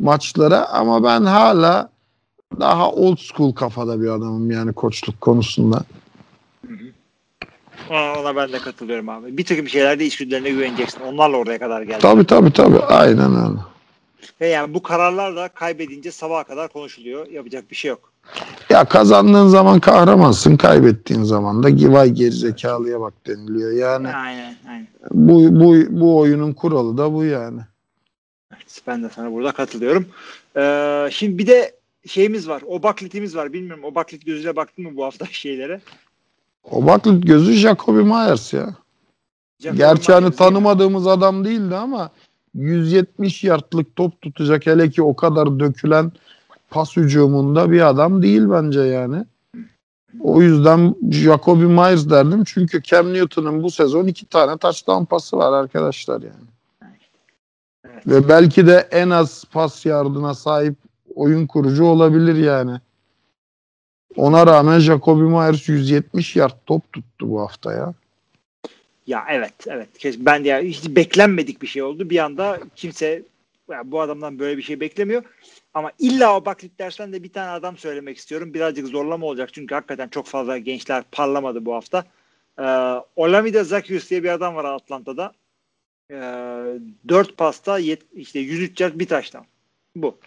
maçlara 0.00 0.68
ama 0.68 1.04
ben 1.04 1.24
hala 1.24 1.88
daha 2.60 2.90
old 2.90 3.18
school 3.18 3.52
kafada 3.52 4.02
bir 4.02 4.08
adamım 4.08 4.50
yani 4.50 4.72
koçluk 4.72 5.20
konusunda. 5.20 5.84
Ona, 7.90 8.36
ben 8.36 8.52
de 8.52 8.58
katılıyorum 8.58 9.08
abi. 9.08 9.36
Bir 9.36 9.44
takım 9.44 9.68
şeylerde 9.68 10.06
içgüdülerine 10.06 10.50
güveneceksin. 10.50 11.00
Onlarla 11.00 11.36
oraya 11.36 11.58
kadar 11.58 11.82
geldi. 11.82 11.98
Tabii 12.02 12.26
tabii 12.26 12.52
tabii 12.52 12.78
aynen 12.78 13.30
öyle. 13.30 13.60
Ve 14.40 14.48
yani 14.48 14.74
bu 14.74 14.82
kararlar 14.82 15.36
da 15.36 15.48
kaybedince 15.48 16.10
sabaha 16.10 16.44
kadar 16.44 16.68
konuşuluyor. 16.68 17.26
Yapacak 17.26 17.70
bir 17.70 17.76
şey 17.76 17.88
yok. 17.88 18.12
Ya 18.70 18.84
kazandığın 18.84 19.48
zaman 19.48 19.80
kahramansın, 19.80 20.56
kaybettiğin 20.56 21.22
zaman 21.22 21.62
da 21.62 21.92
vay 21.92 22.10
gerizekalıya 22.10 23.00
bak 23.00 23.14
deniliyor. 23.26 23.72
Yani 23.72 24.08
Aynen 24.08 24.56
aynen. 24.68 24.88
bu, 25.10 25.60
bu, 25.60 26.00
bu 26.00 26.18
oyunun 26.18 26.52
kuralı 26.52 26.98
da 26.98 27.12
bu 27.12 27.24
yani. 27.24 27.60
Evet, 28.52 28.82
ben 28.86 29.02
de 29.02 29.10
sana 29.14 29.32
burada 29.32 29.52
katılıyorum. 29.52 30.06
Ee, 30.56 31.08
şimdi 31.12 31.38
bir 31.38 31.46
de 31.46 31.79
şeyimiz 32.06 32.48
var. 32.48 32.62
O 32.66 32.82
baklitimiz 32.82 33.36
var. 33.36 33.52
Bilmiyorum 33.52 33.84
o 33.84 33.94
baklit 33.94 34.26
gözüyle 34.26 34.56
baktın 34.56 34.84
mı 34.84 34.96
bu 34.96 35.04
hafta 35.04 35.26
şeylere? 35.30 35.80
O 36.70 36.86
baklit 36.86 37.26
gözü 37.26 37.52
Jacoby 37.52 38.00
Myers 38.00 38.52
ya. 38.52 38.74
Jacob 39.60 39.78
Gerçi 39.78 40.12
hani 40.12 40.24
Myers 40.24 40.36
tanımadığımız 40.36 41.06
adam 41.06 41.44
değildi 41.44 41.76
ama 41.76 42.10
170 42.54 43.44
yardlık 43.44 43.96
top 43.96 44.22
tutacak 44.22 44.66
hele 44.66 44.90
ki 44.90 45.02
o 45.02 45.16
kadar 45.16 45.60
dökülen 45.60 46.12
pas 46.70 46.96
hücumunda 46.96 47.70
bir 47.70 47.88
adam 47.88 48.22
değil 48.22 48.42
bence 48.50 48.80
yani. 48.80 49.24
O 50.20 50.42
yüzden 50.42 50.94
Jacoby 51.10 51.64
Myers 51.64 52.10
derdim 52.10 52.44
çünkü 52.44 52.82
Cam 52.82 53.14
Newton'un 53.14 53.62
bu 53.62 53.70
sezon 53.70 54.06
iki 54.06 54.26
tane 54.26 54.56
touchdown 54.56 55.04
pası 55.04 55.36
var 55.36 55.62
arkadaşlar 55.62 56.22
yani. 56.22 56.50
Evet. 57.84 58.06
Ve 58.06 58.28
belki 58.28 58.66
de 58.66 58.88
en 58.90 59.10
az 59.10 59.44
pas 59.52 59.86
yardına 59.86 60.34
sahip 60.34 60.74
oyun 61.14 61.46
kurucu 61.46 61.84
olabilir 61.84 62.34
yani. 62.34 62.80
Ona 64.16 64.46
rağmen 64.46 64.78
Jacoby 64.78 65.22
Myers 65.22 65.68
170 65.68 66.36
yard 66.36 66.54
top 66.66 66.92
tuttu 66.92 67.30
bu 67.30 67.40
hafta 67.40 67.72
ya. 67.72 67.94
Ya 69.06 69.24
evet 69.30 69.54
evet. 69.66 69.88
Ben 70.18 70.44
de 70.44 70.48
ya 70.48 70.60
hiç 70.60 70.88
beklenmedik 70.88 71.62
bir 71.62 71.66
şey 71.66 71.82
oldu. 71.82 72.10
Bir 72.10 72.18
anda 72.18 72.60
kimse 72.76 73.22
ya 73.70 73.82
bu 73.84 74.00
adamdan 74.00 74.38
böyle 74.38 74.58
bir 74.58 74.62
şey 74.62 74.80
beklemiyor. 74.80 75.22
Ama 75.74 75.92
illa 75.98 76.36
o 76.36 76.44
baklit 76.44 76.78
dersen 76.78 77.12
de 77.12 77.22
bir 77.22 77.32
tane 77.32 77.50
adam 77.50 77.76
söylemek 77.76 78.16
istiyorum. 78.16 78.54
Birazcık 78.54 78.88
zorlama 78.88 79.26
olacak 79.26 79.54
çünkü 79.54 79.74
hakikaten 79.74 80.08
çok 80.08 80.26
fazla 80.26 80.58
gençler 80.58 81.04
parlamadı 81.12 81.64
bu 81.64 81.74
hafta. 81.74 82.04
Ee, 82.58 82.62
Olamide 83.16 83.64
Zacchaeus 83.64 84.10
diye 84.10 84.22
bir 84.22 84.28
adam 84.28 84.54
var 84.54 84.64
Atlanta'da. 84.64 85.32
Ee, 86.10 86.14
4 87.08 87.36
pasta 87.36 87.78
yet, 87.78 88.02
işte 88.14 88.38
103 88.40 88.80
yard 88.80 88.98
bir 88.98 89.08
taştan. 89.08 89.44
Bu. 89.96 90.18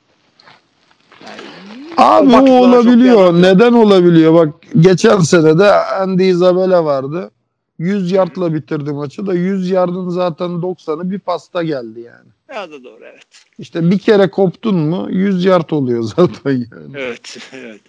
Abi 1.97 2.35
o, 2.35 2.39
o 2.39 2.67
olabiliyor. 2.67 3.33
Neden 3.33 3.73
olabiliyor? 3.73 4.33
Bak 4.33 4.49
geçen 4.79 5.19
sene 5.19 5.59
de 5.59 5.71
Andy 5.71 6.29
Isabella 6.29 6.85
vardı. 6.85 7.31
100 7.77 8.11
yardla 8.11 8.53
bitirdi 8.53 8.91
maçı 8.91 9.27
da 9.27 9.33
100 9.33 9.69
yardın 9.69 10.09
zaten 10.09 10.49
90'ı 10.49 11.11
bir 11.11 11.19
pasta 11.19 11.63
geldi 11.63 11.99
yani. 11.99 12.29
Ya 12.55 12.71
da 12.71 12.83
doğru 12.83 13.03
evet. 13.03 13.27
İşte 13.59 13.91
bir 13.91 13.99
kere 13.99 14.29
koptun 14.29 14.75
mu 14.75 15.07
100 15.09 15.45
yard 15.45 15.69
oluyor 15.69 16.03
zaten 16.17 16.51
yani. 16.51 16.93
Evet. 16.95 17.37
evet. 17.53 17.81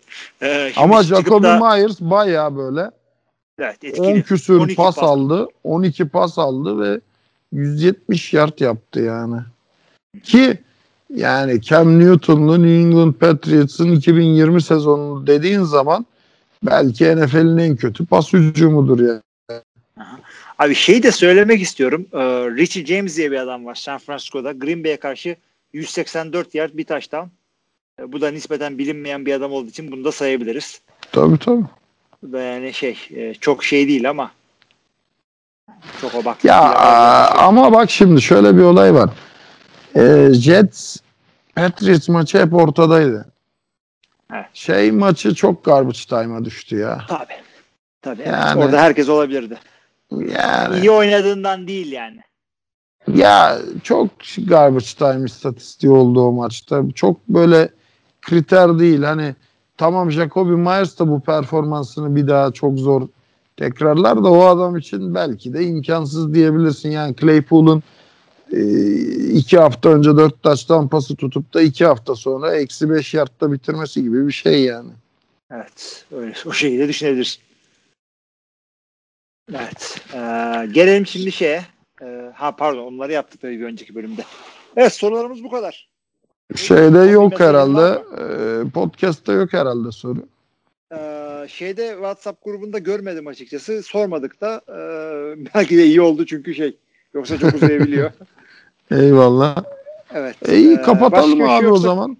Ee, 0.42 0.72
Ama 0.76 1.02
Jacoby 1.02 1.46
da... 1.46 1.58
Myers 1.58 2.00
baya 2.00 2.56
böyle 2.56 2.90
evet, 3.58 3.84
etkili. 3.84 4.06
10 4.06 4.20
küsür 4.20 4.58
pas, 4.58 4.76
pas 4.76 4.98
aldı. 4.98 5.48
12 5.64 6.08
pas 6.08 6.38
aldı 6.38 6.80
ve 6.80 7.00
170 7.52 8.32
yard 8.32 8.60
yaptı 8.60 9.00
yani. 9.00 9.40
Ki 10.22 10.58
yani 11.14 11.62
Cam 11.62 12.00
Newton'lu 12.00 12.62
New 12.62 12.74
England 12.74 13.14
Patriots'ın 13.14 13.92
2020 13.92 14.62
sezonu 14.62 15.26
dediğin 15.26 15.62
zaman 15.62 16.06
belki 16.62 17.16
NFL'in 17.16 17.58
en 17.58 17.76
kötü 17.76 18.06
pas 18.06 18.32
hücumudur 18.32 19.00
yani. 19.00 19.20
Abi 20.58 20.74
şey 20.74 21.02
de 21.02 21.12
söylemek 21.12 21.62
istiyorum. 21.62 22.06
Ee, 22.12 22.18
Richie 22.56 22.86
James 22.86 23.16
diye 23.16 23.30
bir 23.30 23.36
adam 23.36 23.64
var 23.64 23.74
San 23.74 23.98
Francisco'da. 23.98 24.52
Green 24.52 24.84
Bay'e 24.84 24.96
karşı 24.96 25.36
184 25.72 26.54
yard 26.54 26.70
bir 26.74 26.84
taştan. 26.84 27.30
Ee, 28.00 28.12
bu 28.12 28.20
da 28.20 28.30
nispeten 28.30 28.78
bilinmeyen 28.78 29.26
bir 29.26 29.32
adam 29.32 29.52
olduğu 29.52 29.68
için 29.68 29.92
bunu 29.92 30.04
da 30.04 30.12
sayabiliriz. 30.12 30.80
Tabii 31.12 31.38
tabii. 31.38 31.64
Bu 32.22 32.32
da 32.32 32.40
yani 32.40 32.72
şey 32.72 32.98
e, 33.10 33.34
çok 33.34 33.64
şey 33.64 33.88
değil 33.88 34.10
ama 34.10 34.30
çok 36.00 36.14
o 36.14 36.24
bak. 36.24 36.44
Ya 36.44 36.74
ama 37.28 37.72
bak 37.72 37.90
şimdi 37.90 38.22
şöyle 38.22 38.56
bir 38.56 38.62
olay 38.62 38.94
var. 38.94 39.10
Ee, 39.96 40.28
Jets 40.32 40.96
Patriots 41.56 42.08
maçı 42.08 42.38
hep 42.38 42.54
ortadaydı. 42.54 43.26
Evet. 44.32 44.46
Şey 44.54 44.92
maçı 44.92 45.34
çok 45.34 45.64
garbage 45.64 45.98
time'a 46.08 46.44
düştü 46.44 46.76
ya. 46.76 47.00
Tabii. 47.08 47.34
Tabii. 48.02 48.22
Yani, 48.22 48.64
Orada 48.64 48.82
herkes 48.82 49.08
olabilirdi. 49.08 49.58
Yani. 50.10 50.78
İyi 50.78 50.90
oynadığından 50.90 51.68
değil 51.68 51.92
yani. 51.92 52.20
Ya 53.14 53.58
çok 53.82 54.10
garbage 54.46 54.86
time 54.98 55.24
istatistiği 55.24 55.92
oldu 55.92 56.20
o 56.20 56.32
maçta. 56.32 56.82
Çok 56.94 57.28
böyle 57.28 57.68
kriter 58.22 58.78
değil. 58.78 59.02
Hani 59.02 59.34
tamam 59.76 60.10
Jacoby 60.10 60.52
Myers 60.52 60.98
da 60.98 61.08
bu 61.08 61.20
performansını 61.20 62.16
bir 62.16 62.28
daha 62.28 62.52
çok 62.52 62.78
zor 62.78 63.08
tekrarlar 63.56 64.24
da 64.24 64.30
o 64.30 64.44
adam 64.44 64.76
için 64.76 65.14
belki 65.14 65.54
de 65.54 65.64
imkansız 65.66 66.34
diyebilirsin. 66.34 66.90
Yani 66.90 67.16
Claypool'un 67.16 67.82
iki 69.32 69.58
hafta 69.58 69.88
önce 69.88 70.16
dört 70.16 70.42
taştan 70.42 70.88
pası 70.88 71.16
tutup 71.16 71.54
da 71.54 71.62
iki 71.62 71.84
hafta 71.84 72.14
sonra 72.14 72.56
eksi 72.56 72.90
beş 72.90 73.14
yardta 73.14 73.52
bitirmesi 73.52 74.02
gibi 74.02 74.26
bir 74.26 74.32
şey 74.32 74.64
yani. 74.64 74.90
Evet. 75.52 76.04
Öyle, 76.12 76.34
o 76.46 76.52
şeyi 76.52 76.78
de 76.78 76.88
düşünebilirsin. 76.88 77.42
Evet. 79.50 80.00
Ee, 80.14 80.18
gelelim 80.72 81.06
şimdi 81.06 81.32
şeye. 81.32 81.64
Ee, 82.02 82.30
ha 82.34 82.56
pardon 82.56 82.84
onları 82.84 83.12
yaptık 83.12 83.40
tabii 83.40 83.60
bir 83.60 83.64
önceki 83.64 83.94
bölümde. 83.94 84.24
Evet 84.76 84.92
sorularımız 84.92 85.44
bu 85.44 85.50
kadar. 85.50 85.88
Şeyde 86.56 86.98
yok 86.98 87.40
herhalde. 87.40 88.02
E, 88.18 88.70
podcast'ta 88.70 89.32
yok 89.32 89.52
herhalde 89.52 89.92
soru. 89.92 90.18
Ee, 90.96 91.46
şeyde 91.48 91.88
WhatsApp 91.88 92.44
grubunda 92.44 92.78
görmedim 92.78 93.26
açıkçası. 93.26 93.82
Sormadık 93.82 94.40
da. 94.40 94.60
E, 94.68 94.76
belki 95.54 95.78
de 95.78 95.84
iyi 95.84 96.00
oldu 96.00 96.26
çünkü 96.26 96.54
şey. 96.54 96.76
Yoksa 97.14 97.38
çok 97.38 97.54
uzayabiliyor. 97.54 98.12
Eyvallah. 98.90 99.64
Evet. 100.14 100.48
E, 100.48 100.58
iyi 100.58 100.82
kapatalım 100.82 101.40
ee, 101.40 101.44
abi 101.44 101.60
şey 101.60 101.70
o 101.70 101.76
zaman. 101.76 102.16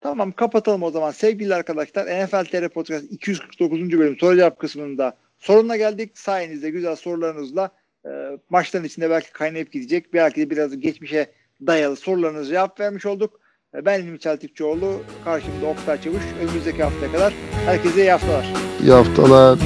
Tamam 0.00 0.32
kapatalım 0.32 0.82
o 0.82 0.90
zaman. 0.90 1.10
Sevgili 1.10 1.54
arkadaşlar 1.54 2.24
NFL 2.24 2.44
TR 2.44 2.68
Podcast 2.68 3.04
249. 3.12 3.80
bölüm 3.80 4.16
soru 4.18 4.36
cevap 4.36 4.58
kısmında 4.58 5.16
Sonuna 5.38 5.76
geldik. 5.76 6.18
Sayenizde 6.18 6.70
güzel 6.70 6.96
sorularınızla 6.96 7.70
e, 8.06 8.10
maçların 8.50 8.84
içinde 8.84 9.10
belki 9.10 9.32
kaynayıp 9.32 9.72
gidecek. 9.72 10.14
Belki 10.14 10.40
de 10.40 10.50
biraz 10.50 10.78
geçmişe 10.78 11.32
dayalı 11.66 11.96
sorularınızı 11.96 12.50
cevap 12.50 12.80
vermiş 12.80 13.06
olduk. 13.06 13.40
E, 13.74 13.84
ben 13.84 14.02
İlmi 14.02 14.20
Çeltikçioğlu. 14.20 15.00
Karşımda 15.24 15.66
Oktay 15.66 16.00
Çavuş. 16.00 16.22
Önümüzdeki 16.40 16.82
haftaya 16.82 17.12
kadar 17.12 17.32
herkese 17.64 18.00
iyi 18.02 18.10
haftalar. 18.10 18.46
İyi 18.82 18.92
haftalar. 18.92 19.58